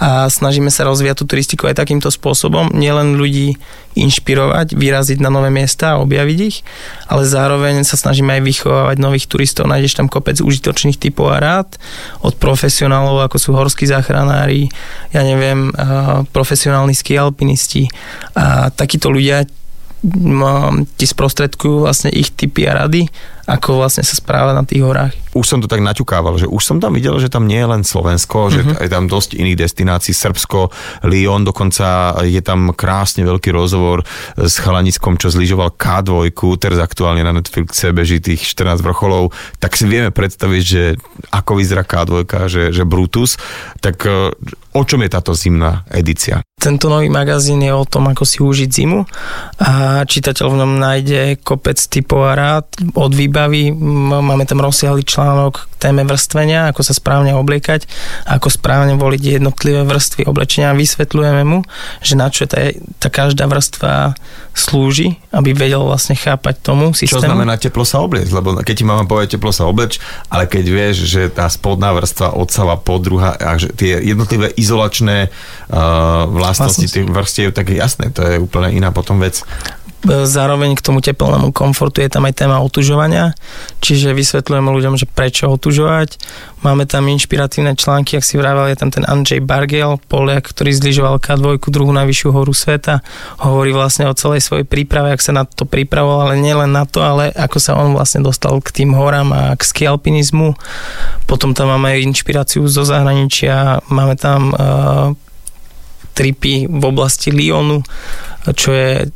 A 0.00 0.30
snažíme 0.30 0.72
sa 0.72 0.88
rozvíjať 0.88 1.16
tú 1.20 1.24
turistiku 1.28 1.68
aj 1.68 1.76
takýmto 1.76 2.08
spôsobom, 2.08 2.72
nielen 2.72 3.20
ľudí 3.20 3.60
inšpirovať, 3.98 4.78
vyraziť 4.78 5.18
na 5.18 5.28
nové 5.28 5.50
miesta 5.50 5.98
a 5.98 6.00
objaviť 6.00 6.38
ich, 6.40 6.62
ale 7.10 7.26
zároveň 7.26 7.82
sa 7.82 7.98
snažíme 7.98 8.38
aj 8.38 8.42
vychovávať 8.46 8.96
nových 9.02 9.26
turistov. 9.26 9.66
Nájdeš 9.66 9.98
tam 9.98 10.06
kopec 10.06 10.38
užitočných 10.38 10.96
typov 10.96 11.34
a 11.34 11.42
rád. 11.42 11.76
Od 12.22 12.32
profesionálov, 12.38 13.26
ako 13.26 13.36
sú 13.36 13.50
horskí 13.52 13.90
záchranári, 13.90 14.70
ja 15.10 15.26
neviem, 15.26 15.74
profesionálni 16.30 16.94
ski 16.94 17.18
alpinisti 17.18 17.90
a 18.38 18.70
takíto 18.70 19.10
ľudia 19.10 19.44
ti 20.96 21.04
sprostredkujú 21.04 21.84
vlastne 21.84 22.08
ich 22.12 22.32
typy 22.32 22.64
a 22.64 22.84
rady, 22.84 23.04
ako 23.50 23.82
vlastne 23.82 24.06
sa 24.06 24.14
správa 24.14 24.54
na 24.54 24.62
tých 24.62 24.86
horách. 24.86 25.14
už 25.30 25.46
som 25.46 25.62
to 25.62 25.70
tak 25.70 25.78
naťukával, 25.78 26.42
že 26.42 26.50
už 26.50 26.58
som 26.58 26.82
tam 26.82 26.94
videl, 26.94 27.14
že 27.22 27.30
tam 27.30 27.46
nie 27.46 27.58
je 27.58 27.68
len 27.70 27.82
Slovensko, 27.86 28.46
mm-hmm. 28.46 28.54
že 28.54 28.60
Mhm. 28.62 28.70
t- 28.74 28.78
je 28.82 28.90
tam 28.90 29.04
dosť 29.06 29.30
iných 29.38 29.58
destinácií, 29.62 30.10
Srbsko, 30.10 30.70
Lyon, 31.06 31.46
dokonca 31.46 32.18
je 32.26 32.42
tam 32.42 32.74
krásne 32.74 33.22
veľký 33.22 33.54
rozhovor 33.54 34.02
s 34.34 34.58
chalaniskom, 34.58 35.18
čo 35.18 35.30
zlyžoval 35.30 35.74
K2, 35.78 36.34
teraz 36.58 36.82
aktuálne 36.82 37.22
na 37.22 37.30
Netflixe 37.30 37.94
beží 37.94 38.18
tých 38.18 38.42
14 38.42 38.82
vrcholov, 38.82 39.30
tak 39.62 39.78
si 39.78 39.86
vieme 39.86 40.10
predstaviť, 40.10 40.62
že 40.62 40.82
ako 41.30 41.62
vyzerá 41.62 41.86
K2, 41.86 42.26
že, 42.50 42.62
že 42.74 42.82
Brutus, 42.82 43.38
tak 43.78 44.02
e, 44.04 44.34
o 44.74 44.82
čom 44.82 45.00
je 45.02 45.10
táto 45.10 45.30
zimná 45.30 45.86
edícia? 45.94 46.42
Tento 46.60 46.92
nový 46.92 47.08
magazín 47.08 47.64
je 47.64 47.72
o 47.72 47.88
tom, 47.88 48.12
ako 48.12 48.28
si 48.28 48.44
užiť 48.44 48.68
zimu 48.68 49.00
a 49.64 50.04
čitateľ 50.04 50.46
v 50.52 50.58
ňom 50.60 50.72
nájde 50.76 51.20
kopec 51.40 51.80
typov 51.80 52.28
a 52.28 52.36
rád 52.36 52.68
od 52.92 53.16
výba 53.16 53.39
baví. 53.40 53.72
Máme 53.72 54.44
tam 54.44 54.60
rozsiahly 54.60 55.00
článok 55.04 55.64
k 55.76 55.88
téme 55.88 56.04
vrstvenia, 56.04 56.68
ako 56.68 56.84
sa 56.84 56.92
správne 56.92 57.32
obliekať, 57.32 57.88
ako 58.28 58.52
správne 58.52 59.00
voliť 59.00 59.40
jednotlivé 59.40 59.80
vrstvy 59.88 60.28
oblečenia. 60.28 60.76
Vysvetľujeme 60.76 61.42
mu, 61.48 61.64
že 62.04 62.20
na 62.20 62.28
čo 62.28 62.44
tá, 62.44 62.68
tá 63.00 63.08
každá 63.08 63.48
vrstva 63.48 64.12
slúži, 64.52 65.16
aby 65.32 65.56
vedel 65.56 65.80
vlastne 65.80 66.18
chápať 66.18 66.60
tomu 66.60 66.92
systému. 66.92 67.22
Čo 67.22 67.30
znamená 67.32 67.56
teplo 67.56 67.86
sa 67.86 68.02
obliec? 68.02 68.28
Lebo 68.28 68.60
keď 68.60 68.74
ti 68.76 68.84
mama 68.84 69.08
povie 69.08 69.30
teplo 69.30 69.54
sa 69.54 69.64
obleč, 69.64 70.02
ale 70.28 70.44
keď 70.44 70.64
vieš, 70.68 70.96
že 71.08 71.32
tá 71.32 71.48
spodná 71.48 71.94
vrstva 71.96 72.36
odsava 72.36 72.76
podruha 72.76 73.38
a 73.38 73.56
že 73.56 73.72
tie 73.72 74.02
jednotlivé 74.02 74.52
izolačné 74.58 75.30
uh, 75.30 76.26
vlastnosti 76.28 76.82
tých 76.82 77.06
vrstiev, 77.08 77.54
tak 77.54 77.72
je 77.72 77.78
jasné, 77.78 78.10
to 78.12 78.20
je 78.26 78.36
úplne 78.42 78.74
iná 78.74 78.90
potom 78.90 79.22
vec. 79.22 79.40
Zároveň 80.08 80.80
k 80.80 80.84
tomu 80.84 81.04
teplnému 81.04 81.52
komfortu 81.52 82.00
je 82.00 82.08
tam 82.08 82.24
aj 82.24 82.40
téma 82.40 82.64
otužovania, 82.64 83.36
čiže 83.84 84.16
vysvetľujeme 84.16 84.72
ľuďom, 84.72 84.96
že 84.96 85.04
prečo 85.04 85.52
otužovať. 85.52 86.16
Máme 86.64 86.88
tam 86.88 87.04
inšpiratívne 87.04 87.76
články, 87.76 88.16
ak 88.16 88.24
si 88.24 88.40
vravel, 88.40 88.72
je 88.72 88.80
tam 88.80 88.88
ten 88.88 89.04
Andrzej 89.04 89.44
Bargel, 89.44 90.00
Poliak, 90.08 90.56
ktorý 90.56 90.72
zlyžoval 90.72 91.20
K2, 91.20 91.60
druhú 91.68 91.92
najvyššiu 91.92 92.28
horu 92.32 92.52
sveta. 92.56 93.04
Hovorí 93.44 93.76
vlastne 93.76 94.08
o 94.08 94.16
celej 94.16 94.40
svojej 94.40 94.64
príprave, 94.64 95.12
ak 95.12 95.20
sa 95.20 95.36
na 95.36 95.44
to 95.44 95.68
pripravoval, 95.68 96.32
ale 96.32 96.40
nielen 96.40 96.72
na 96.72 96.88
to, 96.88 97.04
ale 97.04 97.28
ako 97.36 97.60
sa 97.60 97.76
on 97.76 97.92
vlastne 97.92 98.24
dostal 98.24 98.56
k 98.64 98.72
tým 98.72 98.96
horám 98.96 99.36
a 99.36 99.42
k 99.52 99.62
skialpinizmu. 99.64 100.56
Potom 101.28 101.52
tam 101.52 101.76
máme 101.76 102.00
inšpiráciu 102.00 102.64
zo 102.72 102.88
zahraničia, 102.88 103.84
máme 103.92 104.16
tam 104.16 104.52
uh, 104.56 105.12
tripy 106.20 106.68
v 106.68 106.84
oblasti 106.84 107.32
Lyonu, 107.32 107.80
čo 108.52 108.76
je 108.76 108.90
e, 109.00 109.06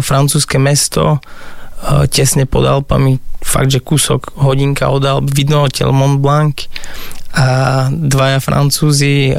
francúzske 0.00 0.56
mesto, 0.56 1.20
e, 1.20 2.08
tesne 2.08 2.48
pod 2.48 2.64
Alpami, 2.64 3.20
fakt, 3.44 3.68
že 3.68 3.84
kúsok 3.84 4.32
hodinka 4.40 4.88
od 4.88 5.04
Alp, 5.04 5.28
vidno 5.28 5.68
hotel 5.68 5.92
Mont 5.92 6.24
Blanc 6.24 6.64
a 7.36 7.90
dvaja 7.92 8.40
Francúzi 8.40 9.28
e, 9.28 9.34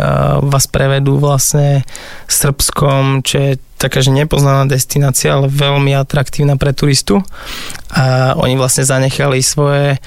vás 0.46 0.70
prevedú 0.70 1.18
vlastne 1.18 1.82
Srbskom, 2.30 3.26
čo 3.26 3.36
je 3.42 3.52
taká, 3.82 4.06
že 4.06 4.14
nepoznaná 4.14 4.70
destinácia, 4.70 5.34
ale 5.34 5.50
veľmi 5.50 5.98
atraktívna 5.98 6.62
pre 6.62 6.78
turistu. 6.78 7.26
A 7.90 8.38
oni 8.38 8.54
vlastne 8.54 8.86
zanechali 8.86 9.42
svoje 9.42 9.98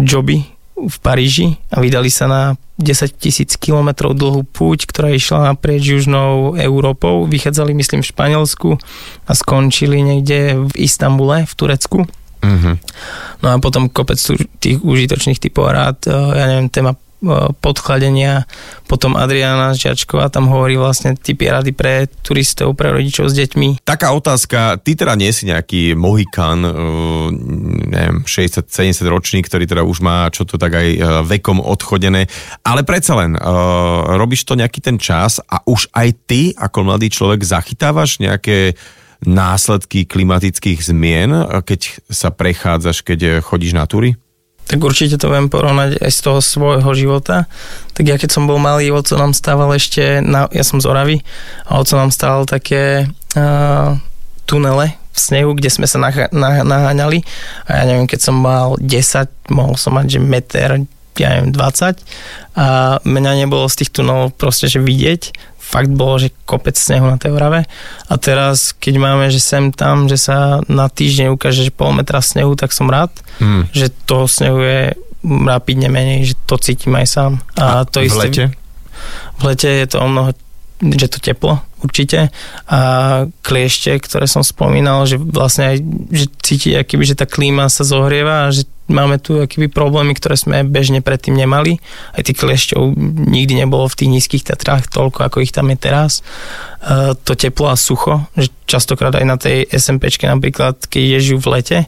joby 0.00 0.53
v 0.74 0.96
Paríži 1.00 1.56
a 1.70 1.78
vydali 1.78 2.10
sa 2.10 2.26
na 2.26 2.42
10 2.82 3.14
tisíc 3.14 3.54
kilometrov 3.54 4.18
dlhú 4.18 4.42
púť, 4.42 4.90
ktorá 4.90 5.14
išla 5.14 5.54
naprieč 5.54 5.94
južnou 5.94 6.58
Európou. 6.58 7.22
Vychádzali, 7.30 7.70
myslím, 7.78 8.02
v 8.02 8.10
Španielsku 8.10 8.70
a 9.24 9.32
skončili 9.32 10.02
niekde 10.02 10.58
v 10.66 10.72
Istambule, 10.74 11.46
v 11.46 11.54
Turecku. 11.54 11.98
Mm-hmm. 12.42 12.74
No 13.40 13.46
a 13.48 13.56
potom 13.62 13.88
kopec 13.88 14.18
tých 14.60 14.82
užitočných 14.82 15.40
typov 15.40 15.70
rád, 15.70 16.02
e, 16.04 16.12
ja 16.12 16.44
neviem, 16.50 16.68
téma 16.68 16.92
E, 17.24 17.56
podchladenia. 17.58 18.44
Potom 18.84 19.16
Adriana 19.16 19.72
Žiačková 19.72 20.28
tam 20.28 20.52
hovorí 20.52 20.76
vlastne 20.76 21.16
typy 21.16 21.48
rady 21.48 21.72
pre 21.72 22.04
turistov, 22.20 22.76
pre 22.76 22.92
rodičov 22.92 23.32
s 23.32 23.34
deťmi. 23.34 23.80
Taká 23.80 24.12
otázka, 24.12 24.76
ty 24.84 24.92
teda 24.92 25.16
nie 25.16 25.32
si 25.32 25.48
nejaký 25.48 25.96
mohikan, 25.96 26.60
uh, 26.60 27.32
neviem, 27.88 28.28
60-70 28.28 29.08
ročný, 29.08 29.40
ktorý 29.40 29.64
teda 29.64 29.82
už 29.82 30.04
má 30.04 30.28
čo 30.28 30.44
to 30.44 30.60
tak 30.60 30.76
aj 30.76 30.88
uh, 31.00 31.00
vekom 31.24 31.64
odchodené, 31.64 32.28
ale 32.60 32.84
predsa 32.84 33.16
len, 33.16 33.36
robíš 34.16 34.44
to 34.44 34.58
nejaký 34.58 34.84
ten 34.84 35.00
čas 35.00 35.40
a 35.40 35.64
už 35.64 35.88
aj 35.96 36.08
ty 36.28 36.52
ako 36.56 36.84
mladý 36.84 37.08
človek 37.08 37.40
zachytávaš 37.40 38.20
nejaké 38.20 38.76
následky 39.24 40.04
klimatických 40.04 40.80
zmien, 40.84 41.30
keď 41.64 42.04
sa 42.12 42.28
prechádzaš, 42.28 43.00
keď 43.00 43.40
chodíš 43.40 43.72
na 43.72 43.88
túry? 43.88 44.18
Tak 44.64 44.80
určite 44.80 45.20
to 45.20 45.28
viem 45.28 45.52
porovnať 45.52 46.00
aj 46.00 46.10
z 46.10 46.20
toho 46.24 46.40
svojho 46.40 46.90
života. 46.96 47.44
Tak 47.92 48.04
ja 48.08 48.16
keď 48.16 48.30
som 48.32 48.48
bol 48.48 48.56
malý, 48.56 48.88
oco 48.88 49.14
nám 49.20 49.36
stával 49.36 49.76
ešte, 49.76 50.24
na, 50.24 50.48
ja 50.48 50.64
som 50.64 50.80
z 50.80 50.88
Oravy, 50.88 51.20
a 51.68 51.76
oco 51.76 51.94
nám 52.00 52.08
stával 52.08 52.48
také 52.48 53.04
uh, 53.36 53.96
tunele 54.48 54.96
v 55.14 55.18
snehu, 55.18 55.54
kde 55.54 55.70
sme 55.70 55.86
sa 55.86 56.00
nah, 56.00 56.14
nah, 56.32 56.64
naháňali. 56.64 57.22
A 57.68 57.80
ja 57.80 57.82
neviem, 57.86 58.08
keď 58.08 58.20
som 58.32 58.36
mal 58.40 58.74
10, 58.80 59.52
mohol 59.52 59.76
som 59.78 59.94
mať, 59.94 60.18
že 60.18 60.20
meter, 60.20 60.82
ja 61.14 61.28
neviem, 61.38 61.54
20 61.54 62.02
a 62.58 62.98
mňa 63.02 63.46
nebolo 63.46 63.70
z 63.70 63.84
tých 63.84 63.94
tunelov 63.94 64.34
proste, 64.34 64.66
že 64.66 64.82
vidieť, 64.82 65.30
fakt 65.64 65.88
bolo, 65.88 66.20
že 66.20 66.28
kopec 66.44 66.76
snehu 66.76 67.08
na 67.08 67.16
tej 67.16 67.32
Orave. 67.32 67.64
A 68.12 68.14
teraz, 68.20 68.76
keď 68.76 69.00
máme, 69.00 69.32
že 69.32 69.40
sem 69.40 69.72
tam, 69.72 70.06
že 70.06 70.20
sa 70.20 70.60
na 70.68 70.92
týždeň 70.92 71.32
ukáže, 71.32 71.64
že 71.64 71.72
pol 71.72 71.96
metra 71.96 72.20
snehu, 72.20 72.52
tak 72.52 72.76
som 72.76 72.92
rád, 72.92 73.10
hmm. 73.40 73.72
že 73.72 73.88
toho 74.04 74.28
snehu 74.28 74.60
je 74.60 74.92
rapidne 75.24 75.88
menej, 75.88 76.32
že 76.32 76.34
to 76.44 76.60
cítim 76.60 76.92
aj 76.94 77.06
sám. 77.08 77.32
A, 77.56 77.82
a 77.82 77.88
to 77.88 78.04
v 78.04 78.12
isté, 78.12 78.20
lete? 78.20 78.44
V 79.40 79.42
lete 79.48 79.70
je 79.72 79.86
to 79.88 79.96
o 80.04 80.06
mnoho, 80.06 80.30
že 80.84 81.08
to 81.08 81.18
teplo, 81.18 81.64
určite. 81.80 82.28
A 82.68 82.78
kliešte, 83.40 83.96
ktoré 84.04 84.28
som 84.28 84.44
spomínal, 84.44 85.08
že 85.08 85.16
vlastne 85.16 85.72
aj, 85.72 85.76
že 86.12 86.26
cíti, 86.44 86.76
akýby, 86.76 87.08
že 87.08 87.16
tá 87.16 87.24
klíma 87.24 87.72
sa 87.72 87.88
zohrieva 87.88 88.46
a 88.46 88.52
že 88.52 88.68
máme 88.88 89.16
tu 89.20 89.40
akýby 89.40 89.72
problémy, 89.72 90.12
ktoré 90.16 90.36
sme 90.36 90.66
bežne 90.66 91.00
predtým 91.00 91.34
nemali. 91.34 91.80
Aj 92.12 92.20
tých 92.20 92.40
klešťov 92.40 92.96
nikdy 93.28 93.64
nebolo 93.64 93.88
v 93.88 93.98
tých 93.98 94.12
nízkych 94.12 94.44
Tatrách 94.44 94.92
toľko, 94.92 95.24
ako 95.28 95.40
ich 95.40 95.54
tam 95.54 95.72
je 95.72 95.78
teraz. 95.80 96.20
E, 96.84 97.16
to 97.24 97.32
teplo 97.32 97.72
a 97.72 97.76
sucho, 97.80 98.28
že 98.36 98.52
častokrát 98.68 99.12
aj 99.16 99.24
na 99.24 99.36
tej 99.36 99.68
SMPčke 99.68 100.28
napríklad, 100.28 100.88
keď 100.88 101.00
ideš 101.00 101.40
v 101.40 101.46
lete, 101.48 101.78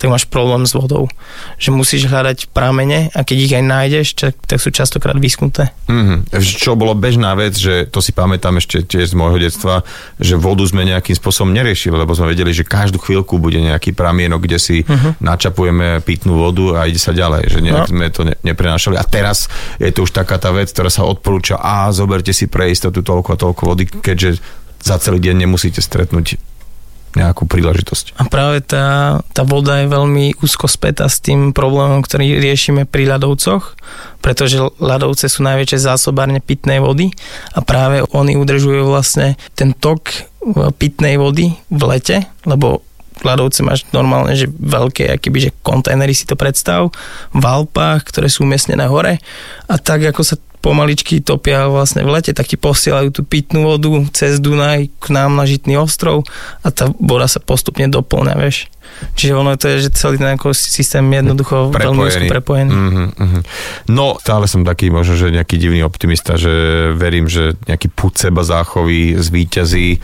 tak 0.00 0.08
máš 0.08 0.24
problém 0.28 0.64
s 0.64 0.72
vodou. 0.76 1.08
Že 1.56 1.76
musíš 1.76 2.08
hľadať 2.08 2.52
pramene 2.52 3.12
a 3.12 3.24
keď 3.24 3.36
ich 3.36 3.52
aj 3.52 3.64
nájdeš, 3.64 4.06
tak, 4.16 4.34
tak 4.44 4.58
sú 4.60 4.72
častokrát 4.72 5.16
vyschnuté. 5.16 5.72
Mm-hmm. 5.88 6.36
Čo 6.40 6.76
bolo 6.76 6.96
bežná 6.96 7.36
vec, 7.36 7.56
že 7.56 7.88
to 7.88 8.00
si 8.00 8.12
pamätám 8.16 8.60
ešte 8.60 8.84
tiež 8.84 9.12
z 9.12 9.16
môjho 9.16 9.40
detstva, 9.40 9.84
že 10.20 10.36
vodu 10.40 10.64
sme 10.64 10.88
nejakým 10.88 11.16
spôsobom 11.16 11.52
neriešili, 11.52 11.96
lebo 11.96 12.16
sme 12.16 12.32
vedeli, 12.32 12.52
že 12.56 12.64
každú 12.64 13.00
chvíľku 13.00 13.36
bude 13.36 13.60
nejaký 13.60 13.92
pramienok, 13.92 14.44
kde 14.44 14.58
si 14.60 14.76
mm-hmm. 14.84 15.20
načapujeme 15.20 16.00
pitnú 16.04 16.41
vodu 16.42 16.82
a 16.82 16.90
ide 16.90 16.98
sa 16.98 17.14
ďalej, 17.14 17.46
že 17.46 17.58
nejak 17.62 17.86
no. 17.86 17.90
sme 17.94 18.06
to 18.10 18.26
ne, 18.26 18.34
neprenášali. 18.42 18.98
A 18.98 19.04
teraz 19.06 19.46
je 19.78 19.94
to 19.94 20.02
už 20.02 20.10
taká 20.10 20.42
tá 20.42 20.50
vec, 20.50 20.74
ktorá 20.74 20.90
sa 20.90 21.06
odporúča, 21.06 21.62
a 21.62 21.86
zoberte 21.94 22.34
si 22.34 22.50
pre 22.50 22.74
istotu 22.74 23.06
toľko 23.06 23.28
a 23.34 23.40
toľko 23.40 23.62
vody, 23.62 23.84
keďže 23.86 24.42
za 24.82 24.98
celý 24.98 25.22
deň 25.22 25.46
nemusíte 25.46 25.78
stretnúť 25.78 26.42
nejakú 27.12 27.44
príležitosť. 27.44 28.16
A 28.16 28.24
práve 28.24 28.64
tá, 28.64 29.20
tá 29.36 29.44
voda 29.44 29.84
je 29.84 29.92
veľmi 29.92 30.40
úzko 30.40 30.64
spätá 30.64 31.12
s 31.12 31.20
tým 31.20 31.52
problémom, 31.52 32.00
ktorý 32.00 32.40
riešime 32.40 32.88
pri 32.88 33.04
ľadovcoch, 33.04 33.76
pretože 34.24 34.56
ľadovce 34.80 35.28
sú 35.28 35.44
najväčšie 35.44 35.78
zásobárne 35.92 36.40
pitnej 36.40 36.80
vody 36.80 37.12
a 37.52 37.60
práve 37.60 38.00
oni 38.16 38.40
udržujú 38.40 38.88
vlastne 38.88 39.36
ten 39.52 39.76
tok 39.76 40.08
pitnej 40.80 41.20
vody 41.20 41.52
v 41.68 41.82
lete, 41.84 42.26
lebo 42.48 42.80
ľadovce 43.20 43.60
máš 43.60 43.84
normálne, 43.92 44.32
že 44.32 44.48
veľké, 44.48 45.12
akýby, 45.12 45.38
že 45.50 45.56
kontajnery 45.60 46.16
si 46.16 46.24
to 46.24 46.34
predstav, 46.34 46.88
v 47.36 47.44
Alpách, 47.44 48.08
ktoré 48.08 48.32
sú 48.32 48.48
umiestnené 48.48 48.88
hore 48.88 49.20
a 49.68 49.74
tak 49.76 50.08
ako 50.08 50.24
sa 50.24 50.40
pomaličky 50.62 51.18
topia 51.18 51.66
vlastne 51.66 52.06
v 52.06 52.14
lete, 52.14 52.30
tak 52.30 52.46
ti 52.46 52.54
posielajú 52.54 53.10
tú 53.10 53.26
pitnú 53.26 53.66
vodu 53.66 53.90
cez 54.14 54.38
Dunaj 54.38 54.94
k 55.02 55.06
nám 55.10 55.34
na 55.34 55.44
Žitný 55.44 55.74
ostrov 55.76 56.22
a 56.62 56.70
tá 56.70 56.88
voda 57.02 57.26
sa 57.26 57.42
postupne 57.42 57.90
doplňa, 57.90 58.34
vieš. 58.38 58.70
Čiže 59.18 59.32
ono 59.34 59.54
to 59.58 59.66
je, 59.68 59.88
že 59.88 59.90
celý 59.94 60.16
ten 60.18 60.38
systém 60.54 61.04
je 61.10 61.18
jednoducho 61.22 61.70
prepojený. 61.70 61.82
veľmi 61.82 62.02
úzko 62.06 62.24
prepojený. 62.30 62.70
Mm-hmm, 62.72 63.08
mm-hmm. 63.18 63.42
No, 63.90 64.16
stále 64.22 64.46
som 64.46 64.62
taký 64.62 64.88
možno, 64.88 65.18
že 65.18 65.34
nejaký 65.34 65.58
divný 65.58 65.82
optimista, 65.82 66.38
že 66.38 66.90
verím, 66.94 67.26
že 67.26 67.58
nejaký 67.66 67.90
put 67.92 68.14
seba 68.14 68.46
záchovy 68.46 69.18
zvíťazí 69.18 69.98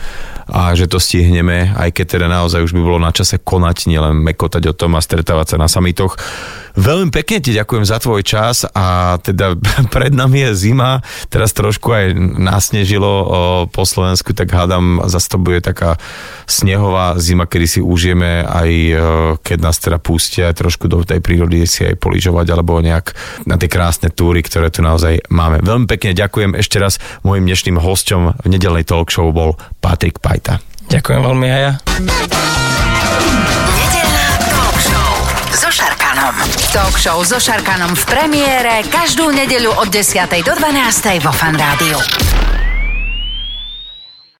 a 0.49 0.73
že 0.73 0.89
to 0.89 0.97
stihneme, 0.97 1.77
aj 1.77 1.93
keď 1.93 2.05
teda 2.17 2.27
naozaj 2.27 2.65
už 2.65 2.73
by 2.73 2.81
bolo 2.81 2.97
na 2.97 3.13
čase 3.13 3.37
konať, 3.37 3.85
nielen 3.85 4.17
mekotať 4.25 4.73
o 4.73 4.73
tom 4.73 4.97
a 4.97 5.01
stretávať 5.01 5.55
sa 5.55 5.57
na 5.61 5.69
samitoch. 5.69 6.17
Veľmi 6.73 7.13
pekne 7.13 7.37
ti 7.41 7.53
ďakujem 7.53 7.85
za 7.85 8.01
tvoj 8.01 8.25
čas 8.25 8.65
a 8.65 9.17
teda 9.21 9.57
pred 9.93 10.09
nami 10.13 10.49
je 10.49 10.69
zima, 10.69 11.05
teraz 11.29 11.53
trošku 11.53 11.93
aj 11.93 12.05
nasnežilo 12.17 13.11
po 13.69 13.83
Slovensku, 13.85 14.33
tak 14.33 14.49
hádam, 14.49 15.05
zase 15.05 15.29
to 15.29 15.37
bude 15.37 15.61
taká 15.61 16.01
snehová 16.49 17.17
zima, 17.21 17.45
kedy 17.45 17.67
si 17.69 17.79
užijeme 17.81 18.41
aj 18.45 18.68
keď 19.39 19.57
nás 19.59 19.77
teda 19.77 19.97
pustia 20.01 20.51
trošku 20.51 20.87
do 20.89 21.01
tej 21.05 21.19
prírody 21.19 21.65
si 21.65 21.85
aj 21.85 21.99
poližovať 21.99 22.47
alebo 22.53 22.79
nejak 22.79 23.13
na 23.45 23.55
tie 23.55 23.69
krásne 23.71 24.09
túry, 24.09 24.41
ktoré 24.41 24.69
tu 24.73 24.81
naozaj 24.81 25.25
máme. 25.31 25.61
Veľmi 25.61 25.85
pekne 25.87 26.17
ďakujem 26.17 26.57
ešte 26.57 26.77
raz. 26.81 26.97
Môjim 27.21 27.45
dnešným 27.45 27.77
hosťom 27.79 28.45
v 28.45 28.47
nedelnej 28.47 28.85
talk 28.85 29.09
show 29.13 29.29
bol 29.29 29.55
Patrik 29.83 30.19
Pajta. 30.19 30.59
Ďakujem 30.89 31.21
veľmi 31.21 31.47
aj 31.47 31.61
ja. 31.61 31.73
so 35.59 35.69
Šarkanom. 35.69 36.33
Talk 36.73 36.95
show 36.97 37.19
so 37.21 37.37
Šarkanom 37.37 37.93
v 37.93 38.03
premiére 38.09 38.81
každú 38.89 39.29
nedeľu 39.29 39.75
od 39.77 39.91
10. 39.91 40.25
do 40.41 40.53
12. 40.57 41.21
vo 41.21 41.29
Fan 41.35 41.53
Rádiu. 41.53 41.97